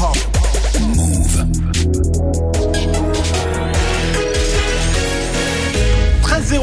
hip-hop. 0.00 0.16
Move. 0.96 1.46
13 6.22 6.54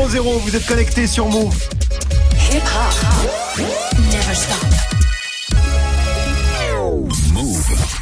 vous 0.44 0.56
êtes 0.56 0.66
connecté 0.66 1.06
sur 1.06 1.28
Move. 1.28 1.56
Hip-hop. 2.52 3.64
Never 4.12 4.36
stop. 4.36 4.77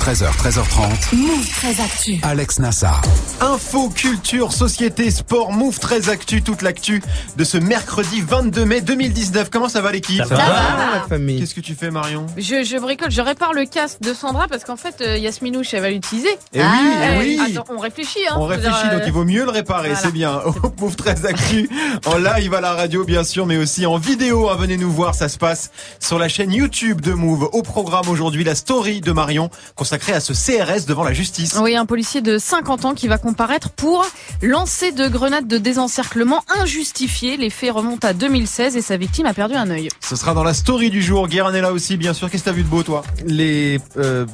13h, 0.06 0.38
13h30. 0.38 1.16
Move 1.16 1.50
13 1.50 1.80
Actu. 1.80 2.20
Alex 2.22 2.60
Nassar. 2.60 3.02
Info, 3.42 3.90
culture, 3.90 4.54
société, 4.54 5.10
sport, 5.10 5.52
Move 5.52 5.80
13 5.80 6.10
Actu, 6.10 6.44
toute 6.44 6.62
l'actu 6.62 7.02
de 7.38 7.44
ce 7.44 7.58
mercredi 7.58 8.22
22 8.22 8.66
mai 8.66 8.82
2019. 8.82 9.50
Comment 9.50 9.68
ça 9.68 9.82
va 9.82 9.92
l'équipe 9.92 10.24
Ça, 10.24 10.36
va, 10.36 10.92
la 10.94 11.02
famille. 11.10 11.40
Qu'est-ce 11.40 11.56
que 11.56 11.60
tu 11.60 11.74
fais 11.74 11.90
Marion? 11.90 12.28
Je, 12.38 12.64
je 12.64 12.78
bricole, 12.78 13.10
je 13.10 13.22
répare 13.22 13.54
le 13.54 13.66
casque 13.66 14.02
de 14.02 14.14
Sandra 14.14 14.48
parce 14.48 14.64
qu'en 14.64 14.76
fait 14.76 15.02
euh, 15.02 15.18
Yasminouche 15.18 15.74
elle 15.74 15.82
va 15.82 15.90
l'utiliser. 15.90 16.30
Et 16.30 16.60
eh 16.60 16.62
oui, 16.62 16.88
et 17.02 17.08
eh 17.12 17.18
oui. 17.18 17.56
Attends, 17.58 17.74
on 17.74 17.80
réfléchit 17.80 18.20
hein. 18.30 18.36
On 18.38 18.46
réfléchit 18.46 18.90
donc 18.92 19.02
il 19.08 19.12
vaut 19.12 19.26
mieux 19.26 19.44
le 19.44 19.50
réparer, 19.50 19.96
c'est 19.96 20.14
bien. 20.14 20.40
Move 20.80 20.96
13 20.98 21.26
Actu 21.26 21.68
en 22.06 22.20
live 22.20 22.54
à 22.54 22.62
la 22.62 22.74
radio 22.74 23.06
bien 23.06 23.24
sûr 23.24 23.48
mais 23.48 23.58
aussi 23.58 23.88
en 23.88 23.98
vidéo. 23.98 24.52
Hein. 24.52 24.58
venez 24.60 24.78
nous 24.78 24.92
voir, 24.92 25.16
ça 25.16 25.30
se 25.30 25.40
passe 25.40 25.72
sur 26.00 26.20
la 26.20 26.30
chaîne 26.30 26.54
YouTube 26.54 27.02
de 27.02 27.14
Move. 27.14 27.50
Au 27.54 27.64
programme 27.64 28.08
aujourd'hui 28.08 28.44
la 28.44 28.54
story 28.54 29.02
de 29.02 29.12
Marion 29.12 29.50
consacrée 29.96 30.14
à 30.14 30.20
ce 30.20 30.34
CRS 30.34 30.86
devant 30.88 31.04
la 31.04 31.14
justice. 31.14 31.58
Oui, 31.62 31.76
un 31.76 31.86
policier 31.86 32.22
de 32.22 32.38
50 32.38 32.86
ans 32.86 32.94
qui 32.94 33.08
va 33.08 33.18
comparaître 33.18 33.70
pour 33.70 34.06
lancer 34.42 34.92
de 34.92 35.08
grenades 35.08 35.48
de 35.48 35.58
désencerclement 35.58 36.44
injustifiées. 36.60 37.38
Les 37.38 37.50
faits 37.50 37.72
remontent 37.72 38.06
à 38.06 38.14
2016 38.14 38.76
et 38.76 38.82
sa 38.82 38.98
victime 38.98 39.26
a 39.26 39.34
perdu 39.34 39.56
un 39.56 39.70
œil. 39.70 39.90
Ce 40.02 40.16
sera 40.16 40.34
dans 40.34 40.44
la 40.44 40.54
story 40.54 40.90
du 40.90 41.02
jour. 41.02 41.28
Guérin 41.28 41.54
est 41.54 41.62
là 41.62 41.72
aussi, 41.72 41.96
bien 41.96 42.14
sûr. 42.14 42.30
Qu'est-ce 42.30 42.44
que 42.44 42.50
t'as 42.50 42.56
vu 42.56 42.64
de 42.64 42.68
beau, 42.68 42.84
toi? 42.84 43.04
Les... 43.26 43.80
Euh, 43.98 44.26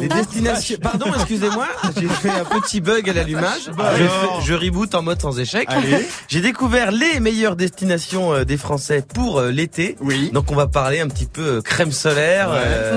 les 0.00 0.08
destinations... 0.08 0.78
Pardon, 0.82 1.06
excusez-moi. 1.14 1.68
J'ai 1.96 2.08
fait 2.08 2.30
un 2.30 2.44
petit 2.44 2.80
bug 2.80 3.08
à 3.08 3.12
l'allumage. 3.12 3.70
Je, 3.96 4.46
je, 4.46 4.54
reboot 4.54 4.94
en 4.94 5.02
mode 5.02 5.20
sans 5.20 5.38
échec. 5.38 5.68
J'ai 6.28 6.40
découvert 6.40 6.90
les 6.90 7.20
meilleures 7.20 7.56
destinations 7.56 8.32
euh, 8.32 8.44
des 8.44 8.56
Français 8.56 9.04
pour 9.14 9.38
euh, 9.38 9.50
l'été. 9.50 9.96
Oui. 10.00 10.30
Donc 10.32 10.50
on 10.50 10.54
va 10.54 10.66
parler 10.66 11.00
un 11.00 11.08
petit 11.08 11.26
peu 11.26 11.42
euh, 11.42 11.60
crème 11.60 11.92
solaire, 11.92 12.50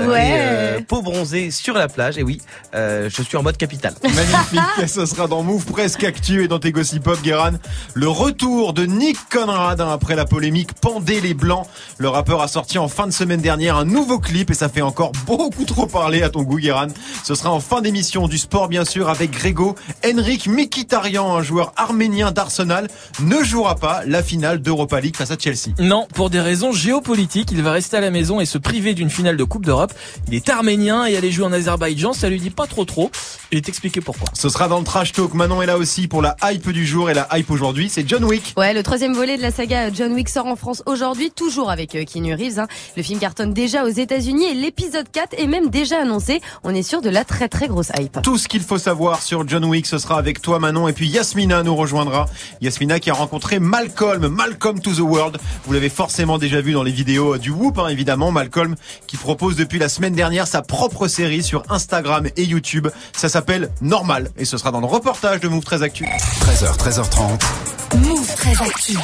ouais. 0.08 0.78
Et, 0.78 0.82
peau 0.96 1.02
bronzée 1.02 1.50
sur 1.50 1.74
la 1.74 1.88
plage. 1.88 2.16
Et 2.16 2.22
oui, 2.22 2.40
je 2.72 3.22
suis 3.22 3.36
en 3.36 3.42
mode 3.42 3.56
capital. 3.56 3.94
Magnifique. 4.02 4.88
Ce 4.88 5.04
sera 5.04 5.26
dans 5.26 5.42
Move 5.42 5.66
presque 5.66 6.04
actu 6.04 6.44
et 6.44 6.48
dans 6.48 6.58
tes 6.58 6.72
gossip 6.72 7.02
pop, 7.02 7.20
Guéran. 7.22 7.52
Le 7.94 8.08
retour 8.08 8.72
de 8.72 8.86
Nick 8.86 9.18
Conrad 9.30 9.80
hein, 9.80 9.90
après 9.90 10.16
la 10.16 10.24
polémique 10.24 10.72
Pendez 10.80 11.20
les 11.20 11.34
Blancs. 11.34 11.66
Le 11.98 12.08
rappeur 12.08 12.40
a 12.40 12.48
sorti 12.48 12.78
en 12.78 12.88
fin 12.88 13.06
de 13.06 13.12
semaine 13.12 13.40
dernière 13.40 13.76
un 13.76 13.84
nouveau 13.84 14.18
clip 14.18 14.50
et 14.50 14.54
ça 14.54 14.68
fait 14.68 14.80
encore 14.80 15.12
beaucoup 15.26 15.64
trop 15.64 15.86
parler 15.86 16.22
à 16.22 16.30
ton 16.30 16.42
goût, 16.42 16.58
Guéran. 16.58 16.86
Ce 17.24 17.34
sera 17.34 17.50
en 17.50 17.60
fin 17.60 17.82
d'émission 17.82 18.26
du 18.26 18.38
sport, 18.38 18.68
bien 18.68 18.84
sûr, 18.84 19.10
avec 19.10 19.32
Grégo. 19.32 19.74
Henrik 20.04 20.46
Mikitarian, 20.46 21.36
un 21.36 21.42
joueur 21.42 21.74
arménien 21.76 22.32
d'Arsenal, 22.32 22.88
ne 23.20 23.42
jouera 23.42 23.74
pas 23.74 24.00
la 24.06 24.22
finale 24.22 24.62
d'Europa 24.62 25.00
League 25.00 25.16
face 25.16 25.30
à 25.30 25.36
Chelsea. 25.38 25.74
Non, 25.78 26.06
pour 26.14 26.30
des 26.30 26.40
raisons 26.40 26.72
géopolitiques, 26.72 27.50
il 27.52 27.62
va 27.62 27.72
rester 27.72 27.98
à 27.98 28.00
la 28.00 28.10
maison 28.10 28.40
et 28.40 28.46
se 28.46 28.56
priver 28.56 28.94
d'une 28.94 29.10
finale 29.10 29.36
de 29.36 29.44
Coupe 29.44 29.66
d'Europe. 29.66 29.92
Il 30.28 30.34
est 30.34 30.48
arménien 30.48 30.85
et 30.86 31.16
aller 31.16 31.32
jouer 31.32 31.46
en 31.46 31.52
Azerbaïdjan, 31.52 32.12
ça 32.12 32.28
lui 32.28 32.38
dit 32.38 32.50
pas 32.50 32.66
trop 32.66 32.84
trop. 32.84 33.10
Il 33.50 33.58
est 33.58 33.68
expliqué 33.68 34.00
pourquoi. 34.00 34.28
Ce 34.34 34.48
sera 34.48 34.68
dans 34.68 34.78
le 34.78 34.84
trash 34.84 35.12
talk. 35.12 35.34
Manon 35.34 35.60
est 35.60 35.66
là 35.66 35.78
aussi 35.78 36.06
pour 36.06 36.22
la 36.22 36.36
hype 36.44 36.70
du 36.70 36.86
jour 36.86 37.10
et 37.10 37.14
la 37.14 37.28
hype 37.32 37.50
aujourd'hui, 37.50 37.88
c'est 37.88 38.08
John 38.08 38.24
Wick. 38.24 38.54
Ouais, 38.56 38.72
le 38.72 38.82
troisième 38.82 39.12
volet 39.12 39.36
de 39.36 39.42
la 39.42 39.50
saga 39.50 39.92
John 39.92 40.12
Wick 40.12 40.28
sort 40.28 40.46
en 40.46 40.54
France 40.54 40.84
aujourd'hui, 40.86 41.30
toujours 41.30 41.70
avec 41.70 41.94
euh, 41.96 42.04
Keanu 42.04 42.34
Reeves. 42.34 42.60
Hein. 42.60 42.68
Le 42.96 43.02
film 43.02 43.18
cartonne 43.18 43.52
déjà 43.52 43.84
aux 43.84 43.88
États-Unis 43.88 44.46
et 44.46 44.54
l'épisode 44.54 45.06
4 45.10 45.34
est 45.38 45.46
même 45.48 45.70
déjà 45.70 46.00
annoncé. 46.02 46.40
On 46.62 46.74
est 46.74 46.82
sûr 46.82 47.02
de 47.02 47.10
la 47.10 47.24
très 47.24 47.48
très 47.48 47.66
grosse 47.66 47.90
hype. 47.98 48.22
Tout 48.22 48.38
ce 48.38 48.46
qu'il 48.46 48.62
faut 48.62 48.78
savoir 48.78 49.22
sur 49.22 49.46
John 49.48 49.64
Wick, 49.64 49.86
ce 49.86 49.98
sera 49.98 50.18
avec 50.18 50.40
toi 50.40 50.60
Manon 50.60 50.86
et 50.86 50.92
puis 50.92 51.08
Yasmina 51.08 51.64
nous 51.64 51.74
rejoindra. 51.74 52.26
Yasmina 52.60 53.00
qui 53.00 53.10
a 53.10 53.14
rencontré 53.14 53.58
Malcolm, 53.58 54.28
Malcolm 54.28 54.80
to 54.80 54.92
the 54.92 55.00
World. 55.00 55.38
Vous 55.64 55.72
l'avez 55.72 55.88
forcément 55.88 56.38
déjà 56.38 56.60
vu 56.60 56.72
dans 56.72 56.84
les 56.84 56.92
vidéos 56.92 57.38
du 57.38 57.50
Whoop, 57.50 57.78
hein, 57.78 57.88
évidemment. 57.88 58.30
Malcolm 58.30 58.76
qui 59.06 59.16
propose 59.16 59.56
depuis 59.56 59.78
la 59.78 59.88
semaine 59.88 60.14
dernière 60.14 60.46
sa 60.46 60.62
propre 60.76 61.08
série 61.08 61.42
sur 61.42 61.62
Instagram 61.70 62.26
et 62.36 62.44
YouTube. 62.44 62.88
Ça 63.14 63.30
s'appelle 63.30 63.70
Normal 63.80 64.30
et 64.36 64.44
ce 64.44 64.58
sera 64.58 64.72
dans 64.72 64.80
le 64.80 64.86
reportage 64.86 65.40
de 65.40 65.48
Move 65.48 65.64
13 65.64 65.82
Actu. 65.82 66.04
13h, 66.04 66.76
13h30. 66.76 67.40
Move 67.94 68.34
13 68.34 68.60
Actu. 68.60 68.98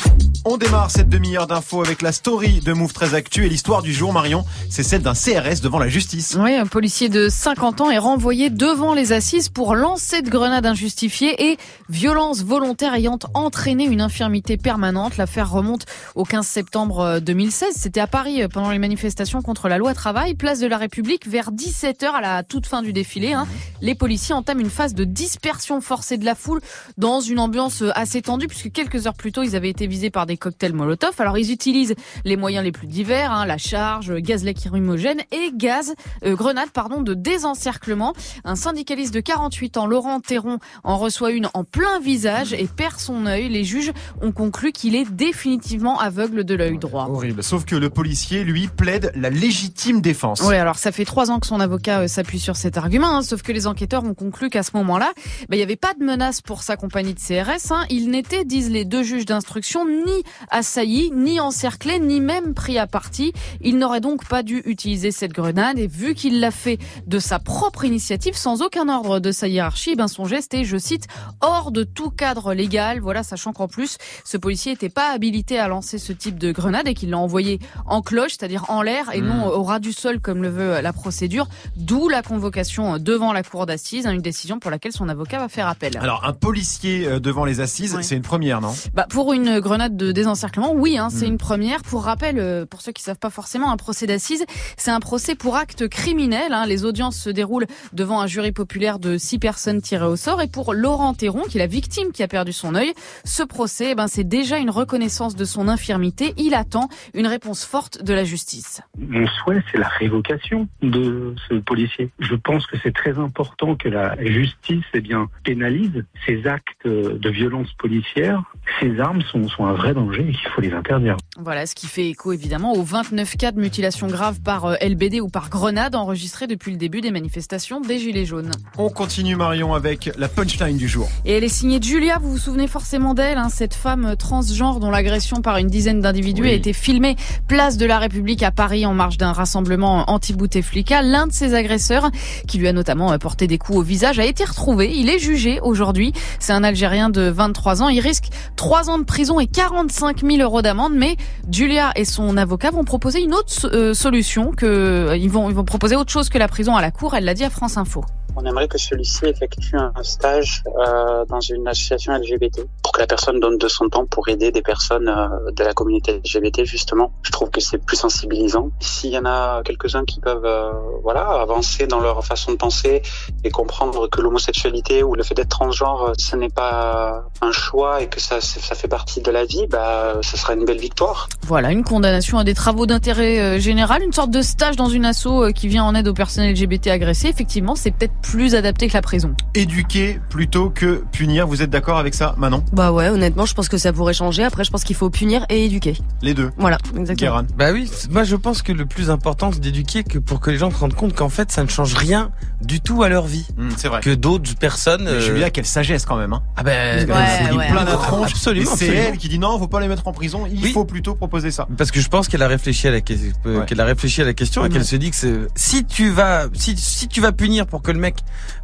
On 0.44 0.56
démarre 0.56 0.90
cette 0.90 1.08
demi-heure 1.08 1.46
d'infos 1.46 1.82
avec 1.82 2.02
la 2.02 2.10
story 2.10 2.60
de 2.60 2.72
Move 2.72 2.92
13 2.92 3.14
Actu 3.14 3.46
et 3.46 3.48
l'histoire 3.48 3.80
du 3.80 3.92
jour, 3.92 4.12
Marion, 4.12 4.44
c'est 4.68 4.82
celle 4.82 5.00
d'un 5.00 5.14
CRS 5.14 5.60
devant 5.62 5.78
la 5.78 5.88
justice. 5.88 6.36
Oui, 6.38 6.56
un 6.56 6.66
policier 6.66 7.08
de 7.08 7.28
50 7.28 7.80
ans 7.80 7.90
est 7.90 7.98
renvoyé 7.98 8.50
devant 8.50 8.92
les 8.92 9.12
assises 9.12 9.48
pour 9.48 9.76
lancer 9.76 10.20
de 10.20 10.28
grenades 10.28 10.66
injustifiées 10.66 11.52
et 11.52 11.58
violence 11.88 12.42
volontaire 12.42 12.92
ayant 12.94 13.20
entraîné 13.34 13.84
une 13.84 14.00
infirmité 14.00 14.56
permanente. 14.56 15.16
L'affaire 15.16 15.50
remonte 15.50 15.86
au 16.16 16.24
15 16.24 16.44
septembre 16.44 17.20
2016. 17.20 17.68
Euh, 17.68 17.72
C'était 17.78 18.00
à 18.00 18.08
Paris 18.08 18.42
euh, 18.42 18.48
pendant 18.48 18.72
les 18.72 18.78
manifestations 18.80 19.42
contre 19.42 19.68
la 19.68 19.78
loi 19.78 19.94
travail, 19.94 20.34
place 20.34 20.58
de 20.58 20.66
la 20.66 20.76
République, 20.76 21.28
vers 21.28 21.52
17h 21.62 22.06
à 22.06 22.20
la 22.20 22.42
toute 22.42 22.66
fin 22.66 22.82
du 22.82 22.92
défilé. 22.92 23.34
Hein. 23.34 23.46
Les 23.80 23.94
policiers 23.94 24.34
entament 24.34 24.60
une 24.60 24.70
phase 24.70 24.94
de 24.94 25.04
dispersion 25.04 25.80
forcée 25.80 26.18
de 26.18 26.24
la 26.24 26.34
foule 26.34 26.60
dans 26.98 27.20
une 27.20 27.38
ambiance 27.38 27.82
euh, 27.82 27.90
assez 27.94 28.20
tendue 28.20 28.48
puisque 28.48 28.72
quelques 28.72 29.06
heures 29.06 29.14
plus 29.14 29.30
tôt, 29.30 29.44
ils 29.44 29.54
avaient 29.54 29.70
été 29.70 29.86
visés 29.86 30.10
par 30.10 30.26
des 30.26 30.36
cocktails 30.36 30.72
Molotov. 30.72 31.14
Alors 31.20 31.38
ils 31.38 31.52
utilisent 31.52 31.94
les 32.24 32.36
moyens 32.36 32.64
les 32.64 32.72
plus 32.72 32.88
divers, 32.88 33.30
hein, 33.30 33.46
la 33.46 33.58
charge, 33.58 34.12
gaz 34.16 34.44
lacrymogène 34.44 35.20
et 35.30 35.52
gaz, 35.54 35.94
euh, 36.24 36.34
grenade 36.34 36.70
pardon, 36.70 37.00
de 37.00 37.14
désencerclement. 37.14 38.12
Un 38.44 38.56
syndicaliste 38.56 39.14
de 39.14 39.20
48 39.20 39.76
ans, 39.76 39.86
Laurent 39.86 40.18
Théron, 40.18 40.58
en 40.82 40.98
reçoit 40.98 41.30
une 41.30 41.48
en 41.54 41.62
plein 41.62 42.00
visage 42.00 42.54
et 42.54 42.66
perd 42.66 42.98
son 42.98 43.26
œil. 43.26 43.48
Les 43.48 43.62
juges 43.62 43.92
ont 44.20 44.32
conclu 44.32 44.72
qu'il 44.72 44.96
est 44.96 45.08
définitivement 45.08 46.00
aveugle 46.00 46.42
de 46.42 46.54
l'œil 46.54 46.78
droit. 46.78 47.06
Horrible. 47.08 47.44
Sauf 47.44 47.64
que 47.64 47.76
le 47.76 47.88
policier, 47.88 48.42
lui, 48.42 48.66
plaide 48.66 49.12
la 49.14 49.30
légitime 49.30 50.00
défense. 50.00 50.42
Oui, 50.44 50.56
alors 50.56 50.78
ça 50.78 50.90
fait 50.90 51.04
trois 51.04 51.30
ans 51.30 51.38
que 51.38 51.51
son 51.52 51.60
avocat 51.60 52.00
euh, 52.00 52.08
s'appuie 52.08 52.40
sur 52.40 52.56
cet 52.56 52.78
argument, 52.78 53.16
hein, 53.16 53.22
sauf 53.22 53.42
que 53.42 53.52
les 53.52 53.66
enquêteurs 53.66 54.04
ont 54.04 54.14
conclu 54.14 54.48
qu'à 54.48 54.62
ce 54.62 54.70
moment-là, 54.74 55.12
bah, 55.50 55.56
il 55.56 55.56
n'y 55.56 55.62
avait 55.62 55.76
pas 55.76 55.92
de 55.92 56.02
menace 56.02 56.40
pour 56.40 56.62
sa 56.62 56.76
compagnie 56.76 57.12
de 57.12 57.20
CRS. 57.20 57.72
Hein. 57.72 57.84
Il 57.90 58.08
n'était, 58.08 58.46
disent 58.46 58.70
les 58.70 58.86
deux 58.86 59.02
juges 59.02 59.26
d'instruction, 59.26 59.86
ni 59.86 60.22
assailli, 60.50 61.10
ni 61.14 61.40
encerclé, 61.40 61.98
ni 62.00 62.20
même 62.20 62.54
pris 62.54 62.78
à 62.78 62.86
partie. 62.86 63.34
Il 63.60 63.76
n'aurait 63.76 64.00
donc 64.00 64.26
pas 64.26 64.42
dû 64.42 64.62
utiliser 64.64 65.10
cette 65.10 65.32
grenade 65.32 65.78
et 65.78 65.86
vu 65.86 66.14
qu'il 66.14 66.40
l'a 66.40 66.50
fait 66.50 66.78
de 67.06 67.18
sa 67.18 67.38
propre 67.38 67.84
initiative, 67.84 68.34
sans 68.34 68.62
aucun 68.62 68.88
ordre 68.88 69.20
de 69.20 69.30
sa 69.30 69.46
hiérarchie, 69.46 69.94
ben 69.94 70.08
son 70.08 70.24
geste 70.24 70.54
est, 70.54 70.64
je 70.64 70.78
cite, 70.78 71.06
hors 71.42 71.70
de 71.70 71.84
tout 71.84 72.08
cadre 72.08 72.54
légal. 72.54 73.00
Voilà, 73.00 73.22
sachant 73.22 73.52
qu'en 73.52 73.68
plus, 73.68 73.98
ce 74.24 74.38
policier 74.38 74.72
n'était 74.72 74.88
pas 74.88 75.10
habilité 75.10 75.58
à 75.58 75.68
lancer 75.68 75.98
ce 75.98 76.14
type 76.14 76.38
de 76.38 76.50
grenade 76.50 76.88
et 76.88 76.94
qu'il 76.94 77.10
l'a 77.10 77.18
envoyé 77.18 77.58
en 77.84 78.00
cloche, 78.00 78.36
c'est-à-dire 78.38 78.64
en 78.70 78.80
l'air 78.80 79.10
et 79.12 79.20
non 79.20 79.48
hmm. 79.48 79.52
au 79.52 79.62
ras 79.64 79.80
du 79.80 79.92
sol 79.92 80.18
comme 80.18 80.42
le 80.42 80.48
veut 80.48 80.80
la 80.80 80.94
procédure. 80.94 81.31
D'où 81.76 82.08
la 82.08 82.22
convocation 82.22 82.98
devant 82.98 83.32
la 83.32 83.42
cour 83.42 83.66
d'assises, 83.66 84.06
hein, 84.06 84.12
une 84.12 84.22
décision 84.22 84.58
pour 84.58 84.70
laquelle 84.70 84.92
son 84.92 85.08
avocat 85.08 85.38
va 85.38 85.48
faire 85.48 85.68
appel. 85.68 85.96
Alors, 85.98 86.24
un 86.24 86.32
policier 86.32 87.06
euh, 87.06 87.20
devant 87.20 87.44
les 87.44 87.60
assises, 87.60 87.96
c'est 88.02 88.16
une 88.16 88.22
première, 88.22 88.60
non? 88.60 88.74
Bah 88.94 89.06
pour 89.08 89.32
une 89.32 89.60
grenade 89.60 89.96
de 89.96 90.12
désencerclement, 90.12 90.72
oui, 90.72 90.98
hein, 90.98 91.08
c'est 91.10 91.26
hmm. 91.26 91.32
une 91.32 91.38
première. 91.38 91.82
Pour 91.82 92.04
rappel, 92.04 92.38
euh, 92.38 92.66
pour 92.66 92.80
ceux 92.80 92.92
qui 92.92 93.02
savent 93.02 93.18
pas 93.18 93.30
forcément, 93.30 93.70
un 93.70 93.76
procès 93.76 94.06
d'assises, 94.06 94.44
c'est 94.76 94.90
un 94.90 95.00
procès 95.00 95.34
pour 95.34 95.56
acte 95.56 95.88
criminel. 95.88 96.52
Hein. 96.52 96.66
Les 96.66 96.84
audiences 96.84 97.16
se 97.16 97.30
déroulent 97.30 97.66
devant 97.92 98.20
un 98.20 98.26
jury 98.26 98.52
populaire 98.52 98.98
de 98.98 99.18
six 99.18 99.38
personnes 99.38 99.80
tirées 99.80 100.06
au 100.06 100.16
sort. 100.16 100.40
Et 100.42 100.48
pour 100.48 100.74
Laurent 100.74 101.14
Théron, 101.14 101.42
qui 101.42 101.58
est 101.58 101.60
la 101.60 101.66
victime 101.66 102.12
qui 102.12 102.22
a 102.22 102.28
perdu 102.28 102.52
son 102.52 102.74
œil, 102.74 102.92
ce 103.24 103.42
procès, 103.42 103.90
eh 103.90 103.94
ben, 103.94 104.08
c'est 104.08 104.24
déjà 104.24 104.58
une 104.58 104.70
reconnaissance 104.70 105.36
de 105.36 105.44
son 105.44 105.68
infirmité. 105.68 106.34
Il 106.36 106.54
attend 106.54 106.88
une 107.14 107.26
réponse 107.26 107.64
forte 107.64 108.02
de 108.02 108.14
la 108.14 108.24
justice. 108.24 108.80
Mon 108.98 109.26
souhait, 109.26 109.62
c'est 109.70 109.78
la 109.78 109.88
révocation 109.88 110.68
de 110.82 111.21
ce 111.48 111.54
policier. 111.54 112.10
Je 112.18 112.34
pense 112.34 112.66
que 112.66 112.76
c'est 112.82 112.94
très 112.94 113.18
important 113.18 113.76
que 113.76 113.88
la 113.88 114.16
justice 114.24 114.84
eh 114.94 115.00
bien, 115.00 115.28
pénalise 115.44 116.04
ces 116.26 116.46
actes 116.46 116.86
de 116.86 117.30
violence 117.30 117.72
policière. 117.74 118.42
Ces 118.80 119.00
armes 119.00 119.22
sont, 119.22 119.48
sont 119.48 119.66
un 119.66 119.74
vrai 119.74 119.94
danger 119.94 120.26
et 120.28 120.32
qu'il 120.32 120.48
faut 120.54 120.60
les 120.60 120.72
interdire. 120.72 121.16
Voilà, 121.38 121.66
ce 121.66 121.74
qui 121.74 121.86
fait 121.86 122.08
écho 122.08 122.32
évidemment 122.32 122.72
aux 122.74 122.82
29 122.82 123.36
cas 123.36 123.52
de 123.52 123.60
mutilation 123.60 124.06
grave 124.06 124.40
par 124.40 124.66
euh, 124.66 124.74
LBD 124.80 125.20
ou 125.20 125.28
par 125.28 125.48
grenade 125.48 125.94
enregistrés 125.94 126.46
depuis 126.46 126.72
le 126.72 126.76
début 126.76 127.00
des 127.00 127.10
manifestations 127.10 127.80
des 127.80 127.98
Gilets 127.98 128.24
jaunes. 128.24 128.50
On 128.78 128.88
continue 128.88 129.36
Marion 129.36 129.74
avec 129.74 130.10
la 130.16 130.28
punchline 130.28 130.76
du 130.76 130.88
jour. 130.88 131.08
Et 131.24 131.32
elle 131.32 131.44
est 131.44 131.48
signée 131.48 131.78
de 131.78 131.84
Julia, 131.84 132.18
vous 132.18 132.30
vous 132.30 132.38
souvenez 132.38 132.68
forcément 132.68 133.14
d'elle, 133.14 133.38
hein, 133.38 133.48
cette 133.48 133.74
femme 133.74 134.16
transgenre 134.16 134.80
dont 134.80 134.90
l'agression 134.90 135.42
par 135.42 135.56
une 135.56 135.68
dizaine 135.68 136.00
d'individus 136.00 136.46
a 136.46 136.52
été 136.52 136.72
filmée 136.72 137.16
place 137.48 137.76
de 137.76 137.86
la 137.86 137.98
République 137.98 138.42
à 138.42 138.50
Paris 138.50 138.86
en 138.86 138.94
marge 138.94 139.18
d'un 139.18 139.32
rassemblement 139.32 140.10
anti-Bouteflika. 140.10 141.02
L'un 141.12 141.26
de 141.26 141.32
ses 141.34 141.54
agresseurs, 141.54 142.10
qui 142.48 142.56
lui 142.56 142.68
a 142.68 142.72
notamment 142.72 143.18
porté 143.18 143.46
des 143.46 143.58
coups 143.58 143.80
au 143.80 143.82
visage, 143.82 144.18
a 144.18 144.24
été 144.24 144.44
retrouvé. 144.44 144.96
Il 144.96 145.10
est 145.10 145.18
jugé 145.18 145.60
aujourd'hui. 145.60 146.14
C'est 146.38 146.54
un 146.54 146.64
Algérien 146.64 147.10
de 147.10 147.28
23 147.28 147.82
ans. 147.82 147.90
Il 147.90 148.00
risque 148.00 148.30
trois 148.56 148.88
ans 148.88 148.96
de 148.96 149.04
prison 149.04 149.38
et 149.38 149.46
45 149.46 150.22
000 150.22 150.38
euros 150.38 150.62
d'amende. 150.62 150.94
Mais 150.94 151.18
Julia 151.50 151.92
et 151.96 152.06
son 152.06 152.38
avocat 152.38 152.70
vont 152.70 152.84
proposer 152.84 153.20
une 153.20 153.34
autre 153.34 153.68
euh, 153.74 153.92
solution, 153.92 154.52
que 154.52 155.14
ils 155.18 155.28
vont 155.28 155.52
proposer 155.64 155.96
autre 155.96 156.10
chose 156.10 156.30
que 156.30 156.38
la 156.38 156.48
prison 156.48 156.76
à 156.76 156.80
la 156.80 156.90
cour. 156.90 157.14
Elle 157.14 157.24
l'a 157.24 157.34
dit 157.34 157.44
à 157.44 157.50
France 157.50 157.76
Info. 157.76 158.06
On 158.36 158.44
aimerait 158.44 158.68
que 158.68 158.78
celui-ci 158.78 159.26
effectue 159.26 159.76
un 159.76 159.92
stage 160.02 160.62
euh, 160.66 161.24
dans 161.26 161.40
une 161.40 161.68
association 161.68 162.12
LGBT 162.14 162.62
pour 162.82 162.92
que 162.92 163.00
la 163.00 163.06
personne 163.06 163.40
donne 163.40 163.58
de 163.58 163.68
son 163.68 163.88
temps 163.88 164.06
pour 164.06 164.28
aider 164.28 164.50
des 164.50 164.62
personnes 164.62 165.08
euh, 165.08 165.50
de 165.52 165.64
la 165.64 165.74
communauté 165.74 166.18
LGBT 166.18 166.64
justement. 166.64 167.12
Je 167.22 167.30
trouve 167.30 167.50
que 167.50 167.60
c'est 167.60 167.78
plus 167.78 167.96
sensibilisant. 167.96 168.70
S'il 168.80 169.10
y 169.10 169.18
en 169.18 169.24
a 169.24 169.62
quelques-uns 169.64 170.04
qui 170.04 170.20
peuvent 170.20 170.44
euh, 170.44 170.72
voilà 171.02 171.22
avancer 171.40 171.86
dans 171.86 172.00
leur 172.00 172.24
façon 172.24 172.52
de 172.52 172.56
penser 172.56 173.02
et 173.44 173.50
comprendre 173.50 174.08
que 174.08 174.20
l'homosexualité 174.20 175.02
ou 175.02 175.14
le 175.14 175.22
fait 175.22 175.34
d'être 175.34 175.48
transgenre 175.48 176.12
ce 176.18 176.36
n'est 176.36 176.48
pas 176.48 177.24
un 177.40 177.52
choix 177.52 178.02
et 178.02 178.08
que 178.08 178.20
ça 178.20 178.40
ça 178.40 178.74
fait 178.74 178.88
partie 178.88 179.20
de 179.20 179.30
la 179.30 179.44
vie, 179.44 179.66
bah 179.66 180.18
ce 180.22 180.36
sera 180.36 180.54
une 180.54 180.64
belle 180.64 180.78
victoire. 180.78 181.28
Voilà, 181.46 181.72
une 181.72 181.84
condamnation 181.84 182.38
à 182.38 182.44
des 182.44 182.54
travaux 182.54 182.86
d'intérêt 182.86 183.40
euh, 183.40 183.58
général, 183.58 184.02
une 184.02 184.12
sorte 184.12 184.30
de 184.30 184.42
stage 184.42 184.76
dans 184.76 184.88
une 184.88 185.04
asso 185.04 185.26
euh, 185.26 185.50
qui 185.52 185.68
vient 185.68 185.84
en 185.84 185.94
aide 185.94 186.08
aux 186.08 186.14
personnes 186.14 186.48
LGBT 186.50 186.88
agressées. 186.88 187.28
Effectivement, 187.28 187.74
c'est 187.74 187.90
peut-être 187.90 188.12
plus 188.22 188.54
adapté 188.54 188.88
que 188.88 188.94
la 188.94 189.02
prison. 189.02 189.34
Éduquer 189.54 190.20
plutôt 190.30 190.70
que 190.70 191.04
punir, 191.12 191.46
vous 191.46 191.60
êtes 191.62 191.70
d'accord 191.70 191.98
avec 191.98 192.14
ça, 192.14 192.34
Manon? 192.38 192.64
Bah 192.72 192.92
ouais, 192.92 193.08
honnêtement, 193.08 193.44
je 193.46 193.54
pense 193.54 193.68
que 193.68 193.76
ça 193.76 193.92
pourrait 193.92 194.14
changer. 194.14 194.44
Après, 194.44 194.64
je 194.64 194.70
pense 194.70 194.84
qu'il 194.84 194.96
faut 194.96 195.10
punir 195.10 195.44
et 195.50 195.64
éduquer. 195.66 195.94
Les 196.22 196.32
deux. 196.34 196.50
Voilà, 196.56 196.78
exactement. 196.96 197.14
Guérin. 197.32 197.46
Bah 197.56 197.70
oui, 197.72 197.90
moi 198.10 198.24
je 198.24 198.36
pense 198.36 198.62
que 198.62 198.72
le 198.72 198.86
plus 198.86 199.10
important 199.10 199.50
c'est 199.52 199.60
d'éduquer 199.60 200.04
que 200.04 200.18
pour 200.18 200.40
que 200.40 200.50
les 200.50 200.56
gens 200.58 200.70
se 200.70 200.76
rendent 200.76 200.94
compte 200.94 201.14
qu'en 201.14 201.28
fait 201.28 201.50
ça 201.52 201.62
ne 201.62 201.68
change 201.68 201.94
rien 201.94 202.30
du 202.62 202.80
tout 202.80 203.02
à 203.02 203.08
leur 203.08 203.26
vie. 203.26 203.46
Hum, 203.58 203.70
c'est 203.76 203.88
vrai. 203.88 204.00
Que 204.00 204.14
d'autres 204.14 204.54
personnes. 204.56 205.06
Euh, 205.08 205.20
Julia, 205.20 205.50
quelle 205.50 205.66
sagesse 205.66 206.04
quand 206.06 206.16
même. 206.16 206.32
Hein. 206.32 206.42
Ah 206.56 206.62
ben, 206.62 207.08
Ouais, 207.08 207.14
c'est 207.48 207.52
ouais. 207.54 207.68
plein 207.70 207.84
de 207.84 207.90
tronches. 207.90 208.30
Absolument, 208.32 208.70
C'est 208.76 208.86
elle 208.88 209.18
qui 209.18 209.28
dit 209.28 209.38
non, 209.38 209.58
faut 209.58 209.68
pas 209.68 209.80
les 209.80 209.88
mettre 209.88 210.06
en 210.08 210.12
prison. 210.12 210.44
Il 210.50 210.62
Oui. 210.62 210.72
faut 210.72 210.84
plutôt 210.84 211.14
proposer 211.14 211.50
ça. 211.50 211.66
Parce 211.76 211.90
que 211.90 212.00
je 212.00 212.08
pense 212.08 212.28
qu'elle 212.28 212.42
a 212.42 212.48
réfléchi 212.48 212.88
à 212.88 212.90
la, 212.92 213.00
que- 213.00 213.12
euh, 213.46 213.58
Ouais. 213.60 213.66
qu'elle 213.66 213.80
a 213.80 213.84
réfléchi 213.84 214.22
à 214.22 214.24
la 214.24 214.32
question 214.34 214.64
et 214.64 214.68
qu'elle 214.68 214.84
se 214.84 214.96
dit 214.96 215.10
que 215.10 215.16
c'est- 215.16 215.48
si 215.54 215.84
tu 215.84 216.10
vas, 216.10 216.46
si, 216.54 216.76
si 216.76 217.08
tu 217.08 217.20
vas 217.20 217.32
punir 217.32 217.66
pour 217.66 217.82
que 217.82 217.90
le 217.90 217.98
mec, 217.98 218.11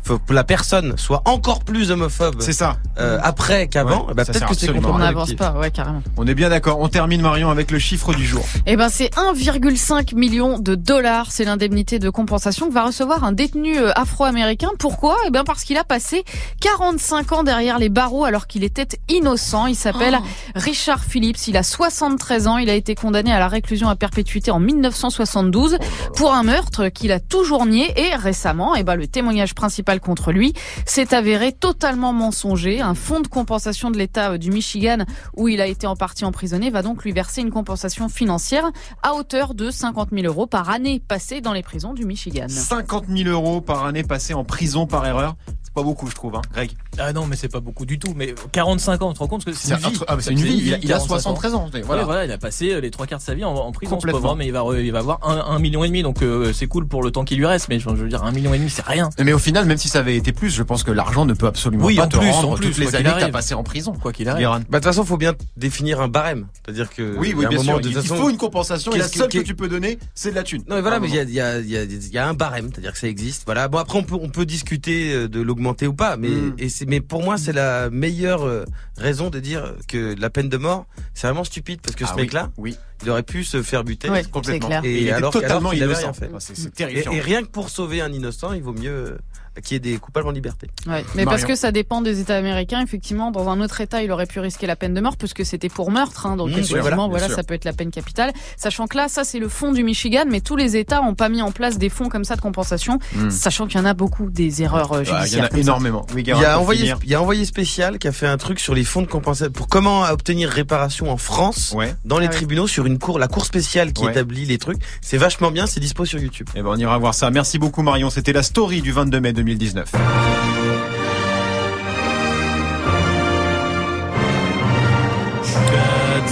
faut 0.03 0.19
que 0.19 0.33
la 0.33 0.45
personne 0.45 0.97
soit 0.97 1.23
encore 1.27 1.65
plus 1.65 1.91
homophobe 1.91 2.37
C'est 2.41 2.53
ça. 2.53 2.77
euh, 2.99 3.19
après 3.23 3.69
qu'avant, 3.69 4.07
Ouais, 4.07 4.15
bah, 4.15 4.25
peut-être 4.25 4.47
que 4.47 4.55
c'est 4.55 4.71
On 4.71 4.99
n'avance 4.99 5.35
pas, 5.35 5.53
ouais, 5.53 5.71
carrément. 5.71 6.03
On 6.17 6.27
est 6.27 6.35
bien 6.35 6.49
d'accord. 6.49 6.81
On 6.81 6.89
termine 6.89 7.21
Marion 7.21 7.51
avec 7.51 7.71
le 7.71 7.79
chiffre 7.79 8.15
du 8.15 8.25
jour. 8.25 8.45
Eh 8.67 8.77
ben, 8.77 8.89
c'est 8.89 9.13
1,5 9.17 10.15
million 10.15 10.59
de 10.59 10.75
dollars. 10.75 11.27
C'est 11.31 11.45
l'indemnité 11.45 11.99
de 11.99 12.11
compensation 12.11 12.69
que 12.69 12.73
va 12.75 12.85
recevoir 12.87 13.25
un 13.25 13.33
détenu 13.33 13.79
euh, 13.79 13.93
afro-américain. 13.97 14.71
Pourquoi? 14.79 15.17
Eh 15.27 15.31
bien, 15.31 15.45
parce 15.45 15.65
qu'il 15.65 15.77
a 15.77 15.85
passé 15.85 16.25
45 16.61 17.33
ans 17.33 17.43
derrière 17.43 17.79
les 17.79 17.89
barreaux 17.89 18.25
alors 18.25 18.47
qu'il 18.47 18.65
était 18.65 18.89
innocent. 19.09 19.67
Il 19.67 19.75
s'appelle 19.77 20.19
Richard 20.55 21.05
Phillips. 21.05 21.49
Il 21.49 21.57
a 21.57 21.63
73 21.63 22.47
ans. 22.47 22.57
Il 22.59 22.71
a 22.71 22.75
été 22.75 22.95
condamné 22.95 23.33
à 23.33 23.39
la 23.39 23.49
réclusion 23.49 23.89
à 23.89 23.97
perpétuité 23.97 24.51
en 24.51 24.61
1972 24.61 25.79
pour 26.17 26.33
un 26.33 26.43
meurtre 26.43 26.89
qu'il 26.89 27.13
a 27.13 27.21
toujours 27.21 27.67
nié. 27.67 27.93
Et 27.97 28.15
récemment, 28.15 28.75
eh 28.75 28.83
ben, 28.83 28.97
le 28.97 29.07
témoignage 29.07 29.38
principal 29.47 30.01
contre 30.01 30.33
lui 30.33 30.53
s'est 30.87 31.15
avéré 31.15 31.53
totalement 31.53 32.13
mensonger. 32.13 32.81
Un 32.81 32.95
fonds 32.95 33.21
de 33.21 33.29
compensation 33.29 33.91
de 33.91 33.99
l'État 33.99 34.33
euh, 34.33 34.39
du 34.39 34.51
Michigan 34.51 35.05
où 35.37 35.49
il 35.49 35.61
a 35.61 35.67
été 35.67 35.87
en 35.87 35.97
partie 35.97 36.25
emprisonné 36.25 36.71
va 36.71 36.83
donc 36.83 37.05
lui 37.05 37.13
verser 37.13 37.41
une 37.41 37.51
compensation 37.51 38.09
financière 38.09 38.71
à 39.03 39.15
hauteur 39.15 39.55
de 39.55 39.71
50 39.71 40.11
000 40.13 40.27
euros 40.27 40.47
par 40.47 40.71
année 40.71 41.01
passée 41.01 41.41
dans 41.41 41.53
les 41.53 41.63
prisons 41.63 41.95
du 41.95 42.05
Michigan. 42.05 42.49
50 42.49 43.07
000 43.09 43.29
euros 43.29 43.61
par 43.61 43.85
année 43.85 44.03
passée 44.03 44.35
en 44.35 44.45
prison 44.45 44.87
par 44.87 45.07
erreur. 45.07 45.37
Pas 45.79 45.85
beaucoup, 45.85 46.09
je 46.09 46.15
trouve, 46.17 46.35
hein, 46.35 46.43
Greg. 46.53 46.73
Ah 46.99 47.13
non, 47.13 47.27
mais 47.27 47.37
c'est 47.37 47.49
pas 47.49 47.61
beaucoup 47.61 47.87
du 47.87 48.01
tout. 48.01 48.13
Mais 48.17 48.35
45 48.51 49.03
ans, 49.03 49.09
tu 49.11 49.15
te 49.15 49.19
rends 49.21 49.29
compte 49.29 49.45
que 49.45 49.53
c'est 49.53 49.69
une 49.69 49.75
un 49.75 49.89
vie. 49.91 50.01
ah, 50.09 50.17
mais 50.17 50.23
c'est 50.23 50.33
une 50.33 50.39
vie. 50.39 50.61
Il 50.61 50.75
a, 50.75 50.79
il 50.79 50.93
a 50.93 50.99
45 50.99 51.15
ans. 51.15 51.19
73 51.21 51.55
ans. 51.55 51.67
Voilà. 51.71 51.87
Voilà. 51.87 52.05
voilà, 52.05 52.25
il 52.25 52.33
a 52.33 52.39
passé 52.39 52.73
euh, 52.73 52.81
les 52.81 52.91
trois 52.91 53.07
quarts 53.07 53.21
de 53.21 53.25
sa 53.25 53.35
vie 53.35 53.45
en, 53.45 53.55
en 53.55 53.71
prison, 53.71 54.01
ce 54.01 54.07
pauvre 54.09 54.37
et 54.41 54.47
il 54.47 54.53
va, 54.53 54.65
il 54.77 54.91
va 54.91 54.99
avoir 54.99 55.21
un, 55.23 55.55
un 55.55 55.59
million 55.61 55.85
et 55.85 55.87
demi, 55.89 56.03
donc 56.03 56.23
euh, 56.23 56.53
c'est 56.53 56.67
cool 56.67 56.89
pour 56.89 57.03
le 57.05 57.13
temps 57.13 57.25
qui 57.25 57.37
lui 57.37 57.47
reste, 57.47 57.69
mais 57.69 57.79
je, 57.79 57.89
veux 57.89 58.09
dire, 58.09 58.25
un 58.25 58.33
million 58.33 58.53
et 58.55 58.59
demi, 58.59 58.71
c'est 58.71 58.85
rien. 58.85 59.09
Mais 59.23 59.33
au 59.33 59.39
final, 59.39 59.67
même 59.67 59.79
si 59.79 59.89
ça 59.89 60.01
avait 60.01 60.17
été 60.17 60.33
plus, 60.33 60.51
je 60.51 60.65
pense 60.65 60.83
que 60.83 60.91
l'argent 60.91 61.25
ne 61.25 61.35
peut 61.35 61.47
absolument 61.47 61.85
Oui, 61.85 61.95
pas 61.95 62.07
en 62.07 62.09
te 62.09 62.17
plus, 62.17 62.31
rendre 62.31 62.51
en 62.51 62.55
plus, 62.55 62.67
toutes 62.71 62.79
les 62.79 62.97
années 62.97 63.11
que 63.11 63.21
t'as 63.21 63.29
passées 63.29 63.55
en 63.55 63.63
prison. 63.63 63.93
Quoi 63.93 64.13
qu'il 64.13 64.29
arrive. 64.29 64.49
Bah, 64.49 64.59
de 64.59 64.65
toute 64.73 64.85
façon, 64.85 65.05
faut 65.05 65.17
bien 65.17 65.35
définir 65.57 66.01
un 66.01 66.09
barème. 66.09 66.49
C'est-à-dire 66.65 66.91
que. 66.91 67.17
Oui, 67.19 67.29
il 67.31 67.37
oui, 67.37 67.47
bien 67.47 67.63
sûr. 67.63 67.81
Il 67.83 67.91
il 67.93 68.03
faut 68.03 68.31
une 68.31 68.37
compensation 68.37 68.93
et 68.93 68.99
la 68.99 69.07
seule 69.09 69.29
que- 69.29 69.39
tu 69.39 69.55
peux 69.55 69.69
donner, 69.69 69.99
c'est 70.15 70.31
de 70.31 70.35
la 70.35 70.43
thune. 70.43 70.63
Non, 70.69 70.75
mais 70.75 70.83
voilà, 70.83 70.99
mais 70.99 71.09
il 71.09 71.15
y 71.15 71.41
a, 71.41 71.59
il 71.61 71.71
il 71.71 72.09
il 72.13 72.19
un 72.19 72.35
barème, 72.35 72.71
c'est-à-dire 72.73 72.93
que 72.93 72.99
ça 72.99 73.07
existe. 73.09 73.43
Voilà. 73.47 73.69
Bon, 73.69 73.79
après, 73.79 73.99
on 73.99 74.29
peut, 74.29 74.47
discuter 74.47 75.13
euh, 75.13 75.29
de 75.29 75.41
ou 75.87 75.93
pas, 75.95 76.17
mais, 76.17 76.29
Mm. 76.29 76.55
et 76.59 76.69
c'est, 76.69 76.87
mais 76.87 77.01
pour 77.01 77.23
moi, 77.23 77.37
c'est 77.39 77.53
la 77.53 77.91
meilleure 77.91 78.45
euh, 78.47 78.65
raison 78.97 79.31
de 79.31 79.41
dire 79.41 79.75
que 79.89 80.15
la 80.19 80.31
peine 80.31 80.49
de 80.49 80.57
mort, 80.57 80.87
c'est 81.15 81.27
vraiment 81.27 81.45
stupide 81.45 81.81
parce 81.83 81.97
que 81.97 82.05
Ah 82.05 82.09
ce 82.09 82.15
oui, 82.15 82.23
mec-là, 82.23 82.51
Oui, 82.57 82.77
il 83.03 83.11
aurait 83.11 83.23
pu 83.23 83.45
se 83.45 83.63
faire 83.63 83.85
buter. 83.85 84.09
Ouais. 84.11 84.25
complètement. 84.25 84.83
Et 84.85 85.03
il 85.03 85.11
alors- 85.13 85.33
totalement 85.33 85.71
alors 85.71 85.73
qu'il 85.73 85.83
avait 85.83 85.93
innocent. 85.93 86.13
rien 86.13 86.13
fait. 86.13 86.31
Ah, 86.35 86.39
C'est 86.41 86.67
Et, 86.67 86.71
terrifiant. 86.71 87.13
et 87.13 87.21
rien 87.21 87.43
que 87.43 87.49
pour 87.49 87.69
sauver 87.71 88.01
un 88.01 88.13
innocent, 88.13 88.53
il 88.53 88.63
vaut 88.63 88.73
mieux 88.73 88.91
euh, 88.91 89.19
qu'il 89.63 89.75
y 89.75 89.77
ait 89.77 89.81
des 89.81 89.99
coupables 89.99 90.27
en 90.29 90.31
liberté. 90.33 90.69
Ouais. 90.87 91.05
Mais 91.15 91.25
parce 91.25 91.45
que 91.45 91.55
ça 91.55 91.73
dépend 91.73 92.01
des 92.03 92.21
États 92.21 92.37
américains. 92.37 92.81
Effectivement, 92.83 93.31
dans 93.31 93.49
un 93.49 93.61
autre 93.61 93.81
État, 93.81 94.03
il 94.03 94.11
aurait 94.13 94.27
pu 94.27 94.41
risquer 94.41 94.67
la 94.67 94.77
peine 94.77 94.95
de 94.95 95.01
mort 95.01 95.17
puisque 95.17 95.45
c'était 95.45 95.69
pour 95.69 95.91
meurtre. 95.91 96.27
Hein, 96.27 96.37
donc 96.37 96.49
Mmh, 96.51 96.59
effectivement, 96.59 97.09
voilà, 97.09 97.29
ça 97.29 97.43
peut 97.43 97.55
être 97.55 97.65
la 97.65 97.73
peine 97.73 97.91
capitale. 97.91 98.33
Sachant 98.57 98.87
que 98.87 98.97
là, 98.97 99.09
ça 99.09 99.25
c'est 99.25 99.39
le 99.39 99.49
fonds 99.49 99.73
du 99.73 99.83
Michigan, 99.85 100.25
mais 100.29 100.41
tous 100.41 100.57
les 100.57 100.77
États 100.77 101.03
ont 101.03 101.15
pas 101.15 101.29
mis 101.29 101.43
en 101.43 101.51
place 101.53 101.79
des 101.79 101.89
fonds 101.89 102.09
comme 102.09 102.25
ça 102.25 102.37
de 102.37 102.41
compensation, 102.41 102.99
Mm. 103.15 103.31
sachant 103.31 103.67
qu'il 103.67 103.79
y 103.79 103.83
en 103.83 103.87
a 103.87 103.95
beaucoup 103.95 104.31
des 104.31 104.63
erreurs 104.63 104.93
euh, 104.93 104.99
Ah, 104.99 105.03
Il 105.05 105.09
y 105.09 105.13
en 105.13 105.19
judiciaires. 105.21 105.49
a 105.53 105.59
énormément. 105.59 106.07
Oui, 106.15 106.23
Il 106.27 106.29
y 106.29 106.33
a 106.45 106.59
envoyé, 106.59 106.81
finir. 106.83 106.99
il 107.03 107.11
y 107.11 107.15
a 107.15 107.21
envoyé 107.23 107.45
spécial 107.45 107.99
qui 107.99 108.09
a 108.09 108.13
fait 108.13 108.27
un 108.27 108.37
truc 108.37 108.61
sur 108.61 108.75
les 108.75 108.85
fonds 108.85 109.03
de 109.03 109.07
compensation 109.07 109.53
pour 109.53 109.69
comment 109.69 110.03
obtenir 110.03 110.49
réparation 110.51 111.11
en 111.11 111.17
France 111.17 111.73
Ouais. 111.77 111.95
dans 112.05 112.19
les 112.19 112.27
Ah 112.27 112.31
oui. 112.31 112.37
tribunaux 112.37 112.67
sur 112.67 112.87
une 112.87 112.99
cour, 112.99 113.19
la 113.19 113.29
cour 113.29 113.45
spéciale 113.45 113.93
qui 113.93 114.05
Ouais. 114.05 114.11
établit 114.13 114.45
les 114.47 114.59
trucs. 114.59 114.79
C'est 115.01 115.17
vachement 115.19 115.51
bien, 115.51 115.67
c'est 115.67 115.81
dispo 115.81 116.05
sur 116.05 116.19
YouTube. 116.19 116.49
Eh 116.55 116.63
ben, 116.63 116.69
on 116.71 116.77
ira 116.77 116.97
voir 116.99 117.15
ça. 117.15 117.31
Merci 117.31 117.59
beaucoup, 117.59 117.83
Marion. 117.83 118.11
C'était 118.11 118.33
la 118.33 118.43
story 118.43 118.83
du 118.83 118.93
22 118.93 119.21
mai 119.21 119.33
2019. 119.57 119.89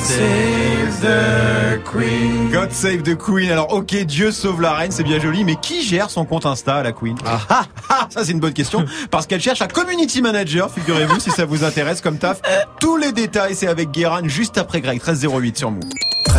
Save 0.07 1.01
the 1.01 1.83
Queen. 1.85 2.51
God 2.51 2.71
save 2.73 3.03
the 3.03 3.17
Queen. 3.17 3.51
Alors, 3.51 3.73
ok, 3.73 4.05
Dieu 4.05 4.31
sauve 4.31 4.61
la 4.63 4.73
reine, 4.73 4.91
c'est 4.91 5.03
bien 5.03 5.19
joli, 5.19 5.45
mais 5.45 5.57
qui 5.57 5.83
gère 5.83 6.11
son 6.11 6.25
compte 6.25 6.47
Insta, 6.47 6.83
la 6.83 6.93
Queen? 6.93 7.17
Ah, 7.27 7.41
ah, 7.49 7.65
ah, 7.89 8.07
Ça, 8.11 8.25
c'est 8.25 8.33
une 8.33 8.41
bonne 8.41 8.53
question, 8.53 8.85
parce 9.11 9.27
qu'elle 9.27 9.41
cherche 9.41 9.63
un 9.63 9.67
community 9.67 10.23
manager, 10.23 10.71
figurez-vous, 10.71 11.21
si 11.21 11.31
ça 11.31 11.45
vous 11.45 11.65
intéresse 11.65 12.01
comme 12.01 12.19
taf. 12.19 12.41
Tous 12.81 12.97
les 12.97 13.13
détails, 13.13 13.55
c'est 13.55 13.69
avec 13.69 13.91
Guérin, 13.91 14.27
juste 14.29 14.59
après 14.59 14.81
Greg, 14.81 15.03
1308 15.03 15.59
sur 15.59 15.71
Move. 15.71 15.83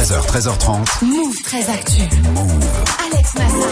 13h, 0.07 0.25
13h30. 0.25 1.05
Move 1.05 1.35
très 1.43 1.69
actu. 1.69 2.01
Alex 3.11 3.35
Nassar. 3.35 3.67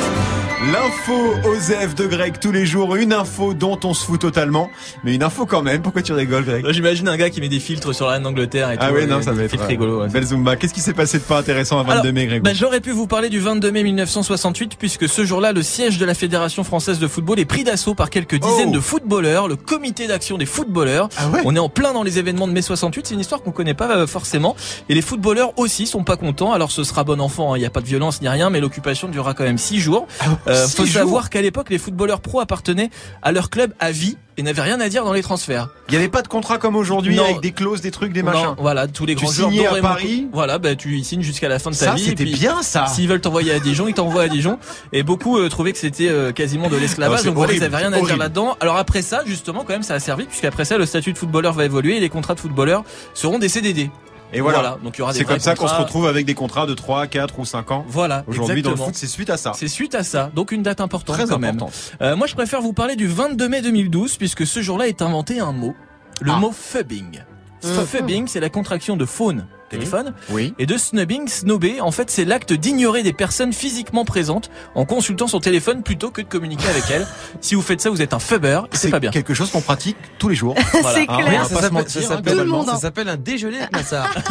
L'info 0.74 1.14
Osef 1.48 1.94
de 1.94 2.08
Greg 2.08 2.40
tous 2.40 2.52
les 2.52 2.66
jours, 2.66 2.96
une 2.96 3.14
info 3.14 3.54
dont 3.54 3.80
on 3.84 3.94
se 3.94 4.04
fout 4.04 4.20
totalement, 4.20 4.70
mais 5.04 5.14
une 5.14 5.22
info 5.22 5.46
quand 5.46 5.62
même. 5.62 5.84
Pourquoi 5.84 6.02
tu 6.02 6.12
rigoles, 6.12 6.44
Greg? 6.44 6.66
J'imagine 6.72 7.08
un 7.08 7.18
gars 7.18 7.30
qui 7.30 7.40
met 7.40 7.50
des 7.50 7.60
filtres 7.60 7.94
sur 7.94 8.08
la 8.08 8.14
reine 8.14 8.24
d'Angleterre 8.24 8.72
et 8.72 8.78
Ah 8.80 8.88
tout. 8.88 8.96
oui, 8.96 9.04
et 9.04 9.06
non, 9.06 9.22
ça 9.22 9.32
va 9.32 9.44
être 9.44 9.52
filtres 9.52 9.66
euh, 9.70 10.02
ouais. 10.04 10.10
Belle 10.10 10.24
Zumba. 10.26 10.56
Qu'est-ce 10.56 10.74
qui 10.74 10.82
s'est 10.82 10.94
passé 10.96 11.20
de 11.20 11.24
pas 11.24 11.38
intéressant 11.38 11.78
à 11.80 11.84
22 11.84 11.92
Alors, 12.00 12.14
mai, 12.14 12.26
Greg? 12.26 12.42
Bah, 12.42 12.52
J'aurais 12.56 12.82
pu 12.82 12.92
vous 12.92 13.06
parler 13.06 13.30
du 13.30 13.40
22 13.40 13.72
mai 13.72 13.84
1968 13.84 14.76
puisque 14.80 15.08
ce 15.08 15.24
jour-là, 15.24 15.52
le 15.52 15.62
siège 15.62 16.00
de 16.00 16.06
la 16.06 16.16
Fédération 16.16 16.64
française 16.64 16.98
de 16.98 17.08
football 17.08 17.40
est 17.40 17.46
pris 17.46 17.64
d'assaut 17.64 17.94
par 17.94 18.10
quelques 18.10 18.40
dizaines 18.40 18.70
Oh. 18.70 18.76
de 18.76 18.80
footballeurs, 18.80 19.48
le 19.48 19.58
comité 19.58 20.08
d'action 20.08 20.38
des 20.40 20.48
footballeurs. 20.48 21.10
Ah 21.18 21.28
ouais? 21.30 21.42
On 21.46 21.56
est 21.56 21.60
en 21.60 21.70
plein 21.70 21.94
dans 21.94 22.02
les 22.04 22.18
événements 22.18 22.48
de 22.48 22.54
mai 22.54 22.64
68, 22.64 23.06
c'est 23.08 23.14
une 23.14 23.20
histoire 23.20 23.44
qu'on 23.44 23.52
connaît 23.52 23.76
pas 23.76 23.96
euh, 23.98 24.08
forcément. 24.08 24.56
Et 24.90 24.96
les 24.96 25.04
footballeurs 25.04 25.54
aussi 25.60 25.86
sont 25.86 26.04
pas 26.04 26.18
contents. 26.26 26.54
Alors 26.54 26.72
ce 26.72 26.84
sera 26.84 27.04
bon 27.04 27.22
enfant, 27.22 27.54
hein, 27.54 27.58
il 27.58 27.62
n'y 27.62 27.66
a 27.66 27.70
pas 27.70 27.82
de 27.82 27.86
violence 27.88 28.22
ni 28.22 28.28
rien, 28.30 28.50
mais 28.50 28.60
l'occupation 28.60 29.08
durera 29.08 29.34
quand 29.34 29.44
même 29.44 29.58
six 29.58 29.80
jours. 29.80 30.08
Euh, 30.48 30.66
six 30.66 30.76
faut 30.76 30.86
savoir 30.86 31.30
qu'à 31.30 31.42
l'époque, 31.42 31.70
les 31.70 31.78
footballeurs 31.78 32.22
pro 32.22 32.40
appartenaient 32.40 32.90
à 33.22 33.32
leur 33.32 33.50
club 33.50 33.74
à 33.80 33.92
vie 33.92 34.18
et 34.38 34.44
n'avaient 34.44 34.64
rien 34.64 34.82
à 34.82 34.90
dire 34.90 35.06
dans 35.06 35.14
les 35.14 35.22
transferts. 35.22 35.70
Il 35.88 35.92
n'y 35.92 35.98
avait 35.98 36.10
pas 36.10 36.22
de 36.22 36.28
contrat 36.28 36.58
comme 36.58 36.76
aujourd'hui 36.76 37.18
avec 37.20 37.40
des 37.40 37.52
clauses, 37.54 37.80
des 37.80 37.92
trucs, 37.92 38.12
des 38.12 38.22
Non, 38.22 38.32
machins. 38.32 38.56
voilà, 38.58 38.86
tous 38.88 39.06
les 39.06 39.16
Tu 39.16 39.24
grands 39.24 39.32
joueurs 39.34 39.50
signais 39.52 39.66
à 39.68 39.76
Paris 39.82 40.28
Voilà, 40.34 40.58
bah 40.58 40.76
tu 40.76 40.98
y 40.98 41.04
signes 41.06 41.22
jusqu'à 41.22 41.48
la 41.48 41.58
fin 41.58 41.70
de 41.72 41.76
ta 41.76 41.86
Ça, 41.86 41.94
vie. 41.94 42.04
c'était 42.04 42.26
bien 42.26 42.62
ça. 42.62 42.88
S'ils 42.88 43.08
veulent 43.08 43.22
t'envoyer 43.22 43.54
à 43.54 43.60
Dijon, 43.60 43.88
ils 43.88 43.94
t'envoient 43.94 44.24
à 44.24 44.28
Dijon. 44.28 44.60
Et 44.92 45.04
beaucoup 45.04 45.38
euh, 45.38 45.48
trouvaient 45.48 45.72
que 45.72 45.78
c'était 45.78 46.10
euh, 46.10 46.34
quasiment 46.34 46.68
de 46.70 46.76
Ah, 46.76 46.80
l'esclavage. 46.82 47.20
c'est 47.20 47.28
donc 47.28 47.36
voilà, 47.36 47.54
ils 47.54 47.60
horrible, 47.62 47.76
avaient 47.76 47.84
rien 47.86 47.94
à 47.94 47.98
horrible. 47.98 48.08
dire 48.10 48.18
là-dedans. 48.18 48.58
Alors 48.60 48.76
après 48.76 49.02
ça, 49.02 49.22
justement, 49.26 49.60
quand 49.66 49.72
même, 49.74 49.84
ça 49.84 49.94
a 49.94 50.00
servi, 50.02 50.26
puisqu'après 50.26 50.66
ça, 50.66 50.78
le 50.78 50.86
statut 50.86 51.14
de 51.14 51.18
footballeur 51.18 51.54
va 51.54 51.64
évoluer 51.64 51.96
et 51.96 52.00
les 52.02 52.10
contrats 52.10 52.36
de 52.36 52.40
footballeur 52.42 52.84
seront 53.14 53.40
des 53.40 53.48
CDD. 53.48 53.90
Et 54.36 54.42
voilà. 54.42 54.78
Donc 54.84 54.98
il 54.98 55.00
y 55.00 55.02
aura 55.02 55.14
des 55.14 55.20
C'est 55.20 55.26
comme 55.26 55.40
ça 55.40 55.56
qu'on 55.56 55.68
se 55.68 55.74
retrouve 55.76 56.06
avec 56.08 56.26
des 56.26 56.34
contrats 56.36 56.66
de 56.66 56.74
3, 56.74 57.08
4 57.08 57.40
ou 57.40 57.46
5 57.46 57.72
ans. 57.72 57.86
Voilà, 57.88 58.24
Aujourd'hui, 58.28 58.62
dans 58.62 58.72
le 58.72 58.76
foot, 58.76 58.94
c'est 58.96 59.08
suite 59.08 59.30
à 59.30 59.38
ça. 59.38 59.54
C'est 59.56 59.68
suite 59.68 59.96
à 59.96 60.04
ça, 60.04 60.30
donc 60.36 60.52
une 60.52 60.62
date 60.64 60.82
importante 60.82 61.16
Très 61.16 61.26
quand 61.26 61.40
même. 61.40 61.56
important. 61.56 61.72
Euh, 62.02 62.16
moi, 62.16 62.28
je 62.28 62.36
préfère 62.36 62.62
vous 62.62 62.74
parler 62.74 62.96
du 62.96 63.08
22 63.08 63.48
mai 63.50 63.62
2012, 63.62 64.18
puisque 64.18 64.46
ce 64.46 64.62
jour-là 64.62 64.88
est 64.88 65.02
inventé 65.02 65.40
un 65.40 65.52
mot, 65.54 65.74
le 66.22 66.32
Ah. 66.34 66.38
mot 66.40 66.52
fubbing. 66.52 67.22
Mhm. 67.64 67.86
Fubbing, 67.86 68.28
c'est 68.28 68.40
la 68.40 68.50
contraction 68.50 68.96
de 68.98 69.06
faune 69.06 69.48
téléphone. 69.70 70.14
Oui. 70.30 70.54
Et 70.60 70.66
de 70.66 70.78
snubbing, 70.78 71.28
snobber, 71.28 71.82
en 71.82 71.92
fait, 71.92 72.10
c'est 72.10 72.26
l'acte 72.26 72.54
d'ignorer 72.54 73.04
des 73.04 73.14
personnes 73.14 73.54
physiquement 73.54 74.06
présentes 74.06 74.50
en 74.76 74.86
consultant 74.86 75.28
son 75.28 75.40
téléphone 75.40 75.84
plutôt 75.84 76.12
que 76.12 76.22
de 76.22 76.28
communiquer 76.28 76.68
avec 76.70 76.84
elles. 76.92 77.08
Si 77.42 77.56
vous 77.56 77.62
faites 77.62 77.82
ça, 77.82 77.90
vous 77.90 78.02
êtes 78.02 78.14
un 78.14 78.20
fubber 78.20 78.62
c'est 78.72 78.90
pas 78.90 79.00
bien. 79.00 79.12
quelque 79.12 79.34
chose 79.34 79.52
qu'on 79.52 79.62
pratique 79.62 79.98
tous 80.20 80.30
les 80.30 80.36
jours. 80.36 80.56
Voilà. 80.86 81.00
C'est 81.00 81.08
clair. 81.08 81.46
Ça 81.46 82.78
s'appelle- 82.78 83.10
hein, 83.10 83.14
un 83.14 83.18
déjeuner 83.18 83.58
avec 83.60 83.72
Massard. 83.72 84.14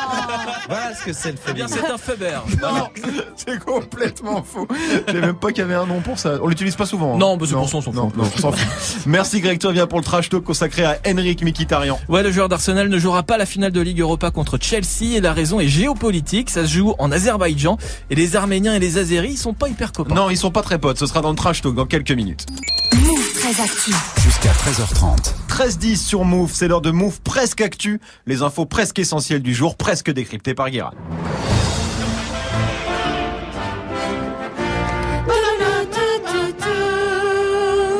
ce 0.99 1.05
que 1.05 1.13
c'est 1.13 1.31
le 1.31 1.37
Eh 1.57 1.63
c'est 1.67 1.85
un 1.91 1.97
fubber. 1.97 2.39
Non, 2.61 2.87
c'est 3.35 3.59
complètement 3.63 4.43
faux. 4.43 4.67
Je 5.07 5.11
savais 5.13 5.21
même 5.27 5.35
pas 5.35 5.49
qu'il 5.49 5.59
y 5.59 5.61
avait 5.61 5.75
un 5.75 5.85
nom 5.85 6.01
pour 6.01 6.17
ça. 6.19 6.33
On 6.41 6.47
l'utilise 6.47 6.75
pas 6.75 6.85
souvent. 6.85 7.15
hein. 7.15 7.17
Non, 7.17 7.37
mais 7.37 7.45
c'est 7.47 7.53
pour 7.53 7.69
ça, 7.69 7.77
on 7.77 7.81
s'en 7.81 7.93
non, 7.93 8.09
fout. 8.09 8.17
non, 8.17 8.29
on 8.35 8.39
s'en 8.39 8.51
fout. 8.51 8.67
Merci 9.05 9.41
Greg, 9.41 9.59
tu 9.59 9.67
reviens 9.67 9.87
pour 9.87 9.99
le 9.99 10.03
trash 10.03 10.29
talk 10.29 10.43
consacré 10.43 10.83
à 10.85 10.97
Henrik 11.07 11.41
Mikitarian. 11.43 11.99
Ouais, 12.09 12.23
le 12.23 12.31
joueur 12.31 12.49
d'Arsenal 12.49 12.89
ne 12.89 12.97
jouera 12.99 13.23
pas 13.23 13.37
la 13.37 13.45
finale 13.45 13.71
de 13.71 13.81
Ligue 13.81 13.99
Europa 14.01 14.31
contre 14.31 14.57
Chelsea 14.61 15.15
et 15.15 15.21
la 15.21 15.33
raison 15.33 15.59
est 15.59 15.67
géopolitique. 15.67 16.49
Ça 16.49 16.65
se 16.65 16.71
joue 16.73 16.95
en 16.99 17.11
Azerbaïdjan 17.11 17.77
et 18.09 18.15
les 18.15 18.35
Arméniens 18.35 18.73
et 18.75 18.79
les 18.79 18.97
Azéris 18.97 19.31
ils 19.31 19.37
sont 19.37 19.53
pas 19.53 19.67
hyper 19.69 19.91
copains. 19.91 20.15
Non, 20.15 20.29
ils 20.29 20.37
sont 20.37 20.51
pas 20.51 20.61
très 20.61 20.79
potes. 20.79 20.97
Ce 20.97 21.05
sera 21.05 21.21
dans 21.21 21.29
le 21.31 21.35
trash 21.35 21.61
talk 21.61 21.75
dans 21.75 21.85
quelques 21.85 22.11
minutes. 22.11 22.45
Move 22.93 23.33
très 23.33 23.61
actu. 23.63 23.91
Jusqu'à 24.23 24.51
13h30. 24.51 25.46
13-10 25.57 25.95
sur 25.95 26.23
Move, 26.23 26.51
c'est 26.53 26.67
l'heure 26.67 26.81
de 26.81 26.91
Move 26.91 27.19
presque 27.21 27.61
actu. 27.61 27.99
Les 28.27 28.43
infos 28.43 28.67
presque 28.67 28.99
essentielles 28.99 29.41
du 29.41 29.55
jour, 29.55 29.75
presque 29.75 30.11
décryptées 30.11 30.53
par 30.53 30.69
Guérin. 30.69 30.91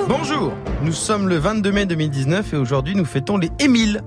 Bonjour, 0.07 0.53
nous 0.83 0.93
sommes 0.93 1.27
le 1.27 1.37
22 1.37 1.71
mai 1.71 1.87
2019 1.87 2.53
et 2.53 2.57
aujourd'hui 2.57 2.93
nous 2.93 3.05
fêtons 3.05 3.37
les 3.37 3.49
Émile. 3.57 4.03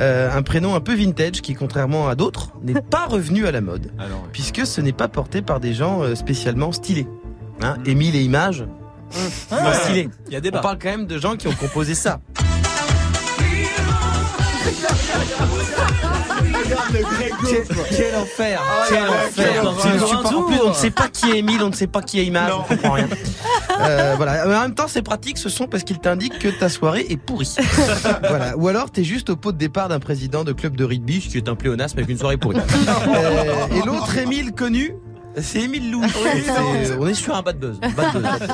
Euh, 0.00 0.36
un 0.36 0.42
prénom 0.42 0.74
un 0.74 0.80
peu 0.80 0.96
vintage 0.96 1.40
qui, 1.40 1.54
contrairement 1.54 2.08
à 2.08 2.16
d'autres, 2.16 2.50
n'est 2.64 2.82
pas 2.82 3.06
revenu 3.06 3.46
à 3.46 3.52
la 3.52 3.60
mode 3.60 3.92
Alors, 4.00 4.24
puisque 4.32 4.66
ce 4.66 4.80
n'est 4.80 4.92
pas 4.92 5.06
porté 5.06 5.40
par 5.40 5.60
des 5.60 5.72
gens 5.72 6.02
euh, 6.02 6.16
spécialement 6.16 6.72
stylés. 6.72 7.06
Hein, 7.62 7.76
Émile 7.86 8.16
et 8.16 8.22
Images, 8.22 8.64
Ah, 9.52 9.72
stylé. 9.72 10.08
Il 10.26 10.32
y 10.32 10.36
a 10.36 10.40
On 10.52 10.60
parle 10.60 10.78
quand 10.80 10.90
même 10.90 11.06
de 11.06 11.16
gens 11.16 11.36
qui 11.36 11.46
ont 11.46 11.54
composé 11.54 11.94
ça. 11.94 12.18
Quel, 16.68 17.64
quel 17.96 18.14
enfer 18.16 18.60
Quel 18.88 19.08
enfer. 19.08 19.66
En 20.36 20.42
plus, 20.42 20.60
on 20.64 20.68
ne 20.70 20.74
sait 20.74 20.90
pas 20.90 21.08
qui 21.08 21.30
est 21.30 21.38
Émile, 21.38 21.62
on 21.62 21.70
ne 21.70 21.74
sait 21.74 21.86
pas 21.86 22.02
qui 22.02 22.20
est 22.20 22.26
Image, 22.26 22.52
on 22.58 22.62
comprend 22.62 22.92
rien. 22.92 23.08
Euh, 23.80 24.14
voilà. 24.16 24.46
Mais 24.46 24.56
en 24.56 24.62
même 24.62 24.74
temps, 24.74 24.88
c'est 24.88 25.02
pratique, 25.02 25.38
ce 25.38 25.48
son, 25.48 25.66
parce 25.66 25.84
qu'il 25.84 25.98
t'indique 25.98 26.38
que 26.38 26.48
ta 26.48 26.68
soirée 26.68 27.06
est 27.08 27.16
pourrie. 27.16 27.54
voilà. 28.28 28.56
Ou 28.56 28.68
alors, 28.68 28.90
t'es 28.90 29.04
juste 29.04 29.30
au 29.30 29.36
pot 29.36 29.52
de 29.52 29.58
départ 29.58 29.88
d'un 29.88 30.00
président 30.00 30.44
de 30.44 30.52
club 30.52 30.76
de 30.76 30.84
rugby, 30.84 31.20
ce 31.20 31.28
qui 31.28 31.36
est 31.36 31.48
un 31.48 31.54
pléonasme 31.54 31.98
avec 31.98 32.10
une 32.10 32.18
soirée 32.18 32.36
pourrie. 32.36 32.58
Euh, 33.08 33.66
et 33.74 33.86
l'autre 33.86 34.16
Émile 34.18 34.52
connu, 34.52 34.94
c'est 35.40 35.60
Émile 35.60 35.90
Lou. 35.90 36.02
On 36.98 37.06
est 37.06 37.14
sur 37.14 37.34
un 37.34 37.42
bad 37.42 37.58
buzz. 37.58 37.78
bad 37.80 38.12
buzz. 38.12 38.48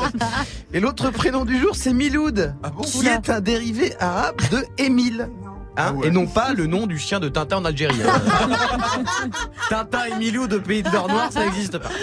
Et 0.72 0.80
l'autre 0.80 1.10
prénom 1.10 1.44
du 1.44 1.58
jour, 1.58 1.74
c'est 1.74 1.92
Miloud, 1.92 2.54
qui 2.86 2.98
Oula. 2.98 3.14
est 3.14 3.30
un 3.30 3.40
dérivé 3.40 3.94
arabe 4.00 4.36
de 4.50 4.64
Émile. 4.78 5.28
Hein, 5.76 5.86
Ah 5.88 5.92
ouais. 5.92 6.06
Et 6.08 6.10
non 6.10 6.26
pas 6.26 6.52
le 6.52 6.66
nom 6.66 6.86
du 6.86 6.98
chien 6.98 7.20
de 7.20 7.28
Tintin 7.28 7.56
en 7.58 7.64
Algérie. 7.64 8.00
hein. 8.02 8.20
Tintin 9.70 10.04
et 10.12 10.18
Milou 10.18 10.46
de 10.46 10.58
Pays 10.58 10.82
de 10.82 10.90
l'Or 10.90 11.08
Noir, 11.08 11.30
ça 11.32 11.44
n'existe 11.44 11.78
pas. 11.78 11.88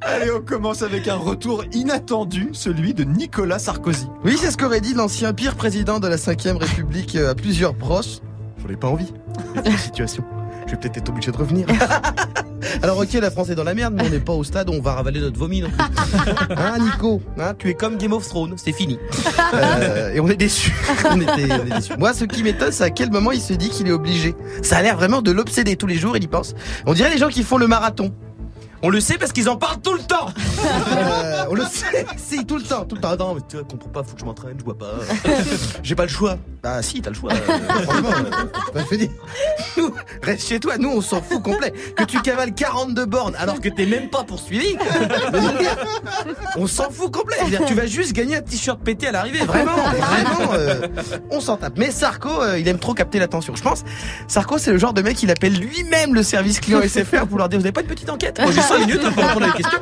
Allez, 0.00 0.30
on 0.32 0.40
commence 0.40 0.82
avec 0.82 1.06
un 1.08 1.14
retour 1.16 1.64
inattendu, 1.72 2.48
celui 2.52 2.92
de 2.92 3.04
Nicolas 3.04 3.58
Sarkozy. 3.60 4.08
Oui, 4.24 4.36
c'est 4.38 4.50
ce 4.50 4.56
qu'aurait 4.56 4.80
dit 4.80 4.94
l'ancien 4.94 5.32
pire 5.32 5.54
président 5.54 6.00
de 6.00 6.08
la 6.08 6.16
5ème 6.16 6.56
République 6.56 7.14
euh, 7.16 7.30
à 7.30 7.34
plusieurs 7.34 7.74
proches. 7.74 8.18
J'en 8.62 8.68
ai 8.72 8.76
pas 8.76 8.88
envie. 8.88 9.12
Une 9.64 9.76
situation. 9.78 10.24
Je 10.66 10.72
vais 10.72 10.78
peut-être 10.78 10.96
être 10.96 11.08
obligé 11.10 11.30
de 11.30 11.36
revenir. 11.36 11.66
Alors 12.82 12.98
ok, 12.98 13.12
la 13.14 13.30
France 13.30 13.50
est 13.50 13.54
dans 13.54 13.64
la 13.64 13.74
merde, 13.74 13.94
mais 13.96 14.04
on 14.06 14.10
n'est 14.10 14.20
pas 14.20 14.32
au 14.32 14.44
stade 14.44 14.68
où 14.70 14.72
on 14.72 14.80
va 14.80 14.94
ravaler 14.94 15.20
notre 15.20 15.38
vomi 15.38 15.60
non 15.60 15.68
plus. 15.68 15.76
Hein, 16.56 16.78
Nico 16.80 17.22
hein, 17.38 17.54
Tu 17.58 17.70
es 17.70 17.74
comme 17.74 17.96
Game 17.96 18.12
of 18.12 18.26
Thrones, 18.26 18.54
c'est 18.56 18.72
fini. 18.72 18.98
Euh, 19.54 20.12
et 20.14 20.20
on 20.20 20.28
est 20.28 20.36
déçus. 20.36 20.72
on, 21.10 21.20
était, 21.20 21.52
on 21.52 21.66
est 21.66 21.76
déçus. 21.76 21.92
Moi, 21.98 22.12
ce 22.14 22.24
qui 22.24 22.42
m'étonne, 22.42 22.72
c'est 22.72 22.84
à 22.84 22.90
quel 22.90 23.10
moment 23.10 23.32
il 23.32 23.40
se 23.40 23.52
dit 23.52 23.68
qu'il 23.68 23.86
est 23.88 23.92
obligé. 23.92 24.34
Ça 24.62 24.78
a 24.78 24.82
l'air 24.82 24.96
vraiment 24.96 25.22
de 25.22 25.30
l'obséder 25.30 25.76
tous 25.76 25.86
les 25.86 25.96
jours, 25.96 26.16
il 26.16 26.24
y 26.24 26.28
pense. 26.28 26.54
On 26.86 26.94
dirait 26.94 27.10
les 27.10 27.18
gens 27.18 27.28
qui 27.28 27.42
font 27.42 27.58
le 27.58 27.66
marathon. 27.66 28.12
On 28.82 28.90
le 28.90 29.00
sait 29.00 29.18
parce 29.18 29.32
qu'ils 29.32 29.48
en 29.48 29.56
parlent 29.56 29.80
tout 29.80 29.94
le 29.94 30.02
temps. 30.02 30.28
Euh, 30.96 31.44
on 31.50 31.54
le 31.54 31.64
sait, 31.64 32.06
si 32.16 32.44
tout 32.44 32.56
le 32.56 32.62
temps, 32.62 32.84
tout 32.84 32.94
le 32.94 33.00
temps. 33.00 33.16
Non, 33.16 33.34
mais 33.34 33.40
tu 33.48 33.56
vois, 33.56 33.64
comprends 33.64 33.88
pas, 33.88 34.02
faut 34.02 34.14
que 34.14 34.20
je 34.20 34.24
m'entraîne, 34.24 34.56
je 34.58 34.64
vois 34.64 34.76
pas. 34.76 34.92
J'ai 35.82 35.94
pas 35.94 36.04
le 36.04 36.10
choix. 36.10 36.36
Bah 36.62 36.82
si, 36.82 37.00
t'as 37.00 37.10
le 37.10 37.16
choix. 37.16 37.32
euh, 37.32 37.82
franchement, 37.82 38.10
veux 38.90 38.96
dire, 38.96 39.10
nous, 39.88 39.94
reste 40.22 40.48
chez 40.48 40.60
toi. 40.60 40.78
Nous, 40.78 40.90
on 40.90 41.00
s'en 41.00 41.22
fout 41.22 41.42
complet. 41.42 41.72
Que 41.96 42.04
tu 42.04 42.20
cavales 42.20 42.54
42 42.54 43.06
bornes 43.06 43.36
alors 43.38 43.60
que 43.60 43.68
t'es 43.68 43.86
même 43.86 44.08
pas 44.08 44.24
poursuivi. 44.24 44.76
on 46.56 46.66
s'en 46.66 46.90
fout 46.90 47.12
complet. 47.12 47.36
Dire, 47.48 47.64
tu 47.66 47.74
vas 47.74 47.86
juste 47.86 48.12
gagner 48.12 48.36
un 48.36 48.42
t-shirt 48.42 48.80
pété 48.80 49.08
à 49.08 49.12
l'arrivée. 49.12 49.44
Vraiment, 49.44 49.76
vraiment, 49.76 50.52
euh, 50.54 50.88
on 51.30 51.40
s'en 51.40 51.56
tape. 51.56 51.74
Mais 51.76 51.90
Sarko, 51.90 52.42
euh, 52.42 52.58
il 52.58 52.66
aime 52.68 52.78
trop 52.78 52.94
capter 52.94 53.18
l'attention. 53.18 53.54
Je 53.54 53.62
pense, 53.62 53.84
Sarko, 54.28 54.58
c'est 54.58 54.72
le 54.72 54.78
genre 54.78 54.92
de 54.92 55.02
mec, 55.02 55.22
il 55.22 55.30
appelle 55.30 55.54
lui-même 55.54 56.14
le 56.14 56.22
service 56.22 56.60
client 56.60 56.80
SFR 56.82 57.26
pour 57.26 57.38
leur 57.38 57.48
dire, 57.48 57.58
vous 57.58 57.64
avez 57.64 57.72
pas 57.72 57.82
une 57.82 57.86
petite 57.86 58.10
enquête? 58.10 58.38
Moi, 58.40 58.50
j'ai 58.52 58.62
5 58.62 58.78
minutes 58.80 59.02
pour 59.10 59.24
répondre 59.24 59.44
à 59.44 59.48
la 59.48 59.52
question. 59.52 59.78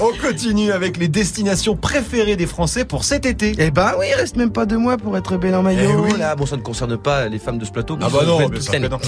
On 0.00 0.12
continue 0.24 0.70
avec 0.70 0.96
les 0.96 1.08
destinations 1.08 1.74
préférées 1.74 2.36
des 2.36 2.46
Français 2.46 2.84
pour 2.84 3.02
cet 3.02 3.26
été. 3.26 3.54
Eh 3.58 3.72
ben 3.72 3.94
oui, 3.98 4.06
il 4.10 4.14
reste 4.14 4.36
même 4.36 4.52
pas 4.52 4.64
deux 4.64 4.78
mois 4.78 4.96
pour 4.96 5.16
être 5.16 5.36
belle 5.36 5.56
en 5.56 5.62
maillot. 5.64 5.90
Eh 5.92 6.12
oui. 6.12 6.16
Là, 6.16 6.36
bon, 6.36 6.46
ça 6.46 6.56
ne 6.56 6.62
concerne 6.62 6.96
pas 6.96 7.26
les 7.26 7.40
femmes 7.40 7.58
de 7.58 7.64
ce 7.64 7.72
plateau. 7.72 7.98
Ah 8.00 8.06
bah 8.08 8.20
non, 8.24 8.38
non. 8.38 8.98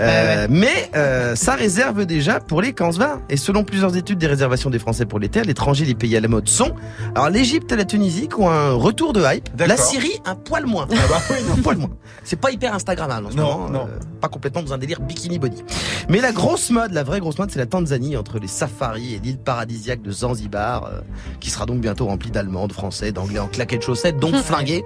Euh, 0.00 0.46
Mais 0.48 0.90
euh, 0.96 1.36
ça 1.36 1.54
réserve 1.54 2.06
déjà 2.06 2.40
pour 2.40 2.62
les 2.62 2.72
15-20. 2.72 3.18
Et 3.28 3.36
selon 3.36 3.62
plusieurs 3.62 3.94
études 3.98 4.16
des 4.18 4.26
réservations 4.26 4.70
des 4.70 4.78
Français 4.78 5.04
pour 5.04 5.18
l'été, 5.18 5.40
à 5.40 5.42
l'étranger, 5.44 5.84
les 5.84 5.94
pays 5.94 6.16
à 6.16 6.20
la 6.20 6.28
mode 6.28 6.48
sont 6.48 6.72
alors 7.14 7.28
l'Égypte 7.28 7.70
et 7.72 7.76
la 7.76 7.84
Tunisie 7.84 8.28
qui 8.28 8.36
ont 8.40 8.50
un 8.50 8.72
retour 8.72 9.12
de 9.12 9.20
hype. 9.22 9.54
D'accord. 9.54 9.76
La 9.76 9.82
Syrie, 9.82 10.18
un 10.24 10.34
poil 10.34 10.64
moins. 10.64 10.88
Ah 10.90 10.94
bah 11.10 11.20
oui, 11.30 11.36
un 11.52 11.60
poil 11.60 11.76
moins. 11.76 11.90
C'est 12.24 12.40
pas 12.40 12.50
hyper 12.50 12.74
Instagrammable 12.74 13.26
en 13.26 13.30
ce 13.30 13.36
Non, 13.36 13.58
moment. 13.58 13.68
non. 13.70 13.80
euh, 13.86 13.98
pas 14.22 14.28
complètement 14.28 14.62
dans 14.62 14.72
un 14.72 14.78
délire 14.78 15.00
bikini 15.00 15.38
body. 15.38 15.62
Mais 16.08 16.20
la 16.22 16.32
grosse 16.32 16.70
mode, 16.70 16.92
la 16.92 17.02
vraie 17.02 17.20
grosse 17.20 17.38
mode, 17.38 17.50
c'est 17.50 17.58
la 17.58 17.66
Tanzanie 17.66 18.16
entre 18.16 18.38
les 18.38 18.46
safaris 18.48 19.14
et 19.14 19.18
l'île 19.22 19.38
paradisiaque 19.38 20.00
de 20.02 20.10
Zanzibar, 20.10 20.37
euh, 20.52 21.00
qui 21.40 21.50
sera 21.50 21.66
donc 21.66 21.80
bientôt 21.80 22.06
remplie 22.06 22.30
d'Allemands, 22.30 22.68
de 22.68 22.72
Français, 22.72 23.12
d'Anglais 23.12 23.38
en 23.38 23.48
claquettes 23.48 23.82
chaussettes, 23.82 24.18
donc 24.18 24.34
flingués, 24.42 24.84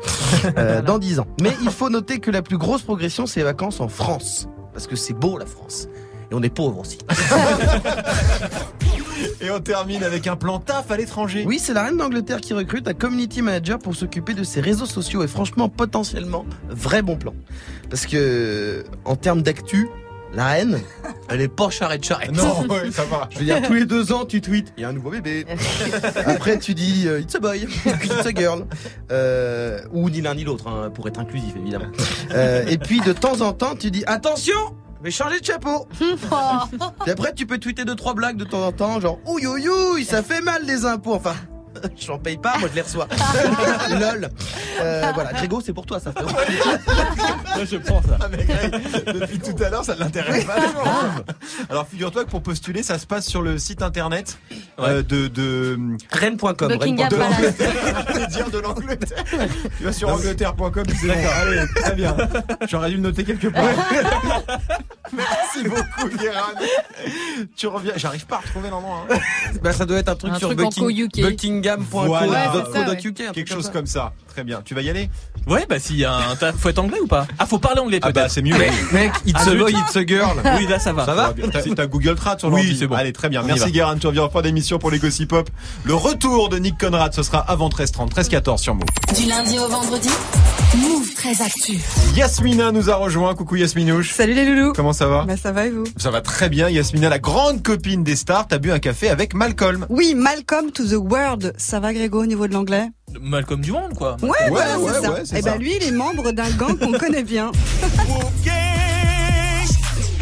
euh, 0.57 0.83
dans 0.83 0.99
10 0.99 1.21
ans. 1.21 1.27
Mais 1.41 1.55
il 1.63 1.71
faut 1.71 1.91
noter 1.91 2.19
que 2.19 2.31
la 2.31 2.43
plus 2.43 2.59
grosse 2.59 2.83
progression, 2.83 3.27
c'est 3.27 3.41
les 3.41 3.45
vacances 3.45 3.81
en 3.81 3.89
France. 3.89 4.49
Parce 4.73 4.87
que 4.87 4.97
c'est 4.97 5.15
beau 5.15 5.37
la 5.39 5.47
France. 5.47 5.89
Et 6.31 6.35
on 6.35 6.43
est 6.43 6.55
pauvre 6.55 6.79
aussi. 6.81 6.99
Et 9.41 9.51
on 9.51 9.61
termine 9.61 10.03
avec 10.03 10.27
un 10.27 10.37
plan 10.37 10.59
taf 10.59 10.91
à 10.91 10.97
l'étranger. 10.97 11.45
Oui, 11.47 11.59
c'est 11.59 11.75
la 11.75 11.85
reine 11.85 11.97
d'Angleterre 11.97 12.41
qui 12.41 12.55
recrute 12.55 12.87
un 12.89 12.95
community 12.95 13.43
manager 13.43 13.79
pour 13.79 13.95
s'occuper 13.95 14.35
de 14.35 14.45
ses 14.45 14.61
réseaux 14.61 14.87
sociaux 14.87 15.23
et 15.23 15.29
franchement, 15.29 15.69
potentiellement, 15.69 16.47
vrai 16.69 17.03
bon 17.03 17.17
plan. 17.17 17.35
Parce 17.91 18.07
que, 18.07 18.85
en 19.05 19.17
termes 19.17 19.43
d'actu, 19.43 19.89
la 20.35 20.47
reine, 20.47 20.81
elle 21.29 21.41
est 21.41 21.49
pas 21.49 21.71
charrette 21.71 22.05
charrette. 22.05 22.33
Non, 22.33 22.67
ouais, 22.67 22.91
ça 22.91 23.05
va. 23.05 23.29
Je 23.31 23.39
veux 23.39 23.45
dire, 23.45 23.63
tous 23.63 23.75
les 23.75 23.85
deux 23.85 24.13
ans, 24.13 24.25
tu 24.25 24.41
tweets, 24.41 24.73
il 24.77 24.83
y 24.83 24.85
a 24.85 24.89
un 24.89 24.93
nouveau 24.93 25.11
bébé. 25.11 25.45
Après, 26.27 26.59
tu 26.59 26.75
dis, 26.75 27.07
euh, 27.07 27.21
it's 27.21 27.35
a 27.35 27.39
boy, 27.39 27.67
it's 27.87 28.27
a 28.27 28.33
girl. 28.33 28.67
Euh, 29.11 29.81
ou 29.93 30.09
ni 30.09 30.21
l'un 30.21 30.35
ni 30.35 30.45
l'autre, 30.45 30.69
hein, 30.69 30.91
pour 30.91 31.07
être 31.09 31.21
inclusif, 31.21 31.55
évidemment. 31.57 31.91
Euh, 32.33 32.65
et 32.67 32.79
puis, 32.79 33.01
de 33.01 33.13
temps 33.13 33.41
en 33.43 33.53
temps, 33.53 33.75
tu 33.77 33.91
dis, 33.91 34.05
attention, 34.07 34.55
je 34.99 35.05
vais 35.05 35.11
changer 35.11 35.41
de 35.41 35.45
chapeau. 35.45 35.87
Et 37.07 37.11
après, 37.11 37.35
tu 37.35 37.47
peux 37.47 37.59
tweeter 37.59 37.85
deux, 37.85 37.97
trois 37.97 38.15
blagues 38.15 38.37
de 38.37 38.45
temps 38.45 38.67
en 38.67 38.73
temps, 38.73 39.01
genre, 39.01 39.19
ouïe, 39.27 39.47
ouïe, 39.47 39.69
ouïe, 39.69 40.05
ça 40.05 40.23
fait 40.23 40.41
mal 40.41 40.65
les 40.65 40.87
impôts. 40.87 41.15
Enfin, 41.15 41.35
j'en 41.99 42.19
paye 42.19 42.37
pas, 42.39 42.59
moi 42.59 42.69
je 42.71 42.75
les 42.77 42.83
reçois. 42.83 43.09
Lol. 43.91 44.29
Euh, 44.81 45.11
voilà, 45.15 45.33
Grégo, 45.33 45.61
c'est 45.65 45.73
pour 45.73 45.87
toi, 45.87 46.01
ça 46.01 46.13
fait. 46.13 46.21
je 47.71 47.77
pense 47.77 48.05
ça. 48.07 48.19
Ah, 48.21 48.27
mais 48.31 48.45
Greg, 48.45 48.73
depuis 49.21 49.39
tout 49.39 49.63
à 49.63 49.69
l'heure, 49.71 49.85
ça 49.85 49.95
l'intéresse 49.99 50.45
vachement. 50.45 50.85
Alors, 51.71 51.87
figure-toi 51.87 52.25
que 52.25 52.31
pour 52.31 52.43
postuler, 52.43 52.83
ça 52.83 52.99
se 52.99 53.07
passe 53.07 53.27
sur 53.27 53.43
le 53.43 53.59
site 53.59 53.83
internet 53.83 54.39
euh, 54.81 55.03
de, 55.03 55.29
de, 55.29 55.79
Rennes.com. 56.11 56.55
Buckingham 56.69 57.09
de 57.09 57.17
Palace. 57.17 57.31
l'Angleterre. 57.39 58.05
Je 58.15 58.19
vais 58.21 58.27
dire 58.27 58.51
de 58.51 58.59
l'Angleterre. 58.59 59.25
Tu 59.79 59.85
vas 59.85 59.93
sur 59.93 60.09
angleterre.com, 60.09 60.85
c'est 61.01 61.07
bon. 61.07 61.15
Allez, 61.41 61.63
très 61.75 61.95
bien. 61.95 62.17
J'aurais 62.69 62.91
dû 62.91 62.97
le 62.97 63.03
noter 63.03 63.25
quelque 63.25 63.49
part. 63.49 63.65
Merci 65.13 65.65
beaucoup, 65.69 66.09
Guérin. 66.17 66.53
Tu 67.57 67.67
reviens. 67.67 67.93
J'arrive 67.97 68.27
pas 68.27 68.37
à 68.37 68.41
retrouver 68.41 68.71
l'endroit. 68.71 69.07
hein. 69.11 69.17
Bah, 69.63 69.73
ça 69.73 69.85
doit 69.85 69.99
être 69.99 70.09
un 70.09 70.15
truc 70.17 70.33
Un 70.33 70.39
sur 70.39 70.49
truc 70.49 70.61
en 70.61 70.69
Bucking- 70.71 71.11
co-UK. 71.11 71.21
Voilà. 71.81 72.27
Ouais, 72.27 72.59
ouais. 72.79 73.33
Quelque 73.33 73.53
chose 73.53 73.71
comme 73.71 73.87
ça. 73.87 74.13
Très 74.29 74.45
bien. 74.45 74.63
Tu 74.65 74.75
vas 74.75 74.81
y 74.83 74.89
aller? 74.89 75.11
Ouais, 75.47 75.67
bah 75.69 75.79
s'il 75.79 75.97
y 75.97 76.05
a 76.07 76.15
un 76.31 76.37
taf, 76.37 76.57
faut 76.57 76.69
être 76.71 76.79
anglais 76.79 77.01
ou 77.01 77.07
pas? 77.07 77.27
Ah, 77.39 77.45
faut 77.47 77.59
parler 77.59 77.81
anglais 77.81 77.99
Ah 78.01 78.07
peut-être. 78.13 78.25
bah 78.25 78.29
c'est 78.31 78.41
mieux. 78.43 78.57
Mec, 78.93 79.13
it's 79.27 79.35
Ah, 79.39 79.49
a 79.49 79.51
zut. 79.51 79.59
boy, 79.59 79.73
it's 79.73 79.97
a 79.97 80.07
girl. 80.07 80.37
Oui, 80.59 80.67
là 80.67 80.79
ça 80.79 80.93
va. 80.93 81.05
Ça 81.05 81.15
va 81.15 81.35
T'as 81.53 81.63
t'as 81.75 81.87
Google 81.87 82.15
Trad 82.15 82.39
sur 82.39 82.51
Oui, 82.51 82.75
c'est 82.79 82.87
bon. 82.87 82.95
Allez, 82.95 83.13
très 83.13 83.29
bien. 83.29 83.43
On 83.43 83.47
Merci. 83.47 83.71
Guérin. 83.73 83.97
Tu 83.99 84.07
reviens 84.07 84.23
en 84.23 84.31
fin 84.31 84.41
d'émission 84.43 84.79
pour 84.79 84.91
les 84.91 84.99
Gossip 84.99 85.29
Pop. 85.31 85.51
Le 85.85 85.95
retour 85.95 86.49
de 86.49 86.59
Nick 86.59 86.79
Conrad, 86.79 87.13
ce 87.13 87.23
sera 87.23 87.39
avant 87.41 87.69
13h30, 87.69 88.11
13h14 88.13 88.59
sur 88.59 88.75
Move. 88.75 88.85
Du 89.17 89.27
lundi 89.29 89.59
au 89.59 89.69
vendredi, 89.69 90.09
Move 90.77 91.13
très 91.15 91.43
actu. 91.43 91.79
Yasmina 92.15 92.73
nous 92.73 92.89
a 92.89 92.95
rejoint. 92.97 93.35
Coucou 93.35 93.57
Yasminouche. 93.57 94.13
Salut 94.13 94.35
les 94.35 94.45
loulous. 94.47 94.73
Comment 94.75 94.93
ça 94.95 95.07
va? 95.07 95.25
Bah 95.27 95.37
ça 95.37 95.53
va 95.53 95.67
et 95.67 95.71
vous? 95.71 95.85
Ça 95.99 96.11
va 96.11 96.21
très 96.23 96.49
bien. 96.49 96.69
Yasmina, 96.71 97.09
la 97.11 97.19
grande 97.19 97.63
copine 97.63 98.03
des 98.05 98.17
stars, 98.17 98.47
t'as 98.49 98.59
bu 98.59 98.71
un 98.73 98.79
café 98.79 99.09
avec 99.11 99.35
Malcolm. 99.35 99.87
Oui, 99.91 100.15
Malcolm 100.17 100.71
to 100.71 100.85
the 100.85 100.95
World. 100.99 101.53
Ça 101.63 101.79
va 101.79 101.93
Grégo 101.95 102.21
au 102.23 102.27
niveau 102.27 102.49
de 102.49 102.53
l'anglais 102.55 102.89
Malcolm 103.21 103.61
du 103.61 103.71
monde, 103.71 103.95
quoi. 103.95 104.17
Ouais, 104.21 104.29
Ouais, 104.31 104.37
voilà, 104.51 104.79
ouais, 104.81 104.91
c'est 104.95 105.01
ça. 105.03 105.13
ouais, 105.13 105.21
c'est 105.25 105.39
et 105.39 105.43
ça. 105.43 105.53
ben 105.53 105.59
lui, 105.61 105.75
il 105.81 105.83
est 105.87 105.91
membre 105.93 106.33
d'un 106.33 106.51
gang 106.51 106.77
qu'on 106.77 106.91
connaît 106.93 107.23
bien. 107.23 107.53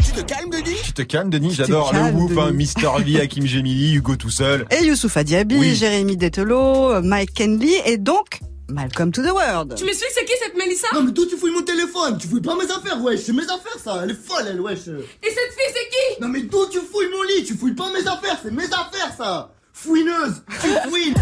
Tu 0.05 0.13
te 0.13 0.21
calmes, 0.23 0.51
Denis? 0.51 0.77
Tu 0.85 0.93
te 0.93 1.03
calmes, 1.03 1.31
Denis. 1.31 1.55
J'adore 1.55 1.93
le 1.95 1.99
calmes, 1.99 2.17
whoop, 2.17 2.39
hein. 2.39 2.51
Mister 2.51 2.89
V, 3.05 3.21
Hakim 3.23 3.47
Gemili, 3.47 3.95
Hugo 3.95 4.17
tout 4.17 4.29
seul. 4.29 4.67
Et 4.71 4.85
Youssoufa 4.85 5.25
Diaby, 5.25 5.57
Oui. 5.57 5.75
Jérémy 5.75 6.17
Detelo, 6.19 7.01
Mike 7.01 7.33
Kenley 7.33 7.81
et 7.87 7.97
donc 7.97 8.41
Malcolm 8.69 9.11
to 9.13 9.23
the 9.23 9.31
World. 9.33 9.75
Tu 9.77 9.85
m'expliques 9.85 10.11
c'est 10.15 10.25
qui 10.27 10.33
cette 10.45 10.57
Mélissa? 10.59 10.89
Non 10.95 11.03
mais 11.05 11.13
toi 11.13 11.25
tu 11.29 11.37
fouilles 11.37 11.53
mon 11.53 11.63
téléphone, 11.63 12.19
tu 12.19 12.29
fouilles 12.29 12.41
pas 12.43 12.55
mes 12.57 12.71
affaires 12.71 13.01
wesh, 13.03 13.21
c'est 13.21 13.33
mes 13.33 13.43
affaires 13.45 13.79
ça, 13.83 14.01
elle 14.05 14.11
est 14.11 14.15
folle 14.15 14.45
elle 14.49 14.61
wesh. 14.61 14.79
Et 14.89 15.29
cette 15.29 15.53
fille 15.57 15.73
c'est 15.75 15.89
qui? 16.17 16.21
Non 16.23 16.29
mais 16.29 16.43
d'où 16.43 16.67
tu 16.71 16.79
fouilles 16.79 17.09
mon 17.11 17.23
lit, 17.23 17.45
tu 17.45 17.55
fouilles 17.55 17.75
pas 17.75 17.89
mes 17.93 18.07
affaires, 18.07 18.39
c'est 18.43 18.53
mes 18.53 18.65
affaires 18.67 19.13
ça 19.17 19.51
Fouineuse, 19.83 20.45
tu 20.61 20.69
fouilles 20.91 21.15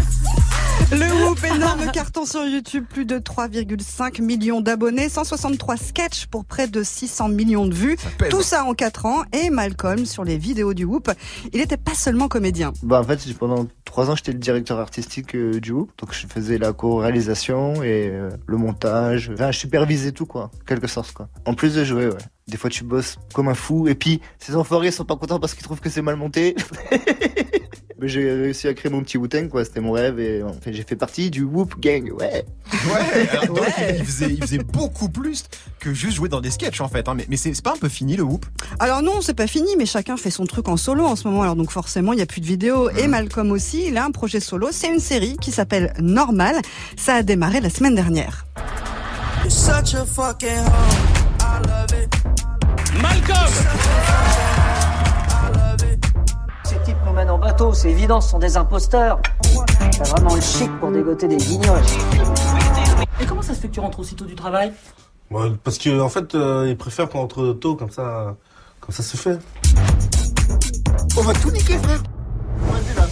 Le 0.91 1.23
Whoop, 1.23 1.41
énorme 1.45 1.89
carton 1.93 2.25
sur 2.25 2.43
YouTube, 2.43 2.83
plus 2.89 3.05
de 3.05 3.17
3,5 3.17 4.21
millions 4.21 4.59
d'abonnés, 4.59 5.07
163 5.07 5.77
sketchs 5.77 6.25
pour 6.25 6.43
près 6.43 6.67
de 6.67 6.83
600 6.83 7.29
millions 7.29 7.67
de 7.67 7.73
vues. 7.73 7.95
Tout 8.29 8.41
ça 8.41 8.65
en 8.65 8.73
4 8.73 9.05
ans. 9.05 9.23
Et 9.31 9.49
Malcolm, 9.49 10.05
sur 10.05 10.25
les 10.25 10.37
vidéos 10.37 10.73
du 10.73 10.83
Whoop, 10.83 11.09
il 11.53 11.61
n'était 11.61 11.77
pas 11.77 11.93
seulement 11.93 12.27
comédien. 12.27 12.73
Bah 12.83 12.99
en 12.99 13.03
fait 13.05 13.33
pendant 13.37 13.65
trois 13.85 14.09
ans 14.09 14.15
j'étais 14.17 14.33
le 14.33 14.39
directeur 14.39 14.77
artistique 14.77 15.37
euh, 15.37 15.61
du 15.61 15.71
Whoop, 15.71 15.91
donc 15.97 16.13
je 16.13 16.27
faisais 16.27 16.57
la 16.57 16.73
co-réalisation 16.73 17.81
et 17.81 18.09
euh, 18.09 18.29
le 18.45 18.57
montage, 18.57 19.31
enfin 19.33 19.51
je 19.51 19.57
supervisais 19.57 20.11
tout 20.11 20.25
quoi, 20.25 20.51
en 20.53 20.65
quelque 20.65 20.87
sorte 20.87 21.13
quoi. 21.13 21.29
En 21.45 21.53
plus 21.53 21.75
de 21.75 21.85
jouer 21.85 22.07
ouais. 22.07 22.17
Des 22.49 22.57
fois 22.57 22.69
tu 22.69 22.83
bosses 22.83 23.15
comme 23.33 23.47
un 23.47 23.53
fou 23.53 23.87
et 23.87 23.95
puis 23.95 24.19
ces 24.37 24.57
enfoirés 24.57 24.91
sont 24.91 25.05
pas 25.05 25.15
contents 25.15 25.39
parce 25.39 25.53
qu'ils 25.53 25.63
trouvent 25.63 25.79
que 25.79 25.89
c'est 25.89 26.01
mal 26.01 26.17
monté. 26.17 26.57
Mais 28.01 28.07
j'ai 28.07 28.31
réussi 28.31 28.67
à 28.67 28.73
créer 28.73 28.91
mon 28.91 29.01
petit 29.01 29.17
Wu-Tang 29.17 29.49
quoi, 29.49 29.65
c'était 29.65 29.81
mon 29.81 29.91
rêve 29.91 30.19
et 30.19 30.41
en 30.41 30.53
fait, 30.53 30.71
j'ai 30.73 30.83
fait 30.83 30.95
partie 30.95 31.29
du 31.29 31.43
Whoop 31.43 31.79
Gang, 31.79 32.11
ouais. 32.13 32.45
Ouais, 32.71 33.29
alors, 33.31 33.47
donc, 33.47 33.65
il, 33.97 34.05
faisait, 34.05 34.29
il 34.29 34.41
faisait 34.41 34.59
beaucoup 34.59 35.09
plus 35.09 35.43
que 35.79 35.93
juste 35.93 36.15
jouer 36.15 36.29
dans 36.29 36.39
des 36.39 36.51
sketchs 36.51 36.81
en 36.81 36.87
fait. 36.87 37.07
hein. 37.09 37.13
Mais, 37.15 37.25
mais 37.29 37.35
c'est 37.35 37.59
pas 37.61 37.73
un 37.73 37.77
peu 37.77 37.89
fini 37.89 38.15
le 38.15 38.23
whoop? 38.23 38.45
Alors 38.79 39.01
non, 39.01 39.21
c'est 39.21 39.33
pas 39.33 39.47
fini, 39.47 39.75
mais 39.77 39.85
chacun 39.85 40.17
fait 40.17 40.29
son 40.29 40.45
truc 40.45 40.69
en 40.69 40.77
solo 40.77 41.05
en 41.05 41.15
ce 41.15 41.27
moment. 41.27 41.41
Alors 41.41 41.55
donc 41.55 41.71
forcément, 41.71 42.13
il 42.13 42.17
n'y 42.17 42.21
a 42.21 42.25
plus 42.25 42.41
de 42.41 42.45
vidéos. 42.45 42.89
Et 42.91 43.07
Malcolm 43.07 43.51
aussi, 43.51 43.87
il 43.87 43.97
a 43.97 44.05
un 44.05 44.11
projet 44.11 44.39
solo. 44.39 44.69
C'est 44.71 44.87
une 44.93 44.99
série 44.99 45.37
qui 45.37 45.51
s'appelle 45.51 45.93
Normal. 45.99 46.55
Ça 46.95 47.15
a 47.15 47.23
démarré 47.23 47.59
la 47.59 47.69
semaine 47.69 47.95
dernière. 47.95 48.45
Types 49.49 50.05
nous 57.09 57.15
mènent 57.15 57.29
en 57.29 57.37
bateau, 57.37 57.73
c'est 57.73 57.89
évident, 57.89 58.21
ce 58.21 58.29
sont 58.29 58.39
des 58.39 58.55
imposteurs. 58.57 59.19
T'as 59.97 60.03
vraiment 60.03 60.35
le 60.35 60.41
chic 60.41 60.69
pour 60.79 60.91
dégoter 60.91 61.27
des 61.27 61.37
guignols. 61.37 61.81
Et 63.19 63.25
comment 63.25 63.41
ça 63.41 63.53
se 63.53 63.59
fait 63.59 63.67
que 63.67 63.73
tu 63.73 63.79
rentres 63.79 63.99
aussitôt 63.99 64.25
du 64.25 64.35
travail? 64.35 64.71
Ouais, 65.31 65.51
parce 65.63 65.77
que 65.77 65.99
en 65.99 66.09
fait, 66.09 66.35
euh, 66.35 66.67
ils 66.69 66.77
préfèrent 66.77 67.09
qu'on 67.09 67.19
rentre 67.19 67.53
tôt, 67.53 67.75
comme 67.75 67.89
ça, 67.89 68.35
comme 68.79 68.93
ça 68.93 69.03
se 69.03 69.17
fait. 69.17 69.39
On 71.17 71.21
va 71.21 71.33
tout 71.33 71.51
niquer 71.51 71.77
frère 71.77 72.01
Vas-y 72.57 72.95
là, 72.95 73.07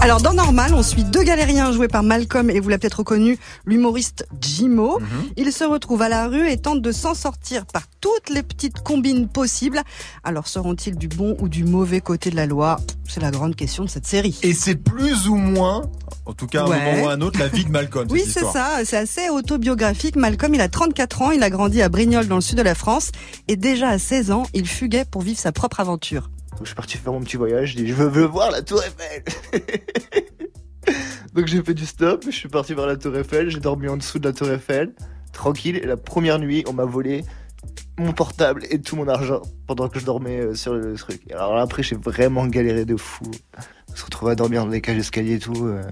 Alors 0.00 0.20
dans 0.20 0.34
Normal, 0.34 0.74
on 0.74 0.82
suit 0.82 1.04
deux 1.04 1.22
galériens 1.22 1.72
joués 1.72 1.88
par 1.88 2.02
Malcolm 2.02 2.50
et 2.50 2.60
vous 2.60 2.68
l'avez 2.68 2.80
peut-être 2.80 2.98
reconnu, 2.98 3.38
l'humoriste 3.64 4.26
Jimo. 4.40 5.00
Ils 5.36 5.52
se 5.52 5.64
retrouvent 5.64 6.02
à 6.02 6.08
la 6.08 6.28
rue 6.28 6.48
et 6.48 6.56
tentent 6.56 6.82
de 6.82 6.92
s'en 6.92 7.14
sortir 7.14 7.66
par 7.66 7.82
toutes 8.00 8.30
les 8.30 8.42
petites 8.42 8.80
combines 8.80 9.28
possibles. 9.28 9.82
Alors 10.24 10.46
seront-ils 10.48 10.96
du 10.96 11.08
bon 11.08 11.36
ou 11.40 11.48
du 11.48 11.64
mauvais 11.64 12.00
côté 12.00 12.30
de 12.30 12.36
la 12.36 12.46
loi? 12.46 12.78
C'est 13.08 13.20
la 13.20 13.30
grande 13.30 13.56
question 13.56 13.84
de 13.84 13.88
cette 13.88 14.06
série. 14.06 14.38
Et 14.42 14.52
c'est 14.52 14.74
plus 14.76 15.28
ou 15.28 15.36
moins, 15.36 15.82
en 16.26 16.32
tout 16.32 16.46
cas 16.46 16.62
à 16.62 16.64
un 16.64 16.68
moment 16.68 17.04
ou 17.04 17.08
à 17.08 17.12
un 17.12 17.20
autre, 17.20 17.38
la 17.38 17.48
vie 17.48 17.64
de 17.64 17.70
Malcolm. 17.70 18.06
Oui, 18.16 18.24
c'est 18.26 18.44
ça. 18.44 18.80
C'est 18.84 18.96
assez 18.96 19.28
autobiographique. 19.28 20.16
Malcolm, 20.16 20.54
il 20.54 20.60
a 20.60 20.68
34 20.68 21.22
ans. 21.22 21.30
Il 21.30 21.42
a 21.42 21.50
grandi 21.50 21.82
à 21.82 21.88
Brignoles 21.88 22.28
dans 22.28 22.36
le 22.36 22.40
sud 22.40 22.56
de 22.58 22.62
la 22.62 22.74
France. 22.74 23.10
Et 23.48 23.56
déjà 23.56 23.88
à 23.88 23.98
16 23.98 24.30
ans, 24.30 24.44
il 24.54 24.66
fuguait 24.66 25.04
pour 25.04 25.22
vivre 25.22 25.38
sa 25.38 25.52
propre 25.52 25.80
aventure. 25.80 26.30
Donc 26.56 26.62
je 26.62 26.68
suis 26.68 26.74
parti 26.74 26.96
faire 26.96 27.12
mon 27.12 27.20
petit 27.20 27.36
voyage, 27.36 27.72
je 27.72 27.76
dis 27.76 27.86
je 27.86 27.92
veux, 27.92 28.24
voir 28.24 28.50
la 28.50 28.62
tour 28.62 28.82
Eiffel. 28.82 29.22
Donc 31.34 31.46
j'ai 31.46 31.62
fait 31.62 31.74
du 31.74 31.84
stop, 31.84 32.24
je 32.24 32.30
suis 32.30 32.48
parti 32.48 32.72
vers 32.72 32.86
la 32.86 32.96
tour 32.96 33.14
Eiffel, 33.14 33.50
j'ai 33.50 33.60
dormi 33.60 33.88
en 33.88 33.98
dessous 33.98 34.18
de 34.18 34.26
la 34.26 34.32
tour 34.32 34.48
Eiffel, 34.50 34.94
tranquille, 35.34 35.76
et 35.76 35.84
la 35.84 35.98
première 35.98 36.38
nuit 36.38 36.64
on 36.66 36.72
m'a 36.72 36.86
volé 36.86 37.24
mon 37.98 38.12
portable 38.12 38.64
et 38.70 38.80
tout 38.80 38.96
mon 38.96 39.06
argent 39.06 39.42
pendant 39.66 39.88
que 39.90 39.98
je 39.98 40.06
dormais 40.06 40.40
euh, 40.40 40.54
sur 40.54 40.72
le 40.72 40.94
truc. 40.94 41.20
Alors 41.30 41.56
après 41.58 41.82
j'ai 41.82 41.96
vraiment 41.96 42.46
galéré 42.46 42.86
de 42.86 42.96
fou. 42.96 43.30
Se 43.94 44.04
retrouver 44.04 44.32
à 44.32 44.34
dormir 44.34 44.64
dans 44.64 44.70
des 44.70 44.80
cages 44.80 44.96
d'escalier 44.96 45.34
et 45.34 45.38
tout, 45.38 45.66
euh, 45.66 45.82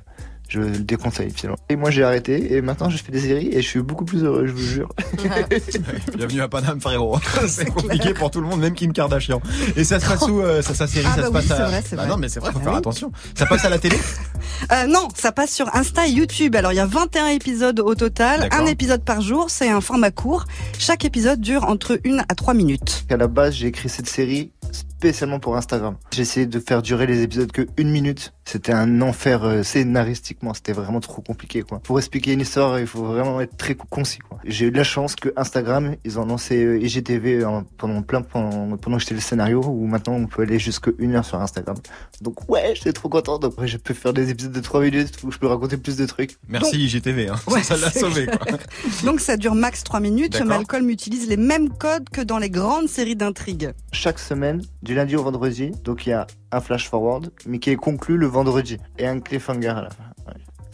je 0.49 0.61
le 0.61 0.71
déconseille 0.79 1.31
finalement. 1.35 1.59
Et 1.69 1.77
moi 1.77 1.91
j'ai 1.91 2.03
arrêté 2.05 2.55
et 2.55 2.61
maintenant 2.63 2.91
je 2.91 2.97
fais 2.99 3.11
des 3.13 3.21
séries 3.21 3.49
et 3.53 3.63
je 3.63 3.69
suis 3.69 3.81
beaucoup 3.81 4.05
plus 4.05 4.23
heureux, 4.25 4.47
je 4.47 4.53
vous 4.53 4.63
jure. 4.63 4.89
Bienvenue 6.17 6.41
à 6.43 6.49
Paname, 6.49 6.81
frérot. 6.81 7.19
c'est 7.49 7.67
compliqué 7.71 8.15
pour 8.15 8.31
tout 8.31 8.41
le 8.41 8.47
monde, 8.47 8.61
même 8.61 8.75
Kim 8.75 8.93
Kardashian. 8.93 9.41
Et 9.77 9.85
ça 9.85 9.99
se 10.01 10.07
passe 10.07 10.23
où 10.29 10.41
euh, 10.41 10.63
ça, 10.63 10.75
sa 10.75 10.87
série 10.87 11.07
Ah 11.11 11.23
Ça 11.23 11.31
bah 11.31 11.43
se 11.43 11.47
passe 11.47 11.47
oui, 11.47 11.53
à. 11.53 11.57
c'est 11.57 11.63
vrai, 11.71 11.83
c'est 11.89 11.97
Bah 11.97 12.03
vrai. 12.03 12.11
non, 12.11 12.17
mais 12.19 12.29
c'est 12.29 12.41
vrai, 12.41 12.53
faut 12.53 12.59
Ah 12.61 12.65
faire 12.65 12.73
oui. 12.73 12.79
attention. 12.79 13.13
Ça 13.35 13.47
passe 13.47 13.65
à 13.65 13.71
la 13.71 13.79
télé? 13.79 13.97
Euh, 14.73 14.87
non, 14.87 15.09
ça 15.15 15.33
passe 15.33 15.51
sur 15.53 15.75
Insta 15.75 16.07
et 16.07 16.11
YouTube. 16.11 16.55
Alors 16.57 16.73
il 16.73 16.77
y 16.77 16.81
a 16.81 16.87
21 16.87 17.27
épisodes 17.29 17.81
au 17.81 17.95
total, 17.95 18.49
un 18.53 18.67
épisode 18.67 19.03
par 19.03 19.21
jour. 19.21 19.47
C'est 19.51 19.69
un 19.71 19.81
format 19.81 20.11
court. 20.11 20.45
Chaque 20.79 21.05
épisode 21.05 21.41
dure 21.41 21.65
entre 21.65 21.99
une 22.05 22.21
à 22.29 22.35
trois 22.35 22.55
minutes. 22.55 23.05
À 23.11 23.17
la 23.17 23.27
base, 23.29 23.55
j'ai 23.55 23.69
écrit 23.69 23.89
cette 23.89 24.09
série 24.09 24.51
spécialement 25.05 25.39
pour 25.39 25.55
Instagram. 25.57 25.97
J'ai 26.13 26.23
essayé 26.23 26.47
de 26.47 26.59
faire 26.59 26.81
durer 26.81 27.07
les 27.07 27.21
épisodes 27.23 27.53
que 27.53 27.67
une 27.77 27.91
minute. 27.91 28.33
C'était 28.47 28.73
un 28.73 29.01
enfer 29.03 29.45
euh, 29.45 29.63
scénaristiquement. 29.63 30.55
C'était 30.55 30.73
vraiment 30.73 31.01
trop 31.01 31.21
compliqué, 31.23 31.63
quoi. 31.63 31.79
Pour 31.81 31.99
expliquer 31.99 32.33
une 32.33 32.41
histoire, 32.41 32.79
il 32.81 32.87
faut 32.87 33.05
vraiment 33.05 33.41
être 33.41 33.57
très 33.57 33.75
concis, 33.75 34.19
quoi. 34.19 34.39
J'ai 34.45 34.67
eu 34.67 34.71
de 34.71 34.77
la 34.77 34.85
chance 34.85 35.15
que 35.15 35.31
Instagram, 35.37 35.97
ils 36.05 36.19
ont 36.19 36.25
lancé 36.27 36.63
euh, 36.65 36.79
IGTV 36.81 37.45
en- 37.45 37.65
pendant 37.77 38.01
plein, 38.03 38.23
pendant, 38.23 38.77
pendant 38.79 38.97
que 38.97 39.03
j'étais 39.03 39.15
le 39.15 39.21
scénario, 39.21 39.63
où 39.65 39.87
maintenant 39.87 40.15
on 40.15 40.27
peut 40.27 40.43
aller 40.43 40.59
jusqu'à 40.59 40.91
une 40.99 41.15
heure 41.17 41.25
sur 41.25 41.41
Instagram. 41.41 41.77
Donc 42.23 42.49
ouais, 42.51 42.73
j'étais 42.75 42.93
trop 42.95 43.09
content. 43.11 43.39
Donc 43.39 43.59
ouais, 43.59 43.67
je 43.69 43.77
peux 43.77 43.95
faire 43.95 44.13
des 44.15 44.31
épisodes 44.31 44.53
de 44.53 44.61
trois 44.61 44.81
minutes 44.83 45.15
où 45.23 45.31
je 45.31 45.39
peux 45.39 45.47
raconter 45.47 45.77
plus 45.77 45.97
de 45.97 46.07
trucs. 46.07 46.37
Merci 46.49 46.83
IGTV, 46.85 47.29
hein. 47.29 47.37
Ouais, 47.49 47.63
ça 47.63 47.77
l'a 47.77 47.91
sauvé, 47.91 48.25
clair. 48.27 48.39
quoi. 48.39 48.59
Donc 49.05 49.21
ça 49.21 49.37
dure 49.37 49.55
max 49.55 49.85
trois 49.85 50.01
minutes. 50.01 50.33
D'accord. 50.33 50.49
Malcolm 50.49 50.89
utilise 50.91 51.29
les 51.29 51.37
mêmes 51.39 51.69
codes 51.71 52.09
que 52.11 52.21
dans 52.23 52.39
les 52.39 52.51
grandes 52.51 52.89
séries 52.89 53.17
d'intrigues. 53.17 53.73
chaque 53.93 54.19
semaine, 54.19 54.63
du 54.83 54.94
lundi 54.95 55.17
au 55.17 55.23
vendredi. 55.23 55.71
Donc 55.85 56.07
il 56.07 56.11
y 56.11 56.13
a 56.13 56.27
un 56.53 56.61
flash 56.61 56.89
forward, 56.89 57.31
mais 57.47 57.59
qui 57.59 57.71
est 57.71 57.77
conclu 57.77 58.17
le 58.17 58.27
vendredi. 58.27 58.79
Et 58.99 59.07
un 59.07 59.21
cliffhanger 59.21 59.69
à 59.69 59.83
la. 59.83 59.89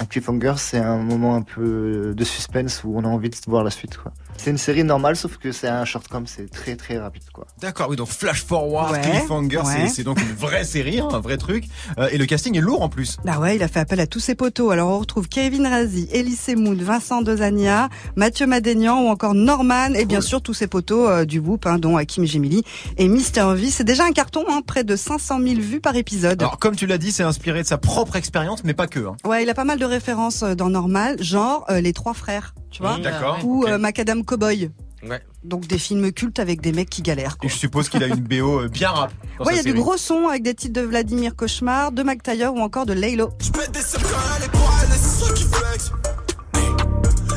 Un 0.01 0.07
cliffhanger, 0.07 0.55
c'est 0.57 0.79
un 0.79 0.97
moment 0.97 1.37
un 1.37 1.43
peu 1.43 2.15
de 2.17 2.25
suspense 2.25 2.83
où 2.85 2.97
on 2.97 3.05
a 3.05 3.09
envie 3.09 3.29
de 3.29 3.37
voir 3.47 3.63
la 3.63 3.71
suite. 3.71 3.99
quoi. 3.99 4.13
C'est 4.39 4.51
une 4.51 4.57
série 4.57 4.83
normale, 4.83 5.15
sauf 5.17 5.37
que 5.37 5.53
c'est 5.53 5.69
un 5.69 5.85
shortcom, 5.85 6.27
c'est 6.27 6.51
très 6.51 6.75
très 6.75 6.97
rapide. 6.99 7.25
quoi. 7.35 7.47
D'accord, 7.61 7.89
oui, 7.91 7.97
donc 7.97 8.09
Flash 8.09 8.43
Forward, 8.43 8.93
Ouais, 8.93 9.01
Cliffhanger, 9.03 9.59
ouais. 9.59 9.65
c'est- 9.65 9.89
c'est 9.97 10.03
donc 10.03 10.19
une 10.23 10.33
vraie 10.35 10.65
série, 10.65 11.01
hein, 11.01 11.09
un 11.13 11.19
vrai 11.21 11.37
truc. 11.37 11.65
Euh, 11.99 12.09
et 12.11 12.17
le 12.17 12.25
casting 12.25 12.57
est 12.57 12.63
lourd 12.63 12.81
en 12.81 12.89
plus. 12.89 13.19
Bah 13.27 13.39
ouais, 13.39 13.57
il 13.57 13.63
a 13.63 13.69
fait 13.69 13.81
appel 13.81 14.01
à 14.01 14.07
tous 14.07 14.21
ses 14.21 14.35
poteaux. 14.35 14.71
Alors 14.71 14.89
on 14.89 14.99
retrouve 15.01 15.29
Kevin 15.29 15.67
Razi, 15.67 16.09
Elise 16.13 16.49
Moon, 16.57 16.75
Vincent 16.81 17.21
Dezania, 17.21 17.91
Mathieu 18.17 18.47
Madénian 18.47 19.03
ou 19.03 19.09
encore 19.09 19.35
Norman 19.35 19.93
et 19.95 20.07
bien 20.07 20.23
sûr 20.23 20.41
tous 20.41 20.55
ses 20.55 20.67
poteaux 20.67 21.07
euh, 21.07 21.27
du 21.27 21.39
Whoop, 21.41 21.67
hein, 21.67 21.77
dont 21.79 21.99
Hakim 21.99 22.25
Gemili 22.25 22.63
et 22.97 23.07
Mister 23.09 23.45
V. 23.55 23.69
C'est 23.71 23.85
déjà 23.85 24.05
un 24.07 24.13
carton, 24.13 24.45
hein, 24.49 24.63
près 24.67 24.83
de 24.85 24.97
500 24.97 25.39
000 25.41 25.61
vues 25.61 25.81
par 25.81 25.95
épisode. 25.97 26.41
Alors, 26.41 26.59
comme 26.59 26.75
tu 26.77 26.87
l'as 26.87 26.97
dit, 26.99 27.13
c'est 27.13 27.23
inspiré 27.23 27.61
de 27.63 27.67
sa 27.69 27.77
propre 27.77 28.17
expérience, 28.17 28.65
mais 28.65 28.73
pas 28.73 28.87
que. 28.87 29.01
Hein. 29.01 29.17
Ouais, 29.27 29.43
il 29.43 29.51
a 29.51 29.55
pas 29.55 29.65
mal 29.65 29.79
de 29.79 29.85
références 29.91 30.43
euh, 30.43 30.55
dans 30.55 30.71
Normal, 30.71 31.23
genre 31.23 31.67
euh, 31.71 31.81
les 31.81 31.93
trois 31.93 32.15
frères, 32.15 32.55
tu 32.71 32.83
vois, 32.83 32.99
Mmh, 32.99 33.45
ou 33.45 33.67
euh, 33.67 33.79
Macadam 33.79 34.25
Cowboy. 34.25 34.71
Ouais. 35.07 35.21
Donc 35.45 35.67
des 35.67 35.79
films 35.79 36.13
cultes 36.13 36.39
avec 36.39 36.61
des 36.61 36.73
mecs 36.73 36.91
qui 36.91 37.01
galèrent. 37.03 37.37
Et 37.43 37.49
je 37.49 37.55
suppose 37.57 37.89
qu'il 37.89 38.03
a 38.03 38.07
une 38.07 38.17
BO 38.17 38.61
euh, 38.61 38.69
bien 38.69 38.91
rap. 38.91 39.13
Ouais, 39.41 39.55
il 39.55 39.57
y 39.57 39.61
a 39.61 39.63
du 39.63 39.73
gros 39.73 39.97
son 39.97 40.29
avec 40.29 40.43
des 40.43 40.55
titres 40.55 40.79
de 40.81 40.87
Vladimir 40.87 41.35
Cauchemar, 41.37 41.93
de 41.93 42.03
Mac 42.03 42.23
Taylor 42.23 42.55
ou 42.55 42.61
encore 42.61 42.85
de 42.87 42.93
Laylo. 42.93 43.31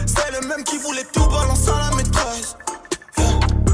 C'est 0.05 0.31
le 0.41 0.47
même 0.47 0.63
qui 0.65 0.77
voulait 0.77 1.05
tout 1.13 1.25
balancer 1.27 1.69
à 1.69 1.91
la. 1.95 2.12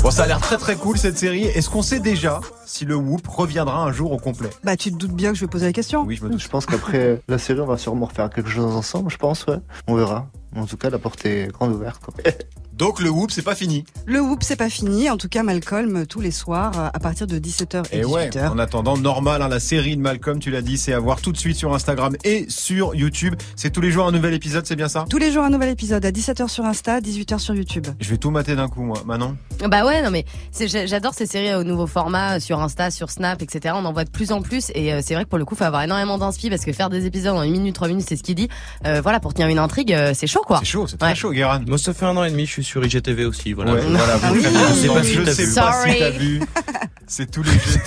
Bon, 0.10 0.16
ça 0.16 0.24
a 0.24 0.26
l'air 0.26 0.42
très 0.42 0.58
très 0.58 0.76
cool 0.76 0.98
cette 0.98 1.20
série. 1.20 1.44
Est-ce 1.44 1.70
qu'on 1.70 1.84
sait 1.84 2.00
déjà 2.00 2.42
si 2.66 2.84
le 2.84 2.96
Whoop 2.96 3.28
reviendra 3.28 3.84
un 3.84 3.92
jour 3.92 4.12
au 4.12 4.18
complet? 4.18 4.50
Bah 4.64 4.76
tu 4.76 4.92
te 4.92 4.98
doutes 4.98 5.14
bien 5.14 5.30
que 5.32 5.36
je 5.36 5.42
vais 5.42 5.48
poser 5.48 5.68
la 5.68 5.72
question. 5.72 6.02
Oui, 6.02 6.16
je 6.16 6.24
me 6.24 6.32
doute. 6.32 6.42
Je 6.42 6.50
pense 6.50 6.66
qu'après 6.66 7.22
la 7.28 7.38
série, 7.38 7.60
on 7.60 7.68
va 7.68 7.78
sûrement 7.78 8.08
refaire 8.08 8.32
quelque 8.32 8.50
chose 8.50 8.76
ensemble, 8.76 9.12
je 9.12 9.18
pense, 9.18 9.46
ouais. 9.46 9.60
On 9.88 9.94
verra. 9.94 10.26
En 10.56 10.66
tout 10.66 10.78
cas, 10.78 10.90
la 10.90 11.00
porte 11.00 11.26
est 11.26 11.48
grande 11.52 11.74
ouverte. 11.74 12.02
Quoi. 12.04 12.14
Donc 12.80 13.02
le 13.02 13.10
whoop, 13.10 13.30
c'est 13.30 13.42
pas 13.42 13.56
fini. 13.56 13.84
Le 14.06 14.22
whoop, 14.22 14.42
c'est 14.42 14.56
pas 14.56 14.70
fini. 14.70 15.10
En 15.10 15.18
tout 15.18 15.28
cas, 15.28 15.44
Malcolm, 15.44 16.08
tous 16.08 16.22
les 16.22 16.32
soirs, 16.32 16.80
euh, 16.80 16.88
à 16.94 17.00
partir 17.00 17.28
de 17.28 17.38
17h 17.38 17.84
et, 17.92 17.98
Et 17.98 18.06
ouais, 18.06 18.30
18h. 18.30 18.52
en 18.52 18.58
attendant, 18.58 18.98
normal, 18.98 19.42
hein, 19.42 19.50
la 19.50 19.60
série 19.60 19.98
de 19.98 20.02
Malcolm, 20.02 20.40
tu 20.40 20.50
l'as 20.50 20.62
dit, 20.62 20.78
c'est 20.78 20.94
à 20.94 21.00
voir 21.00 21.20
tout 21.20 21.34
de 21.34 21.38
suite 21.38 21.58
sur 21.58 21.74
Instagram 21.74 22.16
et 22.24 22.46
sur 22.48 22.96
YouTube. 22.96 23.36
C'est 23.58 23.70
tous 23.70 23.82
les 23.82 23.92
jours 23.92 24.08
un 24.08 24.14
nouvel 24.14 24.34
épisode, 24.34 24.66
c'est 24.66 24.78
bien 24.78 24.88
ça? 24.88 25.04
Tous 25.10 25.18
les 25.18 25.30
jours, 25.34 25.44
un 25.44 25.50
nouvel 25.50 25.68
épisode 25.68 26.06
à 26.06 26.12
17h 26.12 26.48
sur 26.48 26.64
Insta, 26.64 27.02
18h 27.02 27.40
sur 27.40 27.54
YouTube. 27.54 27.86
Je 28.00 28.10
vais 28.12 28.18
tout 28.18 28.32
mater 28.32 28.56
d'un 28.56 28.70
coup, 28.70 28.84
moi. 28.84 29.04
Manon? 29.06 29.36
Bah 29.68 29.86
ouais, 29.86 30.02
non 30.02 30.10
mais 30.10 30.24
j'adore 30.58 31.14
ces 31.14 31.26
séries 31.26 31.54
au 31.56 31.66
nouveau 31.66 31.86
format 31.86 32.38
euh, 32.38 32.40
sur 32.40 32.62
Insta, 32.62 32.92
sur 32.92 33.10
Snap, 33.10 33.42
etc. 33.42 33.76
On 33.78 33.84
en 33.84 33.92
voit 33.92 34.06
de 34.06 34.10
plus 34.10 34.32
en 34.32 34.42
plus 34.42 34.72
et 34.74 34.94
euh, 34.94 35.02
c'est 35.04 35.16
vrai 35.16 35.26
que 35.26 35.30
pour 35.30 35.38
le 35.38 35.44
coup, 35.44 35.54
faut 35.56 35.66
avoir 35.66 35.82
énormément 35.84 36.18
d'inspi 36.18 36.50
parce 36.50 36.64
que 36.64 36.72
faire 36.72 36.90
des 36.90 37.06
épisodes 37.06 37.36
en 37.36 37.44
une 37.44 37.52
minute, 37.52 37.76
trois 37.76 37.90
minutes, 37.90 38.06
c'est 38.08 38.16
ce 38.16 38.24
qu'il 38.24 38.36
dit. 38.36 38.48
Euh, 38.86 39.02
voilà, 39.02 39.20
pour 39.20 39.34
tenir 39.34 39.50
une 39.50 39.60
intrigue, 39.60 39.94
c'est 40.14 40.28
chaud 40.28 40.39
quoi. 40.46 40.60
C'est 40.60 40.66
chaud, 40.66 40.88
c'est 40.88 40.98
très 40.98 41.10
Ouais. 41.10 41.16
chaud, 41.16 41.32
Guérin. 41.32 41.62
Moi, 41.68 41.78
ça 41.78 41.94
fait 41.94 42.06
un 42.06 42.16
an 42.18 42.24
et 42.24 42.32
demi, 42.32 42.46
je 42.46 42.52
suis 42.52 42.64
sur 42.64 42.84
IGTV 42.86 43.26
aussi. 43.26 43.54
Voilà. 43.54 43.74
Ouais, 43.74 43.82
voilà, 43.82 44.18
vous 44.18 44.36
je 44.36 44.42
sais 44.42 44.88
pas 44.88 45.04
si 45.04 45.14
je 45.14 45.22
t'as 45.24 45.32
sais 45.34 45.46
vu. 45.46 45.54
pas 45.56 45.74
si 45.74 45.80
Sorry. 45.84 46.00
t'as 46.00 46.10
vu. 46.12 46.42
C'est 47.08 47.30
tous 47.32 47.44
les 47.44 47.52
jeux. 47.52 47.80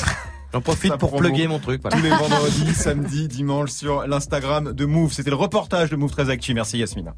J'en 0.52 0.60
profite 0.60 0.96
pour 0.96 1.16
plugger 1.16 1.46
mon 1.48 1.58
truc. 1.58 1.80
Voilà. 1.82 1.96
Tous 1.96 2.02
les 2.02 2.10
vendredis, 2.10 2.74
samedi, 2.74 3.26
dimanche 3.28 3.70
sur 3.70 4.06
l'Instagram 4.06 4.72
de 4.72 4.84
Move. 4.84 5.12
C'était 5.12 5.30
le 5.30 5.36
reportage 5.36 5.88
de 5.90 5.96
Move 5.96 6.10
très 6.10 6.28
Actu. 6.28 6.52
Merci 6.54 6.78
Yasmina. 6.78 7.14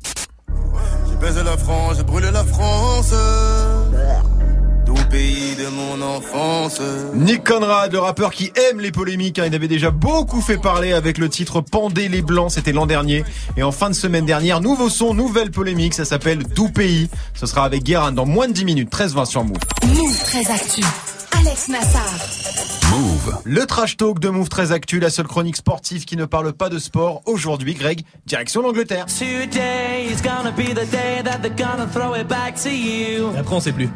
J'ai 1.10 1.16
baisé 1.16 1.42
la 1.42 1.56
France, 1.56 1.94
j'ai 1.96 2.04
brûlé 2.04 2.30
la 2.30 2.44
France. 2.44 3.12
Pays 5.14 5.54
de 5.54 5.68
mon 5.68 6.02
enfance. 6.02 6.80
Nick 7.14 7.44
Conrad, 7.44 7.92
le 7.92 8.00
rappeur 8.00 8.32
qui 8.32 8.50
aime 8.68 8.80
les 8.80 8.90
polémiques, 8.90 9.38
hein, 9.38 9.44
il 9.46 9.54
avait 9.54 9.68
déjà 9.68 9.92
beaucoup 9.92 10.40
fait 10.40 10.58
parler 10.58 10.92
avec 10.92 11.18
le 11.18 11.28
titre 11.28 11.60
Pendez 11.60 12.08
les 12.08 12.20
Blancs, 12.20 12.50
c'était 12.50 12.72
l'an 12.72 12.84
dernier. 12.84 13.22
Et 13.56 13.62
en 13.62 13.70
fin 13.70 13.90
de 13.90 13.94
semaine 13.94 14.26
dernière, 14.26 14.60
nouveau 14.60 14.88
son, 14.88 15.14
nouvelle 15.14 15.52
polémique, 15.52 15.94
ça 15.94 16.04
s'appelle 16.04 16.42
Doux 16.42 16.68
Pays. 16.68 17.08
Ce 17.34 17.46
sera 17.46 17.64
avec 17.64 17.84
Guérin 17.84 18.10
dans 18.10 18.26
moins 18.26 18.48
de 18.48 18.54
10 18.54 18.64
minutes, 18.64 18.92
13-20 18.92 19.26
sur 19.26 19.44
Move. 19.44 19.58
Move 19.86 20.18
très 20.24 20.50
actu. 20.50 20.82
Alex 21.38 21.68
Nassar. 21.68 22.02
Move. 22.90 23.38
Le 23.44 23.66
trash 23.66 23.96
talk 23.96 24.18
de 24.18 24.30
Move 24.30 24.48
très 24.48 24.72
Actu, 24.72 24.98
la 24.98 25.10
seule 25.10 25.28
chronique 25.28 25.56
sportive 25.56 26.06
qui 26.06 26.16
ne 26.16 26.24
parle 26.24 26.52
pas 26.54 26.70
de 26.70 26.80
sport. 26.80 27.22
Aujourd'hui, 27.26 27.74
Greg, 27.74 28.02
direction 28.26 28.62
l'Angleterre. 28.62 29.06
Après, 33.38 33.54
on 33.54 33.60
sait 33.60 33.72
plus. 33.72 33.90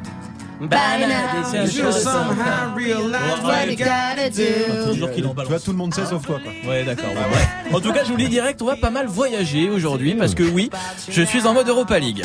By 0.60 1.06
now, 1.06 1.52
you 1.52 1.68
should 1.68 1.92
somehow 1.92 2.74
realize 2.74 3.42
what 3.42 3.70
you 3.70 3.76
gotta 3.76 4.28
do? 4.28 4.90
Toujours 4.92 5.10
qu'il 5.12 5.24
en 5.26 5.34
Tu 5.34 5.44
vois, 5.44 5.60
tout 5.60 5.70
le 5.70 5.76
monde 5.76 5.94
sait 5.94 6.04
sauf 6.04 6.26
toi, 6.26 6.40
quoi. 6.42 6.52
Ouais, 6.68 6.84
d'accord. 6.84 7.10
bon, 7.14 7.20
bref. 7.30 7.48
En 7.72 7.80
tout 7.80 7.92
cas, 7.92 8.02
je 8.02 8.08
vous 8.10 8.16
le 8.16 8.24
dis 8.24 8.28
direct, 8.28 8.60
on 8.60 8.66
va 8.66 8.76
pas 8.76 8.90
mal 8.90 9.06
voyager 9.06 9.70
aujourd'hui 9.70 10.14
parce 10.14 10.34
que 10.34 10.42
oui, 10.42 10.70
je 11.08 11.22
suis 11.22 11.46
en 11.46 11.54
mode 11.54 11.68
Europa 11.68 11.98
League. 11.98 12.24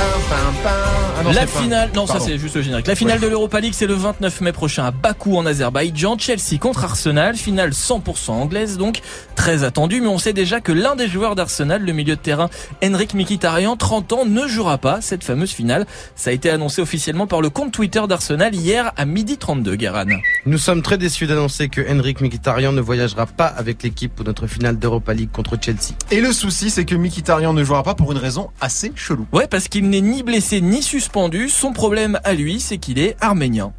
Ah 0.00 1.22
non, 1.24 1.32
la 1.32 1.40
pas- 1.40 1.46
finale, 1.46 1.90
non, 1.94 2.06
ça 2.06 2.20
c'est 2.20 2.38
juste 2.38 2.54
le 2.54 2.62
générique. 2.62 2.86
La 2.86 2.94
finale 2.94 3.18
de 3.18 3.26
l'Europa 3.26 3.58
League, 3.58 3.72
c'est 3.74 3.86
le 3.88 3.94
29 3.94 4.40
mai 4.40 4.52
prochain 4.52 4.84
à 4.84 4.90
Bakou 4.92 5.36
en 5.36 5.44
Azerbaïdjan. 5.46 6.16
Chelsea 6.16 6.58
contre 6.60 6.84
Arsenal, 6.84 7.34
finale 7.36 7.70
100% 7.72 8.30
anglaise, 8.30 8.78
donc 8.78 9.00
très 9.34 9.64
attendue. 9.64 10.00
Mais 10.00 10.06
on 10.06 10.18
sait 10.18 10.32
déjà 10.32 10.60
que 10.60 10.70
l'un 10.70 10.94
des 10.94 11.08
joueurs 11.08 11.34
d'Arsenal, 11.34 11.82
le 11.82 11.92
milieu 11.92 12.14
de 12.14 12.20
terrain 12.20 12.48
Henrik 12.84 13.14
Mkhitaryan, 13.14 13.76
30 13.76 14.12
ans, 14.12 14.24
ne 14.26 14.46
jouera 14.46 14.78
pas 14.78 15.00
cette 15.00 15.24
fameuse 15.24 15.50
finale. 15.50 15.86
Ça 16.14 16.30
a 16.30 16.32
été 16.32 16.50
annoncé 16.50 16.80
officiellement 16.82 17.26
par 17.26 17.40
le 17.40 17.50
compte 17.50 17.72
Twitter 17.72 18.02
d'Arsenal 18.08 18.54
hier 18.54 18.92
à 18.96 19.04
midi 19.04 19.38
32, 19.38 19.74
Guéran. 19.74 20.04
Nous 20.46 20.58
sommes 20.58 20.82
très 20.82 20.98
déçus 20.98 21.26
d'annoncer 21.26 21.68
que 21.68 21.80
Henrik 21.90 22.20
Mkhitaryan 22.20 22.72
ne 22.72 22.80
voyagera 22.80 23.26
pas 23.26 23.46
avec 23.46 23.82
l'équipe 23.82 24.14
pour 24.14 24.24
notre 24.24 24.46
finale 24.46 24.78
d'Europa 24.78 25.14
League 25.14 25.30
contre 25.32 25.56
Chelsea. 25.60 25.94
Et 26.12 26.20
le 26.20 26.32
souci, 26.32 26.70
c'est 26.70 26.84
que 26.84 26.94
Mkhitaryan 26.94 27.52
ne 27.52 27.64
jouera 27.64 27.82
pas 27.82 27.94
pour 27.94 28.12
une 28.12 28.18
raison 28.18 28.50
assez 28.60 28.92
chelou. 28.94 29.26
Ouais, 29.32 29.48
parce 29.48 29.66
qu'il 29.66 29.87
n'est 29.88 30.00
ni 30.00 30.22
blessé 30.22 30.60
ni 30.60 30.82
suspendu. 30.82 31.48
Son 31.48 31.72
problème 31.72 32.20
à 32.24 32.34
lui, 32.34 32.60
c'est 32.60 32.78
qu'il 32.78 32.98
est 32.98 33.16
arménien. 33.20 33.72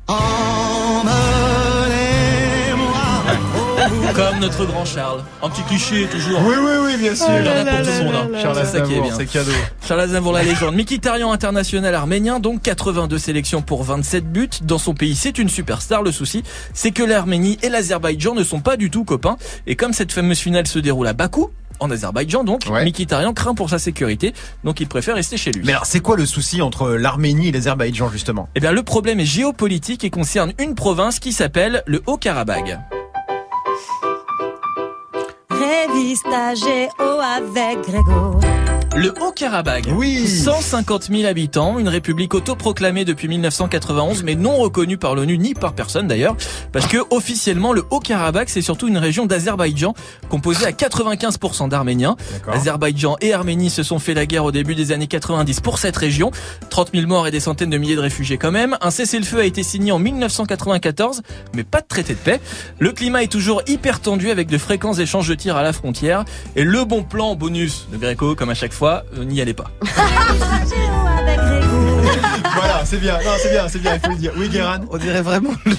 Comme 4.16 4.40
notre 4.40 4.66
grand 4.66 4.84
Charles. 4.86 5.24
Un 5.42 5.50
petit 5.50 5.62
cliché 5.64 6.06
toujours. 6.08 6.42
Oui, 6.46 6.56
oui, 6.60 6.72
oui, 6.84 6.98
bien 6.98 7.16
sûr. 7.16 7.28
Il 7.30 7.46
y 7.46 7.50
en 7.50 7.52
a 7.52 7.64
pour 7.66 7.80
tout 7.86 7.86
le 8.00 8.04
monde. 8.04 8.16
hein. 8.36 8.40
Charles 8.42 8.58
C'est 8.66 8.78
ça 8.78 8.82
qui 8.82 8.94
est 8.94 8.96
Aznavour, 8.96 9.04
bien. 9.04 9.16
c'est 9.18 9.26
cadeau. 9.26 9.52
Charles 9.88 10.02
Aznavour, 10.02 10.34
la 10.34 10.44
légende. 10.44 10.76
Mkhitaryan 10.76 11.32
international 11.32 11.96
arménien, 11.96 12.40
donc 12.40 12.62
82 12.62 13.18
sélections 13.18 13.62
pour 13.62 13.84
27 13.84 14.30
buts. 14.32 14.50
Dans 14.64 14.78
son 14.78 14.94
pays, 14.94 15.16
c'est 15.16 15.38
une 15.38 15.48
superstar. 15.50 16.02
Le 16.04 16.12
souci, 16.12 16.44
c'est 16.74 16.92
que 16.92 17.04
l'Arménie 17.04 17.58
et 17.62 17.70
l'Azerbaïdjan 17.70 18.36
ne 18.36 18.44
sont 18.44 18.60
pas 18.60 18.76
du 18.78 18.90
tout 18.90 19.06
copains. 19.06 19.38
Et 19.68 19.76
comme 19.76 19.94
cette 19.94 20.12
fameuse 20.12 20.40
finale 20.40 20.68
se 20.68 20.80
déroule 20.80 21.08
à 21.08 21.14
Bakou, 21.14 21.50
en 21.80 21.90
Azerbaïdjan 21.92 22.44
donc, 22.44 22.62
Ouais. 22.70 22.86
Mkhitaryan 22.86 23.34
craint 23.34 23.56
pour 23.56 23.70
sa 23.70 23.80
sécurité, 23.80 24.34
donc 24.64 24.80
il 24.80 24.88
préfère 24.88 25.16
rester 25.16 25.38
chez 25.38 25.52
lui. 25.52 25.64
Mais 25.66 25.72
alors, 25.72 25.86
c'est 25.86 26.00
quoi 26.00 26.16
le 26.18 26.26
souci 26.26 26.62
entre 26.62 26.90
l'Arménie 26.90 27.50
et 27.50 27.52
l'Azerbaïdjan, 27.52 28.10
justement? 28.10 28.50
Eh 28.56 28.60
bien, 28.60 28.72
le 28.72 28.84
problème 28.84 29.20
est 29.20 29.26
géopolitique 29.26 30.04
et 30.04 30.10
concerne 30.10 30.54
une 30.60 30.76
province 30.76 31.20
qui 31.20 31.34
s'appelle 31.34 31.84
le 31.86 32.02
Haut-Karabagh. 32.06 32.80
Révista 35.50 36.56
Géo 36.56 37.20
avec 37.20 37.82
Grégo. 37.88 38.40
Le 38.96 39.14
Haut-Karabagh. 39.22 39.94
Oui. 39.96 40.28
150 40.28 41.10
000 41.12 41.26
habitants, 41.26 41.78
une 41.78 41.88
république 41.88 42.34
autoproclamée 42.34 43.06
depuis 43.06 43.28
1991, 43.28 44.24
mais 44.24 44.36
non 44.36 44.58
reconnue 44.58 44.98
par 44.98 45.16
l'ONU 45.16 45.38
ni 45.38 45.54
par 45.54 45.74
personne 45.74 46.08
d'ailleurs, 46.08 46.36
parce 46.72 46.88
que 46.88 46.98
officiellement 47.12 47.72
le 47.72 47.86
Haut-Karabagh 47.92 48.48
c'est 48.48 48.62
surtout 48.62 48.88
une 48.88 48.98
région 48.98 49.28
d'Azerbaïdjan 49.28 49.94
composée 50.28 50.66
à 50.66 50.72
95% 50.72 51.70
d'Arméniens. 51.70 52.18
Azerbaïdjan 52.52 53.16
et 53.22 53.32
Arménie 53.32 53.70
se 53.70 53.84
sont 53.84 54.00
fait 54.00 54.16
la 54.16 54.26
guerre 54.26 54.44
au 54.44 54.52
début 54.52 54.76
des 54.76 54.92
années 54.92 55.08
90 55.08 55.60
pour 55.60 55.78
cette 55.78 55.96
région. 55.96 56.32
30 56.70 56.90
000 56.94 57.08
morts 57.08 57.28
et 57.28 57.32
des 57.32 57.40
centaines 57.40 57.70
de 57.70 57.78
milliers 57.78 57.96
de 57.96 58.02
réfugiés 58.02 58.38
quand 58.38 58.52
même. 58.52 58.76
Un 58.82 58.92
cessez-le-feu 58.92 59.40
a 59.40 59.46
été 59.46 59.64
signé 59.64 59.92
en 59.92 60.00
1994, 60.00 61.22
mais 61.54 61.64
pas 61.64 61.82
de 61.82 61.88
traité 61.88 62.14
de 62.14 62.20
paix. 62.20 62.42
Le 62.80 62.92
climat 62.92 63.24
est 63.24 63.32
toujours 63.32 63.62
hyper 63.68 64.02
tendu 64.02 64.32
avec 64.32 64.48
de 64.48 64.58
fréquents 64.58 64.94
échanges 64.94 65.30
de 65.30 65.36
tirs 65.36 65.58
à 65.58 65.64
la 65.64 65.74
frontière. 65.74 66.26
Et 66.56 66.64
le 66.64 66.84
bon 66.86 67.04
plan 67.04 67.36
bonus 67.36 67.88
de 67.92 67.98
Greco, 67.98 68.36
comme 68.36 68.50
à 68.50 68.56
chaque 68.56 68.74
fois, 68.74 68.79
euh, 69.18 69.26
n'y 69.26 69.42
allez 69.42 69.54
pas. 69.54 69.70
Voilà, 72.56 72.82
c'est 72.86 72.98
bien, 73.00 73.14
non, 73.24 73.32
c'est 73.42 73.52
bien, 73.52 73.68
c'est 73.68 73.80
bien, 73.80 73.96
il 73.96 74.00
faut 74.00 74.10
le 74.12 74.18
dire. 74.18 74.32
Oui, 74.38 74.50
Guéran 74.50 74.80
On 74.92 74.98
dirait 74.98 75.22
vraiment 75.22 75.52
le, 75.66 75.72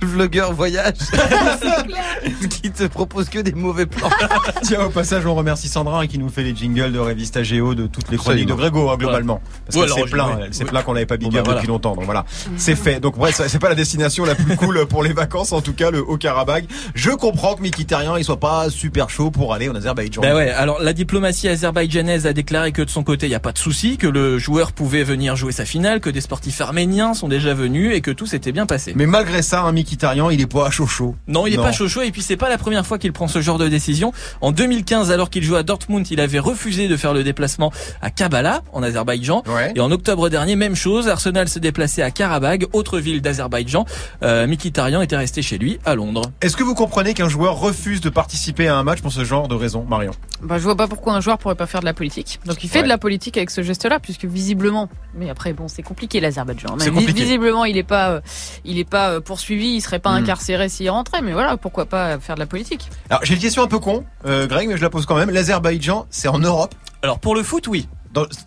le 0.00 0.06
vlogueur 0.06 0.52
voyage 0.52 0.94
qui 2.62 2.70
te 2.70 2.84
propose 2.84 3.28
que 3.28 3.38
des 3.38 3.52
mauvais 3.52 3.86
plans. 3.86 4.08
Tiens, 4.62 4.84
au 4.84 4.90
passage, 4.90 5.24
on 5.26 5.34
remercie 5.34 5.68
Sandra 5.68 6.00
hein, 6.00 6.06
qui 6.06 6.18
nous 6.18 6.28
fait 6.28 6.42
les 6.42 6.54
jingles 6.54 6.92
de 6.92 6.98
Revista 6.98 7.42
Géo 7.42 7.74
de 7.74 7.86
toutes 7.86 8.10
les 8.10 8.16
chroniques 8.16 8.46
de 8.48 8.54
Grégo, 8.54 8.90
hein, 8.90 8.96
globalement. 8.98 9.40
Parce 9.66 9.76
Ouais, 9.76 9.82
oui. 9.82 9.88
elle 9.88 10.54
s'est 10.54 10.64
Oui. 10.64 10.70
plaint 10.70 10.84
qu'on 10.84 10.92
l'avait 10.92 11.06
pas 11.06 11.16
big 11.16 11.30
Bon, 11.30 11.38
up 11.38 11.44
voilà. 11.44 11.60
depuis 11.60 11.68
longtemps. 11.68 11.94
Donc 11.94 12.04
voilà, 12.04 12.24
c'est 12.56 12.74
fait. 12.76 13.00
Donc 13.00 13.16
bref, 13.16 13.40
c'est 13.46 13.58
pas 13.58 13.68
la 13.68 13.74
destination 13.74 14.24
la 14.24 14.34
plus 14.34 14.56
cool 14.56 14.86
pour 14.86 15.02
les 15.02 15.12
vacances, 15.12 15.52
en 15.52 15.60
tout 15.60 15.72
cas, 15.72 15.90
le 15.90 16.00
Haut-Karabagh. 16.06 16.66
Je 16.94 17.10
comprends 17.10 17.54
que 17.54 17.62
Mkhitaryan, 17.62 18.16
il 18.16 18.24
soit 18.24 18.40
pas 18.40 18.70
super 18.70 19.10
chaud 19.10 19.30
pour 19.30 19.54
aller 19.54 19.68
en 19.68 19.74
Azerbaïdjan. 19.74 20.22
Ben 20.22 20.34
ouais, 20.34 20.50
alors 20.50 20.80
la 20.82 20.92
diplomatie 20.92 21.48
azerbaïdjanaise 21.48 22.26
a 22.26 22.32
déclaré 22.32 22.72
que 22.72 22.82
de 22.82 22.90
son 22.90 23.02
côté, 23.02 23.26
il 23.26 23.30
n'y 23.30 23.34
a 23.34 23.40
pas 23.40 23.52
de 23.52 23.58
souci, 23.58 23.96
que 23.96 24.06
le 24.06 24.38
joueur 24.38 24.72
pouvait 24.72 25.04
venir 25.04 25.36
jouer 25.36 25.52
sa 25.52 25.64
finale, 25.64 25.75
que 26.00 26.10
des 26.10 26.20
sportifs 26.20 26.60
arméniens 26.60 27.14
sont 27.14 27.28
déjà 27.28 27.52
venus 27.54 27.94
et 27.94 28.00
que 28.00 28.10
tout 28.10 28.26
s'était 28.26 28.50
bien 28.52 28.66
passé. 28.66 28.92
Mais 28.96 29.06
malgré 29.06 29.42
ça, 29.42 29.62
un 29.62 29.72
Mkhitaryan, 29.72 30.30
il 30.30 30.40
est 30.40 30.46
pas 30.46 30.66
à 30.66 30.70
chaud. 30.70 31.16
Non, 31.28 31.46
il 31.46 31.54
est 31.54 31.56
Non. 31.58 31.62
pas 31.64 31.72
chaud 31.72 32.02
et 32.02 32.10
puis 32.10 32.22
c'est 32.22 32.36
pas 32.36 32.48
la 32.48 32.58
première 32.58 32.86
fois 32.86 32.98
qu'il 32.98 33.12
prend 33.12 33.28
ce 33.28 33.40
genre 33.40 33.58
de 33.58 33.68
décision. 33.68 34.12
En 34.40 34.52
2015, 34.52 35.10
alors 35.10 35.28
qu'il 35.30 35.42
jouait 35.44 35.58
à 35.58 35.62
Dortmund, 35.62 36.06
il 36.10 36.20
avait 36.20 36.38
refusé 36.38 36.88
de 36.88 36.96
faire 36.96 37.12
le 37.12 37.22
déplacement 37.24 37.72
à 38.00 38.10
Kabbalah, 38.10 38.62
en 38.72 38.82
Azerbaïdjan. 38.82 39.42
Ouais. 39.46 39.72
Et 39.76 39.80
en 39.80 39.90
octobre 39.90 40.28
dernier, 40.28 40.56
même 40.56 40.74
chose, 40.76 41.08
Arsenal 41.08 41.48
se 41.48 41.58
déplaçait 41.58 42.02
à 42.02 42.10
Karabagh, 42.10 42.66
autre 42.72 42.98
ville 42.98 43.20
d'Azerbaïdjan. 43.20 43.84
Euh, 44.22 44.46
Mkhitaryan 44.46 45.02
était 45.02 45.16
resté 45.16 45.42
chez 45.42 45.58
lui, 45.58 45.78
à 45.84 45.94
Londres. 45.94 46.22
Est-ce 46.40 46.56
que 46.56 46.64
vous 46.64 46.74
comprenez 46.74 47.12
qu'un 47.14 47.28
joueur 47.28 47.58
refuse 47.60 48.00
de 48.00 48.08
participer 48.08 48.68
à 48.68 48.76
un 48.76 48.82
match 48.82 49.00
pour 49.02 49.12
ce 49.12 49.24
genre 49.24 49.48
de 49.48 49.54
raison, 49.54 49.84
Marion? 49.88 50.12
Bah, 50.42 50.58
je 50.58 50.64
vois 50.64 50.76
pas 50.76 50.88
pourquoi 50.88 51.14
un 51.14 51.20
joueur 51.20 51.38
pourrait 51.38 51.54
pas 51.54 51.66
faire 51.66 51.80
de 51.80 51.86
la 51.86 51.94
politique. 51.94 52.40
Donc 52.46 52.62
il 52.64 52.68
fait 52.70 52.78
Ouais. 52.78 52.84
de 52.84 52.88
la 52.88 52.98
politique 52.98 53.36
avec 53.36 53.50
ce 53.50 53.62
geste-là, 53.62 53.98
puisque 54.00 54.24
visiblement, 54.24 54.88
mais 55.14 55.30
après 55.30 55.52
bon, 55.52 55.65
c'est 55.68 55.82
compliqué 55.82 56.20
l'Azerbaïdjan. 56.20 56.76
Visiblement, 56.76 57.64
il 57.64 57.76
est 57.76 57.82
pas, 57.82 58.10
euh, 58.10 58.20
il 58.64 58.78
est 58.78 58.88
pas 58.88 59.10
euh, 59.10 59.20
poursuivi, 59.20 59.68
il 59.74 59.80
serait 59.80 59.98
pas 59.98 60.10
Hmm. 60.12 60.22
incarcéré 60.22 60.68
s'il 60.68 60.88
rentrait. 60.90 61.22
Mais 61.22 61.32
voilà, 61.32 61.56
pourquoi 61.56 61.86
pas 61.86 62.18
faire 62.20 62.34
de 62.36 62.40
la 62.40 62.46
politique 62.46 62.88
Alors, 63.10 63.24
j'ai 63.24 63.34
une 63.34 63.40
question 63.40 63.62
un 63.62 63.66
peu 63.68 63.78
con, 63.78 64.04
euh, 64.26 64.46
Greg, 64.46 64.68
mais 64.68 64.76
je 64.76 64.82
la 64.82 64.90
pose 64.90 65.06
quand 65.06 65.16
même. 65.16 65.30
L'Azerbaïdjan, 65.30 66.06
c'est 66.10 66.28
en 66.28 66.38
Europe? 66.38 66.74
Alors 67.02 67.18
pour 67.18 67.34
le 67.34 67.42
foot, 67.42 67.68
oui. 67.68 67.88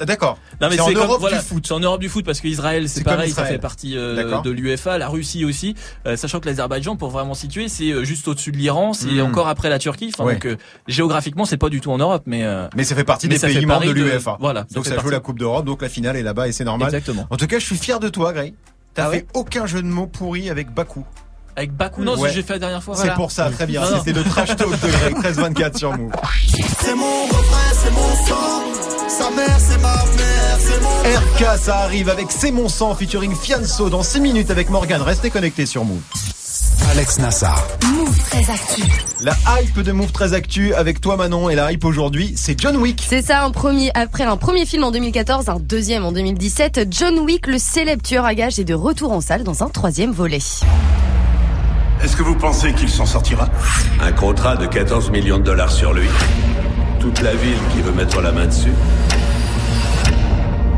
D'accord. 0.01 0.37
Non 0.61 0.67
mais 0.69 0.75
C'est 0.75 0.81
en 0.81 0.85
comme- 0.87 0.95
Europe 0.97 1.19
voilà, 1.19 1.39
du 1.39 1.45
foot. 1.45 1.65
C'est 1.67 1.73
en 1.73 1.79
Europe 1.79 1.99
du 2.01 2.09
foot 2.09 2.25
parce 2.25 2.39
qu'Israël 2.41 2.87
c'est 2.89 3.03
pareil, 3.03 3.31
ça 3.31 3.45
fait 3.45 3.57
partie 3.59 3.97
euh, 3.97 4.41
de 4.41 4.49
l'UEFA, 4.49 4.97
la 4.97 5.07
Russie 5.07 5.45
aussi, 5.45 5.75
Euh, 6.05 6.15
sachant 6.15 6.39
que 6.39 6.47
l'Azerbaïdjan 6.47 6.95
pour 6.95 7.09
vraiment 7.09 7.33
situer 7.33 7.67
c'est 7.69 7.91
euh, 7.91 8.03
juste 8.03 8.27
au-dessus 8.27 8.51
de 8.51 8.57
l'Iran, 8.57 8.93
c'est 8.93 9.07
Mm. 9.11 9.19
encore 9.21 9.47
après 9.47 9.69
la 9.69 9.79
Turquie. 9.79 10.11
Enfin, 10.13 10.23
Ouais. 10.25 10.33
Donc 10.33 10.45
euh, 10.45 10.57
géographiquement 10.87 11.45
c'est 11.45 11.57
pas 11.57 11.69
du 11.69 11.81
tout 11.81 11.91
en 11.91 11.97
Europe, 11.97 12.23
mais 12.25 12.43
euh, 12.43 12.67
Mais 12.75 12.83
ça 12.83 12.95
fait 12.95 13.03
partie 13.03 13.27
des 13.27 13.39
pays 13.39 13.65
membres 13.65 13.85
de 13.85 13.91
l'UEFA. 13.91 14.37
voilà, 14.39 14.61
ça 14.61 14.75
donc 14.75 14.85
ça 14.85 14.91
joue 14.91 14.95
partie. 14.97 15.11
la 15.11 15.19
Coupe 15.19 15.39
d'Europe, 15.39 15.65
donc 15.65 15.81
la 15.81 15.89
finale 15.89 16.15
est 16.15 16.23
là-bas 16.23 16.47
et 16.47 16.51
c'est 16.51 16.63
normal. 16.65 16.87
exactement. 16.87 17.27
En 17.29 17.37
tout 17.37 17.47
cas, 17.47 17.59
je 17.59 17.65
suis 17.65 17.77
fier 17.77 17.99
de 17.99 18.09
toi, 18.09 18.33
Greg. 18.33 18.53
T'as 18.95 19.05
Ah 19.07 19.09
fait 19.11 19.17
ouais 19.17 19.25
aucun 19.35 19.65
jeu 19.67 19.81
de 19.81 19.87
mots 19.87 20.07
pourri 20.07 20.49
avec 20.49 20.73
Bakou. 20.73 21.05
Avec 21.55 21.73
Bakou, 21.73 22.03
non, 22.03 22.17
Ouais. 22.17 22.31
j'ai 22.33 22.41
fait 22.41 22.53
la 22.53 22.59
dernière 22.59 22.81
fois. 22.83 22.95
C'est 22.95 23.13
pour 23.13 23.31
ça, 23.31 23.49
très 23.49 23.65
bien. 23.67 23.83
C'était 23.97 24.13
le 24.13 24.23
trash 24.23 24.55
talk 24.55 24.71
de 24.71 24.87
Greg, 24.87 25.15
13-24 25.21 25.77
sur 25.77 25.95
Move. 25.97 26.11
C'est 26.79 26.95
mon 26.95 27.23
refrain, 27.25 27.73
c'est 27.73 27.91
mon 27.91 28.15
sang. 28.27 28.98
Sa 29.09 29.31
mère, 29.31 29.57
c'est 29.57 29.81
ma 29.81 29.95
mère, 29.95 30.57
c'est 30.59 30.79
mon. 30.83 30.89
RK, 30.89 31.57
ça 31.57 31.79
arrive 31.79 32.09
avec 32.09 32.27
C'est 32.29 32.51
mon 32.51 32.69
sang 32.69 32.93
featuring 32.93 33.35
Fianso 33.35 33.89
dans 33.89 34.03
6 34.03 34.21
minutes 34.21 34.51
avec 34.51 34.69
Morgan. 34.69 35.01
Restez 35.01 35.31
connectés 35.31 35.65
sur 35.65 35.83
Move. 35.83 36.01
Alex 36.91 37.17
Nassar. 37.17 37.67
Move 37.91 38.15
très 38.29 38.51
actu. 38.51 38.83
La 39.21 39.33
hype 39.59 39.79
de 39.79 39.91
Move 39.91 40.11
très 40.11 40.33
actu 40.33 40.75
avec 40.75 41.01
toi 41.01 41.17
Manon 41.17 41.49
et 41.49 41.55
la 41.55 41.71
hype 41.71 41.85
aujourd'hui, 41.85 42.33
c'est 42.37 42.59
John 42.59 42.77
Wick. 42.77 43.03
C'est 43.09 43.23
ça, 43.23 43.43
un 43.43 43.49
premier, 43.49 43.89
après 43.95 44.25
un 44.25 44.37
premier 44.37 44.67
film 44.67 44.83
en 44.83 44.91
2014, 44.91 45.49
un 45.49 45.59
deuxième 45.59 46.05
en 46.05 46.11
2017, 46.11 46.87
John 46.91 47.17
Wick, 47.19 47.47
le 47.47 47.57
célèbre 47.57 48.03
tueur 48.03 48.25
à 48.25 48.35
gages, 48.35 48.59
est 48.59 48.63
de 48.63 48.75
retour 48.75 49.11
en 49.11 49.21
salle 49.21 49.43
dans 49.43 49.63
un 49.63 49.69
troisième 49.69 50.11
volet. 50.11 50.39
Est-ce 52.03 52.15
que 52.15 52.21
vous 52.23 52.35
pensez 52.35 52.73
qu'il 52.73 52.89
s'en 52.89 53.07
sortira? 53.07 53.49
Un 54.01 54.11
contrat 54.11 54.55
de 54.55 54.67
14 54.67 55.09
millions 55.09 55.39
de 55.39 55.43
dollars 55.43 55.71
sur 55.71 55.93
lui. 55.93 56.07
Toute 56.99 57.21
la 57.21 57.33
ville 57.33 57.57
qui 57.71 57.81
veut 57.81 57.93
mettre 57.93 58.21
la 58.21 58.31
main 58.31 58.45
dessus. 58.45 58.73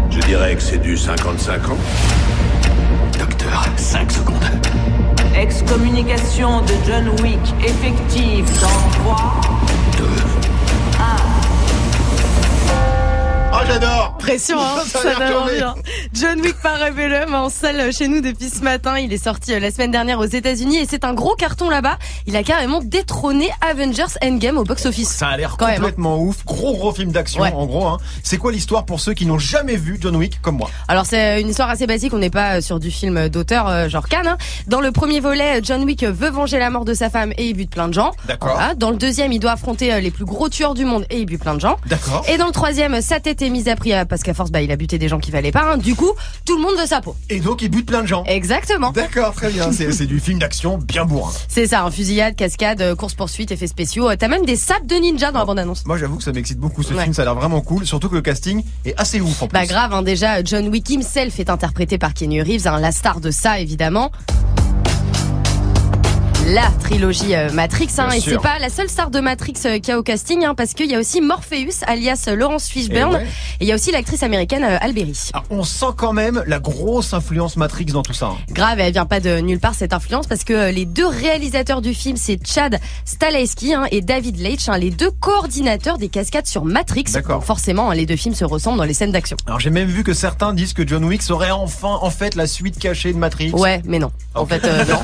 Je 0.09 0.19
dirais 0.19 0.55
que 0.55 0.61
c'est 0.61 0.77
du 0.77 0.95
55 0.95 1.69
ans. 1.69 1.77
Docteur, 3.17 3.65
5 3.75 4.11
secondes. 4.11 4.35
Excommunication 5.35 6.61
de 6.61 6.73
John 6.85 7.09
Wick 7.21 7.39
effective 7.63 8.45
dans 8.61 9.03
3, 9.03 9.41
2, 9.97 10.03
Oh 13.61 13.65
j'adore 13.67 14.17
Pression, 14.17 14.59
hein 14.59 14.81
Ça 14.85 15.01
ça 15.03 15.15
donne 15.19 15.33
envie. 15.33 15.81
John 16.13 16.39
Wick 16.41 16.55
Parabellum 16.61 17.33
en 17.35 17.49
salle 17.49 17.91
chez 17.93 18.07
nous 18.07 18.21
depuis 18.21 18.49
ce 18.49 18.61
matin. 18.63 18.97
Il 18.97 19.13
est 19.13 19.23
sorti 19.23 19.53
euh, 19.53 19.59
la 19.59 19.69
semaine 19.71 19.91
dernière 19.91 20.19
aux 20.19 20.25
États-Unis 20.25 20.77
et 20.77 20.87
c'est 20.89 21.03
un 21.03 21.13
gros 21.13 21.35
carton 21.35 21.69
là-bas. 21.69 21.97
Il 22.27 22.35
a 22.35 22.43
carrément 22.43 22.81
détrôné 22.81 23.49
Avengers 23.61 24.05
Endgame 24.23 24.57
au 24.57 24.63
box-office. 24.63 25.09
Ça 25.09 25.27
a 25.27 25.37
l'air 25.37 25.57
même, 25.59 25.69
hein. 25.69 25.75
complètement 25.75 26.17
ouf. 26.19 26.43
Gros 26.45 26.73
gros 26.75 26.91
film 26.91 27.11
d'action 27.11 27.41
Ouais. 27.41 27.51
en 27.53 27.65
gros. 27.65 27.85
Hein. 27.87 27.97
C'est 28.23 28.37
quoi 28.37 28.51
l'histoire 28.51 28.85
pour 28.85 28.99
ceux 28.99 29.13
qui 29.13 29.25
n'ont 29.25 29.39
jamais 29.39 29.75
vu 29.75 29.97
John 30.01 30.15
Wick 30.15 30.41
comme 30.41 30.57
moi 30.57 30.69
Alors 30.87 31.05
c'est 31.05 31.41
une 31.41 31.49
histoire 31.49 31.69
assez 31.69 31.87
basique, 31.87 32.13
on 32.13 32.19
n'est 32.19 32.29
pas 32.29 32.57
euh, 32.57 32.61
sur 32.61 32.79
du 32.79 32.89
film 32.91 33.29
d'auteur 33.29 33.67
euh, 33.67 33.89
genre 33.89 34.07
Cannes. 34.07 34.27
hein. 34.27 34.37
Dans 34.67 34.81
le 34.81 34.91
premier 34.91 35.19
volet, 35.19 35.59
John 35.63 35.83
Wick 35.83 36.03
veut 36.03 36.29
venger 36.29 36.57
la 36.59 36.69
mort 36.71 36.85
de 36.85 36.93
sa 36.93 37.09
femme 37.09 37.31
et 37.37 37.45
il 37.47 37.53
bute 37.55 37.69
plein 37.71 37.87
de 37.87 37.93
gens. 37.93 38.11
D'accord. 38.27 38.53
Voilà. 38.55 38.73
Dans 38.75 38.89
le 38.91 38.97
deuxième, 38.97 39.31
il 39.31 39.39
doit 39.39 39.51
affronter 39.51 39.93
euh, 39.93 39.99
les 39.99 40.11
plus 40.11 40.25
gros 40.25 40.49
tueurs 40.49 40.73
du 40.73 40.85
monde 40.85 41.05
et 41.11 41.19
il 41.19 41.25
bute 41.25 41.41
plein 41.41 41.55
de 41.55 41.61
gens. 41.61 41.77
D'accord. 41.87 42.23
Et 42.27 42.37
dans 42.37 42.47
le 42.47 42.51
troisième, 42.53 43.01
sa 43.01 43.19
tête 43.19 43.41
est 43.41 43.50
mise 43.51 43.67
à 43.67 43.75
prix 43.75 43.93
euh, 43.93 44.05
parce 44.05 44.23
qu'à 44.23 44.33
force, 44.33 44.51
bah, 44.51 44.61
il 44.61 44.71
a 44.71 44.75
buté 44.75 44.97
des 44.97 45.07
gens 45.07 45.19
qui 45.19 45.31
valaient 45.31 45.51
pas. 45.51 45.73
hein. 45.73 45.77
Du 45.77 45.95
coup, 45.95 46.11
tout 46.45 46.57
le 46.57 46.63
monde 46.63 46.75
veut 46.79 46.85
sa 46.87 47.01
peau. 47.01 47.15
Et 47.29 47.39
donc 47.39 47.61
il 47.61 47.69
bute 47.69 47.85
plein 47.85 48.01
de 48.01 48.07
gens. 48.07 48.23
Exactement. 48.25 48.91
D'accord, 48.91 49.33
très 49.33 49.49
bien. 49.51 49.71
C'est 49.71 49.91
c'est 49.91 50.05
du 50.05 50.19
film 50.19 50.39
d'action 50.39 50.77
bien 50.77 51.05
bourrin. 51.05 51.31
C'est 51.47 51.67
ça, 51.67 51.83
un 51.83 51.91
fusillade, 51.91 52.35
cascade, 52.35 52.95
course 52.95 53.13
poursuite, 53.13 53.51
effets 53.51 53.67
spéciaux. 53.67 54.09
Euh, 54.09 54.15
T'as 54.17 54.27
même 54.27 54.45
des 54.45 54.55
sapes 54.55 54.85
de 54.87 54.95
ninja 54.95 55.31
dans 55.31 55.39
la 55.39 55.45
bande 55.45 55.59
annonce. 55.59 55.85
Moi 55.85 55.97
j'avoue 55.97 56.17
que 56.17 56.23
ça 56.23 56.31
m'excite 56.31 56.59
beaucoup 56.59 56.83
ce 56.83 56.93
Ouais. 56.93 57.03
film, 57.03 57.13
ça 57.13 57.21
a 57.21 57.25
l'air 57.25 57.35
vraiment 57.35 57.61
cool, 57.61 57.85
surtout 57.85 58.09
que 58.09 58.15
le 58.15 58.21
casting 58.21 58.63
est 58.85 58.93
assez 58.99 59.19
ouf 59.21 59.41
en 59.41 59.47
plus. 59.47 59.53
Bah 59.53 59.65
grave, 59.65 59.93
hein, 59.93 60.01
déjà 60.01 60.43
John 60.43 60.67
Wick 60.69 60.89
himself 60.89 61.39
est 61.39 61.49
interprété 61.49 61.97
par 61.97 62.13
Keanu 62.13 62.41
Reeves, 62.41 62.67
hein, 62.67 62.79
la 62.79 62.91
star 62.91 63.19
de 63.21 63.31
ça 63.31 63.59
évidemment. 63.59 64.11
La 66.51 66.69
trilogie 66.81 67.35
euh, 67.35 67.49
Matrix, 67.51 67.87
hein, 67.99 68.09
et 68.09 68.19
c'est 68.19 68.37
pas 68.41 68.59
la 68.59 68.69
seule 68.69 68.89
star 68.89 69.09
de 69.09 69.19
Matrix 69.21 69.53
qu'il 69.53 69.87
y 69.87 69.91
a 69.91 69.97
au 69.99 70.03
casting, 70.03 70.43
hein, 70.43 70.53
parce 70.55 70.73
qu'il 70.73 70.87
y 70.91 70.95
a 70.95 70.99
aussi 70.99 71.21
Morpheus, 71.21 71.83
alias 71.87 72.25
euh, 72.27 72.35
Laurence 72.35 72.67
Fishburne, 72.67 73.11
Eh 73.13 73.21
et 73.21 73.25
ouais. 73.25 73.29
il 73.61 73.67
y 73.67 73.71
a 73.71 73.75
aussi 73.75 73.91
l'actrice 73.91 74.21
américaine 74.23 74.63
euh, 74.63 74.77
Alberi. 74.81 75.17
Ah, 75.33 75.43
on 75.49 75.63
sent 75.63 75.85
quand 75.95 76.11
même 76.13 76.43
la 76.47 76.59
grosse 76.59 77.13
influence 77.13 77.55
Matrix 77.57 77.85
dans 77.85 78.01
tout 78.01 78.13
ça. 78.13 78.25
hein. 78.27 78.37
Grave, 78.49 78.79
elle 78.79 78.91
vient 78.91 79.05
pas 79.05 79.19
de 79.19 79.39
nulle 79.39 79.59
part 79.59 79.75
cette 79.75 79.93
influence 79.93 80.27
parce 80.27 80.43
que 80.43 80.71
les 80.71 80.85
deux 80.85 81.07
réalisateurs 81.07 81.81
du 81.81 81.93
film, 81.93 82.17
c'est 82.17 82.39
Chad 82.45 82.79
Stahelski 83.05 83.73
hein, 83.73 83.85
et 83.91 84.01
David 84.01 84.37
Leitch, 84.39 84.67
hein, 84.67 84.77
les 84.77 84.89
deux 84.91 85.11
coordinateurs 85.11 85.97
des 85.99 86.09
cascades 86.09 86.47
sur 86.47 86.65
Matrix. 86.65 87.05
D'accord. 87.13 87.37
Donc 87.37 87.45
Forcément, 87.45 87.91
hein, 87.91 87.95
les 87.95 88.05
deux 88.05 88.15
films 88.17 88.35
se 88.35 88.43
ressemblent 88.45 88.77
dans 88.79 88.83
les 88.83 88.93
scènes 88.93 89.11
d'action. 89.13 89.37
Alors 89.45 89.59
j'ai 89.59 89.69
même 89.69 89.87
vu 89.87 90.03
que 90.03 90.13
certains 90.13 90.53
disent 90.53 90.73
que 90.73 90.85
John 90.85 91.05
Wick 91.05 91.21
serait 91.21 91.51
enfin 91.51 91.97
en 92.01 92.09
fait 92.09 92.35
la 92.35 92.47
suite 92.47 92.77
cachée 92.79 93.13
de 93.13 93.17
Matrix. 93.17 93.51
Ouais, 93.51 93.81
mais 93.85 93.99
non. 93.99 94.11
En 94.35 94.45
fait, 94.45 94.63
euh, 94.65 94.83
non. 94.85 94.99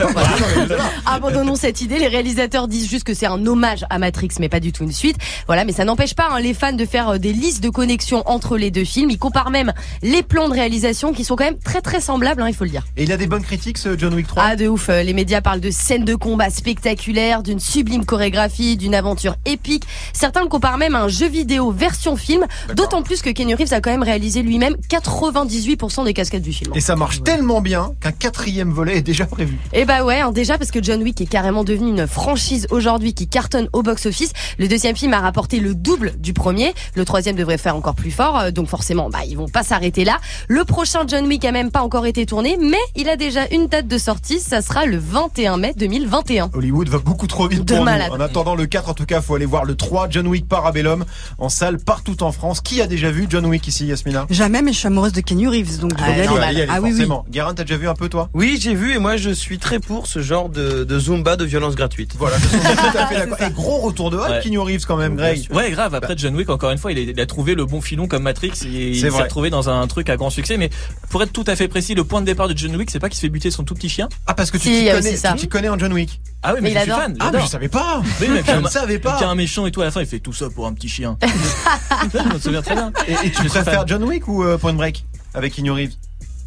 Abandonnons 1.38 1.56
cette 1.56 1.82
idée. 1.82 2.00
Les 2.00 2.08
réalisateurs 2.08 2.68
disent 2.68 2.90
juste 2.90 3.04
que 3.04 3.14
c'est 3.14 3.28
un 3.28 3.46
hommage 3.46 3.86
à 3.92 4.00
Matrix, 4.00 4.30
mais 4.40 4.50
pas 4.50 4.60
du 4.60 4.72
tout 4.72 4.84
une 4.84 4.92
suite. 4.92 5.18
Voilà, 5.46 5.66
mais 5.66 5.72
ça 5.72 5.86
n'empêche 5.86 6.16
pas 6.16 6.30
hein, 6.32 6.40
les 6.40 6.56
fans 6.56 6.74
de 6.74 6.84
faire 6.84 7.10
euh, 7.10 7.18
des 7.20 7.32
listes 7.32 7.62
de 7.62 7.70
connexions 7.70 8.24
entre 8.26 8.58
les 8.58 8.72
deux 8.72 8.84
films. 8.84 9.12
Ils 9.12 9.20
comparent 9.20 9.52
même 9.52 9.72
les 10.02 10.24
plans 10.24 10.50
de 10.50 10.56
réalisation 10.56 11.14
qui 11.14 11.24
sont 11.24 11.36
quand 11.36 11.44
même 11.44 11.60
très 11.60 11.82
très 11.82 12.02
semblables, 12.02 12.42
hein, 12.42 12.48
il 12.48 12.56
faut 12.56 12.64
le 12.64 12.72
dire. 12.72 12.84
Et 12.98 13.04
il 13.04 13.12
a 13.12 13.18
des 13.18 13.28
bonnes 13.28 13.44
critiques 13.44 13.78
ce 13.78 13.96
John 13.96 14.16
Wick 14.16 14.26
3 14.26 14.44
Ah 14.44 14.56
de 14.56 14.68
ouf, 14.68 14.90
euh, 14.90 15.04
les 15.04 15.14
médias 15.14 15.42
parlent 15.42 15.60
de 15.60 15.70
scènes 15.70 16.06
de 16.06 16.16
combat 16.16 16.50
spectaculaires, 16.50 17.44
d'une 17.44 17.60
sublime 17.60 18.04
chorégraphie, 18.04 18.76
d'une 18.76 18.96
aventure 18.96 19.36
épique. 19.46 19.84
Certains 20.14 20.42
le 20.42 20.48
comparent 20.48 20.80
même 20.80 20.96
à 20.96 21.04
un 21.04 21.08
jeu 21.08 21.28
vidéo 21.28 21.70
version 21.70 22.16
film, 22.16 22.48
d'autant 22.74 23.04
plus 23.04 23.22
que 23.22 23.30
Kenny 23.30 23.54
Reeves 23.54 23.74
a 23.74 23.82
quand 23.82 23.92
même 23.92 24.02
réalisé 24.02 24.42
lui-même 24.42 24.76
98% 24.90 26.04
des 26.04 26.16
cascades 26.16 26.42
du 26.42 26.54
film. 26.54 26.72
Et 26.74 26.82
ça 26.82 26.96
marche 26.96 27.22
tellement 27.22 27.62
bien 27.62 27.92
qu'un 28.02 28.12
quatrième 28.12 28.72
volet 28.72 28.98
est 28.98 29.02
déjà 29.04 29.28
prévu. 29.28 29.60
Et 29.72 29.86
bah 29.86 30.04
ouais, 30.04 30.22
hein, 30.22 30.32
déjà 30.32 30.58
parce 30.58 30.72
que 30.72 30.82
John 30.82 31.04
Wick 31.04 31.17
est 31.24 31.28
carrément 31.28 31.64
devenu 31.64 31.90
une 31.90 32.08
franchise 32.08 32.68
aujourd'hui 32.72 33.14
qui 33.14 33.28
cartonne 33.28 33.68
au 33.74 33.84
box-office. 33.84 34.32
Le 34.58 34.68
deuxième 34.68 34.96
film 34.96 35.14
a 35.14 35.20
rapporté 35.20 35.60
le 35.60 35.76
double 35.76 36.14
du 36.20 36.34
premier. 36.34 36.74
Le 36.96 37.06
troisième 37.06 37.36
devrait 37.36 37.58
faire 37.58 37.76
encore 37.76 37.96
plus 37.96 38.12
fort. 38.12 38.38
euh, 38.40 38.52
Donc 38.52 38.68
forcément, 38.68 39.10
bah 39.10 39.20
ils 39.28 39.36
vont 39.38 39.48
pas 39.48 39.64
s'arrêter 39.64 40.04
là. 40.06 40.18
Le 40.48 40.64
prochain 40.66 41.02
John 41.08 41.26
Wick 41.28 41.44
a 41.46 41.52
même 41.52 41.72
pas 41.72 41.82
encore 41.82 42.06
été 42.06 42.26
tourné, 42.26 42.58
mais 42.62 42.78
il 42.96 43.10
a 43.10 43.16
déjà 43.16 43.48
une 43.52 43.68
date 43.68 43.88
de 43.88 43.98
sortie. 43.98 44.40
Ça 44.40 44.62
sera 44.62 44.86
le 44.86 44.98
21 44.98 45.58
mai 45.58 45.74
2021. 45.78 46.50
Hollywood 46.54 46.90
va 46.90 47.00
beaucoup 47.00 47.28
trop 47.28 47.48
vite 47.48 47.66
De 47.66 47.76
pour 47.76 47.84
malade. 47.84 48.10
nous. 48.12 48.18
En 48.18 48.20
attendant 48.22 48.56
le 48.56 48.66
4, 48.66 48.90
en 48.90 48.94
tout 48.94 49.06
cas, 49.06 49.22
faut 49.22 49.36
aller 49.36 49.46
voir 49.46 49.66
le 49.66 49.76
3, 49.76 50.08
John 50.10 50.28
Wick 50.28 50.48
Parabellum, 50.48 51.06
en 51.38 51.50
salle 51.50 51.78
partout 51.78 52.24
en 52.24 52.32
France. 52.32 52.62
Qui 52.62 52.82
a 52.82 52.88
déjà 52.88 53.12
vu 53.12 53.28
John 53.30 53.46
Wick 53.46 53.68
ici, 53.68 53.86
Yasmina? 53.88 54.26
Jamais, 54.30 54.62
mais 54.62 54.74
je 54.74 54.78
suis 54.80 54.88
amoureuse 54.88 55.14
de 55.14 55.22
Kenny 55.22 55.48
Reeves, 55.48 55.80
donc 55.80 55.92
je 55.98 56.04
Ah, 56.04 56.08
vais 56.12 56.14
aller. 56.14 56.28
vas 56.28 56.52
y 56.52 56.62
aller, 56.62 56.68
Ah 56.72 56.82
oui, 56.82 56.94
oui. 56.98 57.08
Guérin, 57.30 57.54
t'as 57.54 57.64
déjà 57.64 57.78
vu 57.78 57.88
un 57.88 57.94
peu 57.96 58.10
toi? 58.10 58.30
Oui, 58.34 58.58
j'ai 58.60 58.74
vu 58.74 58.94
et 58.94 59.00
moi 59.00 59.18
je 59.18 59.30
suis 59.30 59.58
très 59.60 59.80
pour 59.80 60.08
ce 60.08 60.22
genre 60.22 60.50
de, 60.50 60.84
de 60.84 61.00
zumba 61.08 61.36
de 61.36 61.46
violence 61.46 61.76
gratuite. 61.76 62.14
Voilà, 62.18 62.38
je 62.38 62.48
suis 62.48 62.60
tout 62.60 62.98
à 62.98 63.08
fait 63.08 63.16
d'accord. 63.28 63.42
Et 63.42 63.52
gros 63.52 63.78
retour 63.78 64.10
de 64.12 64.18
hype. 64.18 64.44
Keanu 64.44 64.60
Reeves 64.60 64.86
quand 64.86 64.98
même, 64.98 65.16
Greg. 65.16 65.48
Ouais, 65.54 65.72
grave. 65.72 65.96
Après 65.96 66.16
John 66.18 66.36
Wick, 66.36 66.50
encore 66.50 66.72
une 66.72 66.78
fois, 66.78 66.92
il, 66.92 67.20
a 67.20 67.26
trouvé 67.26 67.56
le 67.56 67.66
bon 67.66 67.82
filon 67.82 68.08
comme 68.08 68.24
Matrix. 68.24 68.52
Et 68.66 68.90
il 68.90 69.00
s'est 69.00 69.10
retrouvé 69.10 69.50
dans 69.50 69.70
un 69.70 69.88
truc 69.88 70.10
à 70.10 70.18
grand 70.18 70.30
succès. 70.30 70.58
Mais 70.58 70.70
pour 71.10 71.24
être 71.24 71.32
tout 71.32 71.46
à 71.48 71.56
fait 71.56 71.68
précis, 71.68 71.96
le 71.96 72.04
point 72.04 72.22
de 72.22 72.26
départ 72.26 72.48
de 72.48 72.58
John 72.58 72.76
Wick, 72.76 72.92
c'est 72.92 73.00
pas 73.00 73.10
qu'il 73.10 73.16
se 73.16 73.22
fait 73.22 73.30
buter 73.30 73.52
son 73.52 73.64
tout 73.64 73.74
petit 73.74 73.90
chien? 73.90 74.10
Ah, 74.26 74.34
parce 74.34 74.52
que 74.52 74.58
tu 74.58 74.68
Si, 74.70 74.86
t'y 74.86 74.90
connais, 74.90 75.38
tu 75.38 75.48
connais 75.48 75.70
en 75.70 75.80
John 75.80 75.94
Wick. 75.94 76.20
Ah 76.44 76.54
oui, 76.54 76.60
mais, 76.62 76.70
Mais 76.70 76.76
je 76.76 76.80
il 76.80 76.82
suis 76.84 76.92
adore. 76.92 77.04
fan. 77.04 77.18
Ah, 77.20 77.32
mais 77.34 77.42
je 77.42 77.48
savais 77.48 77.70
pas. 77.70 78.02
Oui, 78.22 78.28
mais 78.30 78.44
Je 78.48 78.60
ne 78.60 78.68
savais 78.68 79.00
pas. 79.00 79.18
Il 79.20 79.22
y 79.22 79.26
a 79.26 79.30
un 79.30 79.36
méchant 79.36 79.66
et 79.66 79.72
tout 79.72 79.82
à 79.82 79.86
la 79.86 79.92
fin, 79.92 80.02
il 80.02 80.08
fait 80.08 80.20
tout 80.20 80.34
ça 80.34 80.50
pour 80.50 80.68
un 80.68 80.74
petit 80.74 80.90
chien. 80.90 81.18
je 82.14 82.34
me 82.34 82.40
souviens 82.40 82.62
très 82.62 82.76
bien. 82.76 82.92
Et, 83.08 83.28
et 83.28 83.32
tu 83.32 83.44
Je 83.44 83.48
préfères. 83.50 83.88
John 83.88 84.04
Wick 84.04 84.28
ou 84.28 84.44
euh, 84.44 84.58
Point 84.58 84.74
Break 84.74 85.06
avec 85.34 85.56
Keanu 85.56 85.72
Reeves? 85.72 85.94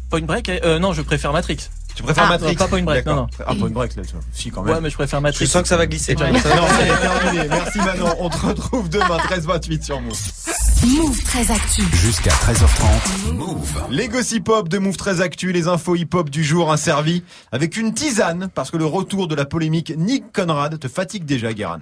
Point 0.09 0.21
Break 0.21 0.49
euh, 0.49 0.77
Non, 0.77 0.91
je 0.93 1.01
préfère 1.01 1.31
Matrix. 1.31 1.57
Tu 1.95 2.03
préfères 2.03 2.23
Ah, 2.25 2.29
Matrix 2.29 2.51
non, 2.51 2.55
pas 2.55 2.67
Point 2.67 2.83
Break, 2.83 3.05
D'accord. 3.05 3.21
non, 3.23 3.45
Ah, 3.45 3.55
Point 3.55 3.69
Break, 3.69 3.95
là, 3.95 4.03
tu 4.03 4.11
vois. 4.13 4.21
Si, 4.33 4.49
quand 4.51 4.63
même. 4.63 4.75
Ouais, 4.75 4.81
mais 4.81 4.89
je 4.89 4.95
préfère 4.95 5.21
Matrix. 5.21 5.45
Je 5.45 5.49
sens 5.51 5.61
que 5.63 5.67
ça 5.67 5.77
va 5.77 5.87
glisser. 5.87 6.15
Non, 6.15 6.25
c'est 6.33 6.99
terminé. 7.01 7.47
Merci 7.49 7.77
Manon. 7.79 8.15
On 8.19 8.29
te 8.29 8.45
retrouve 8.45 8.89
demain 8.89 9.17
13-28 9.17 9.83
sur 9.83 10.01
Move. 10.01 10.17
Move 10.83 11.23
très 11.23 11.51
actu. 11.51 11.83
Jusqu'à 11.93 12.31
13h30. 12.31 13.33
Move. 13.33 13.83
Les 13.91 14.07
gossip 14.07 14.49
hop 14.49 14.67
de 14.67 14.77
Move 14.79 14.97
très 14.97 15.21
actu, 15.21 15.51
les 15.51 15.67
infos 15.67 15.95
hip 15.95 16.09
hop 16.13 16.29
du 16.29 16.43
jour 16.43 16.75
servi 16.77 17.23
avec 17.51 17.77
une 17.77 17.93
tisane 17.93 18.49
parce 18.53 18.71
que 18.71 18.77
le 18.77 18.85
retour 18.85 19.27
de 19.27 19.35
la 19.35 19.45
polémique 19.45 19.93
Nick 19.95 20.31
Conrad 20.33 20.79
te 20.79 20.87
fatigue 20.87 21.25
déjà, 21.25 21.53
Guérin. 21.53 21.79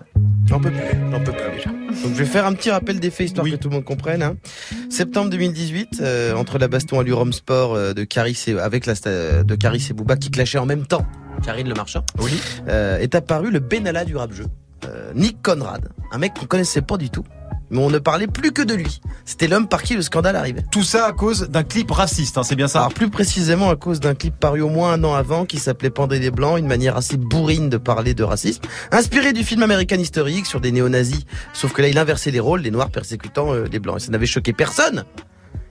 J'en 0.48 0.60
peux 0.60 0.72
plus, 0.72 1.00
j'en 1.12 1.20
peux 1.24 1.32
plus 1.32 1.52
déjà. 1.56 1.70
Donc 1.90 2.14
je 2.14 2.20
vais 2.20 2.26
faire 2.26 2.46
un 2.46 2.54
petit 2.54 2.72
rappel 2.72 3.00
des 3.00 3.10
faits 3.10 3.28
histoire 3.28 3.46
que 3.48 3.56
tout 3.56 3.70
le 3.70 3.76
monde 3.76 3.86
comprenne. 3.86 4.22
hein. 4.24 4.36
Septembre 4.90 5.30
2018, 5.32 6.00
euh, 6.02 6.34
entre 6.36 6.58
la 6.60 6.68
baston 6.68 7.00
à 7.00 7.04
l'Urom 7.04 7.34
Sport 7.34 7.74
euh, 7.76 7.94
de 7.94 8.04
Caris 8.04 8.46
et 8.48 8.60
avec 8.60 8.86
la 8.86 8.94
de 9.44 9.56
Caris 9.56 9.88
et 9.90 9.94
Booba 9.94 10.16
qui 10.16 10.30
clashaient 10.32 10.58
en 10.58 10.66
même 10.66 10.86
temps, 10.86 11.06
Karine 11.44 11.68
le 11.68 11.76
marchand, 11.76 12.04
euh, 12.68 12.98
est 13.00 13.16
apparu 13.16 13.50
le 13.52 13.60
Benalla 13.60 14.06
du 14.06 14.16
rap 14.16 14.32
jeu, 14.34 14.46
euh, 14.86 15.12
Nick 15.16 15.42
Conrad, 15.42 15.90
un 16.12 16.18
mec 16.18 16.34
qu'on 16.34 16.46
connaissait 16.46 16.82
pas 16.82 16.98
du 16.98 17.10
tout. 17.10 17.24
Mais 17.72 17.80
on 17.80 17.90
ne 17.90 18.00
parlait 18.00 18.28
plus 18.28 18.52
que 18.52 18.62
de 18.62 18.74
lui. 18.74 19.02
C'était 19.26 19.48
l'homme 19.48 19.68
par 19.68 19.84
qui 19.84 19.96
le 19.96 20.02
scandale 20.02 20.36
arrivait. 20.36 20.64
Tout 20.72 20.84
ça 20.84 21.06
à 21.06 21.14
cause 21.14 21.50
d'un 21.50 21.64
clip 21.64 21.92
raciste, 21.92 22.38
hein, 22.38 22.44
c'est 22.44 22.56
bien 22.56 22.68
ça? 22.68 22.80
Alors 22.80 22.94
plus 22.94 23.10
précisément 23.10 23.70
à 23.70 23.76
cause 23.76 24.00
d'un 24.00 24.16
clip 24.16 24.36
paru 24.40 24.62
au 24.62 24.70
moins 24.70 24.94
un 24.94 25.04
an 25.04 25.14
avant 25.14 25.46
qui 25.46 25.60
s'appelait 25.60 25.90
Pendez 25.90 26.20
les 26.20 26.32
Blancs, 26.32 26.58
une 26.58 26.68
manière 26.68 26.98
assez 26.98 27.18
bourrine 27.18 27.70
de 27.70 27.78
parler 27.78 28.14
de 28.14 28.24
racisme, 28.24 28.62
inspiré 28.92 29.34
du 29.34 29.44
film 29.44 29.64
American 29.64 29.98
History 29.98 30.36
X 30.36 30.50
sur 30.50 30.62
des 30.62 30.72
néo-nazis. 30.72 31.26
Sauf 31.54 31.74
que 31.74 31.82
là 31.82 31.90
il 31.90 31.98
inversait 31.98 32.32
les 32.32 32.40
rôles, 32.40 32.62
les 32.62 32.72
noirs 32.72 32.90
persécutant 32.90 33.54
euh, 33.54 33.66
les 33.72 33.80
blancs. 33.80 33.98
Et 33.98 34.06
ça 34.06 34.12
n'avait 34.12 34.26
choqué 34.26 34.54
personne 34.54 35.06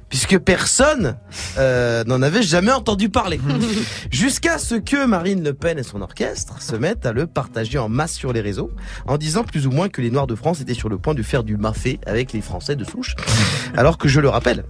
puisque 0.09 0.39
personne 0.39 1.17
euh, 1.59 2.05
n'en 2.05 2.23
avait 2.23 2.43
jamais 2.43 2.73
entendu 2.73 3.09
parler. 3.09 3.41
Jusqu'à 4.11 4.59
ce 4.59 4.75
que 4.75 5.07
Marine 5.07 5.43
Le 5.43 5.55
Pen 5.55 5.79
et 5.79 5.83
son 5.83 6.01
orchestre 6.03 6.63
se 6.63 6.77
mettent 6.77 7.07
à 7.07 7.13
le 7.13 7.27
partager 7.27 7.79
en 7.79 7.89
masse 7.89 8.15
sur 8.15 8.33
les 8.33 8.41
réseaux, 8.41 8.71
en 9.07 9.19
disant 9.19 9.45
plus 9.45 9.67
ou 9.67 9.71
moins 9.71 9.89
que 9.89 10.01
les 10.01 10.11
Noirs 10.11 10.27
de 10.27 10.35
France 10.35 10.61
étaient 10.61 10.75
sur 10.75 10.89
le 10.89 10.99
point 10.99 11.15
de 11.15 11.23
faire 11.23 11.45
du 11.45 11.57
mafé 11.57 12.01
avec 12.07 12.33
les 12.33 12.41
Français 12.41 12.77
de 12.77 12.85
souche. 12.85 13.15
Alors 13.77 13.99
que 13.99 14.09
je 14.09 14.21
le 14.21 14.29
rappelle, 14.29 14.65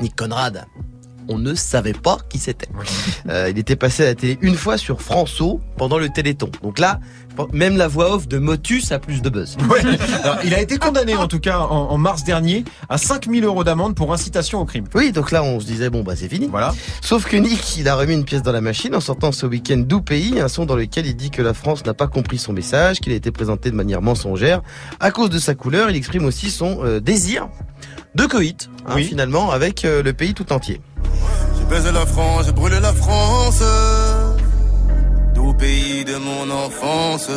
Nick 0.00 0.16
Conrad 0.16 0.66
on 1.28 1.38
ne 1.38 1.54
savait 1.54 1.92
pas 1.92 2.18
qui 2.28 2.38
c'était. 2.38 2.68
Euh, 3.28 3.48
il 3.50 3.58
était 3.58 3.76
passé 3.76 4.02
à 4.02 4.06
la 4.06 4.14
télé 4.14 4.38
une 4.42 4.56
fois 4.56 4.78
sur 4.78 5.00
François 5.00 5.58
pendant 5.76 5.98
le 5.98 6.08
Téléthon. 6.08 6.50
Donc 6.62 6.78
là, 6.78 7.00
même 7.52 7.76
la 7.76 7.88
voix 7.88 8.14
off 8.14 8.28
de 8.28 8.38
Motus 8.38 8.92
a 8.92 8.98
plus 8.98 9.22
de 9.22 9.28
buzz. 9.28 9.56
Ouais. 9.68 9.80
Alors, 10.22 10.38
il 10.44 10.54
a 10.54 10.60
été 10.60 10.76
condamné 10.78 11.16
en 11.16 11.26
tout 11.26 11.40
cas 11.40 11.58
en, 11.58 11.90
en 11.90 11.98
mars 11.98 12.22
dernier 12.22 12.64
à 12.88 12.98
5000 12.98 13.44
euros 13.44 13.64
d'amende 13.64 13.96
pour 13.96 14.12
incitation 14.12 14.60
au 14.60 14.64
crime. 14.64 14.84
Oui, 14.94 15.10
donc 15.10 15.32
là 15.32 15.42
on 15.42 15.58
se 15.58 15.66
disait 15.66 15.90
bon 15.90 16.02
bah 16.02 16.14
c'est 16.16 16.28
fini. 16.28 16.48
Voilà. 16.48 16.72
Sauf 17.00 17.24
que 17.26 17.36
Nick, 17.36 17.76
il 17.78 17.88
a 17.88 17.96
remis 17.96 18.14
une 18.14 18.24
pièce 18.24 18.42
dans 18.42 18.52
la 18.52 18.60
machine 18.60 18.94
en 18.94 19.00
sortant 19.00 19.32
ce 19.32 19.46
week-end 19.46 19.78
d'où 19.78 20.00
pays, 20.00 20.38
un 20.38 20.48
son 20.48 20.64
dans 20.66 20.76
lequel 20.76 21.06
il 21.06 21.16
dit 21.16 21.30
que 21.30 21.42
la 21.42 21.54
France 21.54 21.84
n'a 21.84 21.94
pas 21.94 22.06
compris 22.06 22.38
son 22.38 22.52
message, 22.52 23.00
qu'il 23.00 23.12
a 23.12 23.16
été 23.16 23.30
présenté 23.30 23.70
de 23.70 23.76
manière 23.76 24.02
mensongère. 24.02 24.62
À 25.00 25.10
cause 25.10 25.30
de 25.30 25.38
sa 25.38 25.54
couleur, 25.54 25.90
il 25.90 25.96
exprime 25.96 26.24
aussi 26.26 26.50
son 26.50 26.84
euh, 26.84 27.00
désir 27.00 27.48
de 28.14 28.24
coït, 28.26 28.68
hein, 28.86 28.92
Oui. 28.96 29.04
finalement, 29.04 29.50
avec 29.50 29.84
euh, 29.84 30.02
le 30.02 30.12
pays 30.12 30.34
tout 30.34 30.52
entier. 30.52 30.80
J'ai 31.58 31.64
baisé 31.76 31.92
la 31.92 32.06
France, 32.06 32.46
j'ai 32.46 32.52
brûlé 32.52 32.78
la 32.80 32.92
France. 32.92 33.62
D'où 35.34 35.52
pays 35.54 36.04
de 36.04 36.14
mon 36.16 36.48
enfance. 36.50 37.28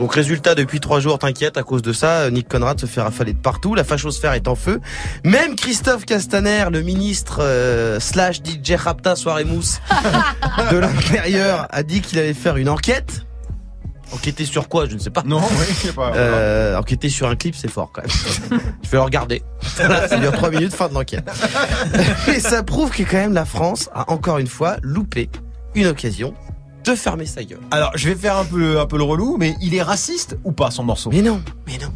Donc 0.00 0.12
résultat, 0.14 0.54
depuis 0.56 0.80
trois 0.80 0.98
jours, 1.00 1.18
t'inquiète, 1.18 1.56
à 1.56 1.62
cause 1.62 1.80
de 1.82 1.92
ça, 1.92 2.28
Nick 2.30 2.48
Conrad 2.48 2.78
se 2.80 2.86
fait 2.86 3.00
rafaler 3.00 3.32
de 3.34 3.38
partout, 3.38 3.74
la 3.74 3.84
fachosphère 3.84 4.32
est 4.32 4.48
en 4.48 4.56
feu. 4.56 4.80
Même 5.24 5.54
Christophe 5.54 6.04
Castaner, 6.06 6.64
le 6.72 6.82
ministre 6.82 7.38
euh, 7.40 8.00
slash 8.00 8.38
DJ 8.42 8.72
Rapta 8.76 9.14
Soirée 9.14 9.44
Mousse 9.44 9.80
de 10.72 10.76
l'Intérieur, 10.76 11.68
a 11.70 11.82
dit 11.84 12.00
qu'il 12.00 12.18
allait 12.18 12.34
faire 12.34 12.56
une 12.56 12.68
enquête. 12.68 13.25
Enquêter 14.12 14.44
sur 14.44 14.68
quoi, 14.68 14.86
je 14.88 14.94
ne 14.94 14.98
sais 15.00 15.10
pas. 15.10 15.22
Non, 15.24 15.40
oui, 15.40 15.66
c'est 15.74 15.94
pas. 15.94 16.14
Euh, 16.14 16.78
enquêter 16.78 17.08
sur 17.08 17.28
un 17.28 17.36
clip, 17.36 17.54
c'est 17.56 17.70
fort 17.70 17.90
quand 17.92 18.02
même. 18.02 18.60
je 18.82 18.88
vais 18.88 18.98
le 18.98 19.02
regarder. 19.02 19.42
Ça 19.62 20.16
dure 20.18 20.32
trois 20.32 20.50
minutes, 20.50 20.72
fin 20.72 20.88
de 20.88 20.94
l'enquête. 20.94 21.28
Et 22.28 22.40
ça 22.40 22.62
prouve 22.62 22.90
que 22.90 23.02
quand 23.02 23.16
même 23.16 23.32
la 23.32 23.44
France 23.44 23.90
a 23.94 24.10
encore 24.10 24.38
une 24.38 24.46
fois 24.46 24.76
loupé 24.82 25.28
une 25.74 25.86
occasion 25.86 26.34
de 26.84 26.94
fermer 26.94 27.26
sa 27.26 27.42
gueule. 27.42 27.60
Alors, 27.72 27.90
je 27.96 28.08
vais 28.08 28.14
faire 28.14 28.36
un 28.36 28.44
peu, 28.44 28.78
un 28.78 28.86
peu 28.86 28.96
le 28.96 29.02
relou, 29.02 29.36
mais 29.38 29.56
il 29.60 29.74
est 29.74 29.82
raciste 29.82 30.38
ou 30.44 30.52
pas 30.52 30.70
son 30.70 30.84
morceau? 30.84 31.10
Mais 31.12 31.22
non, 31.22 31.42
mais 31.66 31.78
non. 31.78 31.92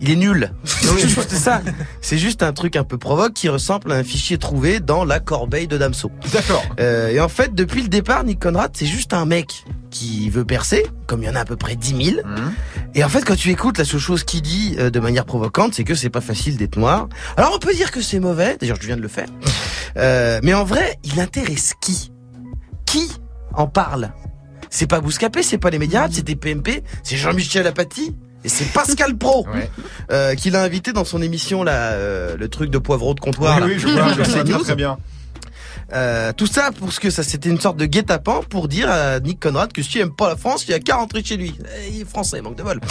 Il 0.00 0.10
est 0.10 0.16
nul. 0.16 0.52
C'est 0.64 0.98
juste 1.08 1.32
ça. 1.32 1.60
C'est 2.00 2.18
juste 2.18 2.42
un 2.42 2.52
truc 2.52 2.76
un 2.76 2.84
peu 2.84 2.98
provoque 2.98 3.32
qui 3.32 3.48
ressemble 3.48 3.92
à 3.92 3.96
un 3.96 4.04
fichier 4.04 4.38
trouvé 4.38 4.80
dans 4.80 5.04
la 5.04 5.20
corbeille 5.20 5.66
de 5.66 5.76
Damso. 5.76 6.10
D'accord. 6.32 6.62
Euh, 6.80 7.08
et 7.08 7.20
en 7.20 7.28
fait, 7.28 7.54
depuis 7.54 7.82
le 7.82 7.88
départ, 7.88 8.24
Nick 8.24 8.40
Conrad, 8.40 8.70
c'est 8.74 8.86
juste 8.86 9.12
un 9.12 9.24
mec 9.24 9.64
qui 9.90 10.28
veut 10.30 10.44
percer, 10.44 10.86
comme 11.06 11.22
il 11.22 11.26
y 11.26 11.28
en 11.28 11.34
a 11.34 11.40
à 11.40 11.44
peu 11.44 11.56
près 11.56 11.74
10 11.74 12.12
000. 12.12 12.16
Et 12.94 13.02
en 13.02 13.08
fait, 13.08 13.24
quand 13.24 13.36
tu 13.36 13.50
écoutes 13.50 13.78
la 13.78 13.84
seule 13.84 14.00
chose 14.00 14.24
qu'il 14.24 14.42
dit 14.42 14.76
euh, 14.78 14.90
de 14.90 15.00
manière 15.00 15.24
provocante, 15.24 15.74
c'est 15.74 15.84
que 15.84 15.94
c'est 15.94 16.10
pas 16.10 16.20
facile 16.20 16.56
d'être 16.56 16.78
noir. 16.78 17.08
Alors 17.36 17.52
on 17.54 17.58
peut 17.58 17.74
dire 17.74 17.90
que 17.90 18.00
c'est 18.00 18.20
mauvais, 18.20 18.56
d'ailleurs 18.60 18.78
je 18.80 18.86
viens 18.86 18.96
de 18.96 19.02
le 19.02 19.08
faire. 19.08 19.28
Euh, 19.96 20.38
mais 20.44 20.54
en 20.54 20.64
vrai, 20.64 20.96
il 21.02 21.18
intéresse 21.18 21.72
qui? 21.80 22.12
Qui 22.86 23.10
en 23.54 23.66
parle? 23.66 24.12
C'est 24.70 24.86
pas 24.86 25.00
Bouscapé, 25.00 25.42
c'est 25.42 25.58
pas 25.58 25.70
les 25.70 25.78
médias, 25.78 26.06
c'est 26.10 26.22
des 26.22 26.36
PMP, 26.36 26.84
c'est 27.02 27.16
Jean-Michel 27.16 27.66
Apathy. 27.66 28.14
Et 28.44 28.48
c'est 28.48 28.72
Pascal 28.72 29.16
Pro 29.16 29.46
euh, 30.10 30.34
qui 30.34 30.50
l'a 30.50 30.62
invité 30.62 30.92
dans 30.92 31.04
son 31.04 31.20
émission 31.22 31.64
là, 31.64 31.92
euh, 31.92 32.36
le 32.36 32.48
truc 32.48 32.70
de 32.70 32.78
poivreau 32.78 33.14
de 33.14 33.20
comptoir. 33.20 33.58
Oui, 33.62 33.72
oui, 33.74 33.78
je 33.78 33.88
vois, 33.88 34.08
je 34.12 34.22
vois 34.52 34.58
très 34.60 34.76
bien. 34.76 34.98
Euh, 35.94 36.32
tout 36.36 36.46
ça 36.46 36.70
pour 36.70 36.92
ce 36.92 37.00
que 37.00 37.08
ça 37.08 37.22
c'était 37.22 37.48
une 37.48 37.60
sorte 37.60 37.78
de 37.78 37.86
guet-apens 37.86 38.42
pour 38.50 38.68
dire 38.68 38.90
à 38.90 39.20
Nick 39.20 39.40
Conrad 39.40 39.72
que 39.72 39.82
s'il 39.82 40.02
aime 40.02 40.14
pas 40.14 40.28
la 40.28 40.36
France, 40.36 40.64
il 40.66 40.72
y 40.72 40.74
a 40.74 40.80
qu'à 40.80 40.96
rentrer 40.96 41.24
chez 41.24 41.38
lui. 41.38 41.54
Eh, 41.78 41.94
Il 41.94 42.00
est 42.02 42.04
français, 42.08 42.42
manque 42.42 42.56
de 42.56 42.62
vol. 42.62 42.80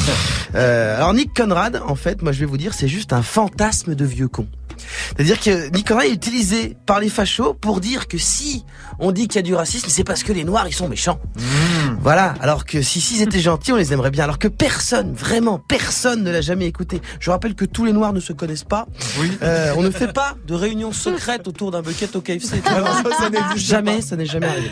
Euh, 0.55 0.95
alors 0.95 1.13
Nick 1.13 1.35
Conrad, 1.35 1.81
en 1.85 1.95
fait, 1.95 2.21
moi 2.21 2.31
je 2.31 2.39
vais 2.39 2.45
vous 2.45 2.57
dire, 2.57 2.73
c'est 2.73 2.87
juste 2.87 3.11
un 3.11 3.21
fantasme 3.21 3.95
de 3.95 4.05
vieux 4.05 4.29
con. 4.29 4.47
C'est-à-dire 5.15 5.39
que 5.39 5.69
Nick 5.69 5.87
Conrad 5.87 6.05
est 6.05 6.13
utilisé 6.13 6.77
par 6.85 6.99
les 6.99 7.09
fachos 7.09 7.53
pour 7.53 7.79
dire 7.79 8.07
que 8.07 8.17
si 8.17 8.63
on 8.99 9.11
dit 9.11 9.27
qu'il 9.27 9.37
y 9.37 9.39
a 9.39 9.43
du 9.43 9.55
racisme, 9.55 9.87
c'est 9.89 10.03
parce 10.03 10.23
que 10.23 10.33
les 10.33 10.43
noirs 10.43 10.67
ils 10.67 10.73
sont 10.73 10.87
méchants. 10.87 11.19
Voilà. 12.01 12.33
Alors 12.41 12.65
que 12.65 12.81
si 12.81 13.01
s'ils 13.01 13.21
étaient 13.21 13.39
gentils, 13.39 13.71
on 13.71 13.75
les 13.75 13.93
aimerait 13.93 14.11
bien. 14.11 14.23
Alors 14.23 14.39
que 14.39 14.47
personne, 14.47 15.13
vraiment 15.13 15.59
personne 15.59 16.23
ne 16.23 16.31
l'a 16.31 16.41
jamais 16.41 16.65
écouté. 16.65 17.01
Je 17.19 17.29
rappelle 17.31 17.55
que 17.55 17.65
tous 17.65 17.85
les 17.85 17.93
noirs 17.93 18.13
ne 18.13 18.19
se 18.19 18.33
connaissent 18.33 18.63
pas. 18.63 18.87
Euh, 19.41 19.73
on 19.77 19.81
ne 19.81 19.91
fait 19.91 20.13
pas 20.13 20.35
de 20.47 20.53
réunion 20.53 20.91
secrète 20.91 21.47
autour 21.47 21.71
d'un 21.71 21.81
bucket 21.81 22.15
au 22.15 22.21
KFC. 22.21 22.57
non, 22.57 22.85
ça, 22.85 23.03
ça 23.17 23.29
jamais, 23.55 23.97
pas. 23.97 24.01
ça 24.01 24.15
n'est 24.15 24.25
jamais 24.25 24.47
arrivé. 24.47 24.71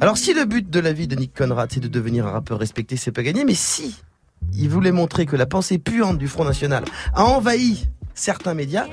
Alors 0.00 0.16
si 0.16 0.34
le 0.34 0.44
but 0.44 0.68
de 0.68 0.80
la 0.80 0.92
vie 0.92 1.06
de 1.06 1.16
Nick 1.16 1.36
Conrad 1.36 1.70
c'est 1.72 1.80
de 1.80 1.88
devenir 1.88 2.26
un 2.26 2.30
rappeur 2.30 2.58
respecté, 2.58 2.96
c'est 2.96 3.12
pas 3.12 3.22
gagné. 3.22 3.44
Mais 3.44 3.54
si 3.54 3.94
il 4.54 4.68
voulait 4.68 4.92
montrer 4.92 5.26
que 5.26 5.36
la 5.36 5.46
pensée 5.46 5.78
puante 5.78 6.18
du 6.18 6.28
Front 6.28 6.44
National 6.44 6.84
a 7.14 7.24
envahi 7.24 7.86
certains 8.14 8.54
médias, 8.54 8.86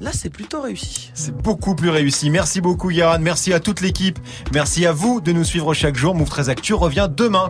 là 0.00 0.10
c'est 0.12 0.30
plutôt 0.30 0.60
réussi. 0.60 1.10
C'est 1.14 1.36
beaucoup 1.36 1.74
plus 1.74 1.90
réussi. 1.90 2.30
Merci 2.30 2.60
beaucoup, 2.60 2.90
Yaran. 2.90 3.18
Merci 3.20 3.52
à 3.52 3.60
toute 3.60 3.80
l'équipe. 3.80 4.18
Merci 4.52 4.86
à 4.86 4.92
vous 4.92 5.20
de 5.20 5.32
nous 5.32 5.44
suivre 5.44 5.72
chaque 5.74 5.96
jour. 5.96 6.14
Move 6.14 6.28
13 6.28 6.48
Actu 6.50 6.74
revient 6.74 7.08
demain. 7.14 7.48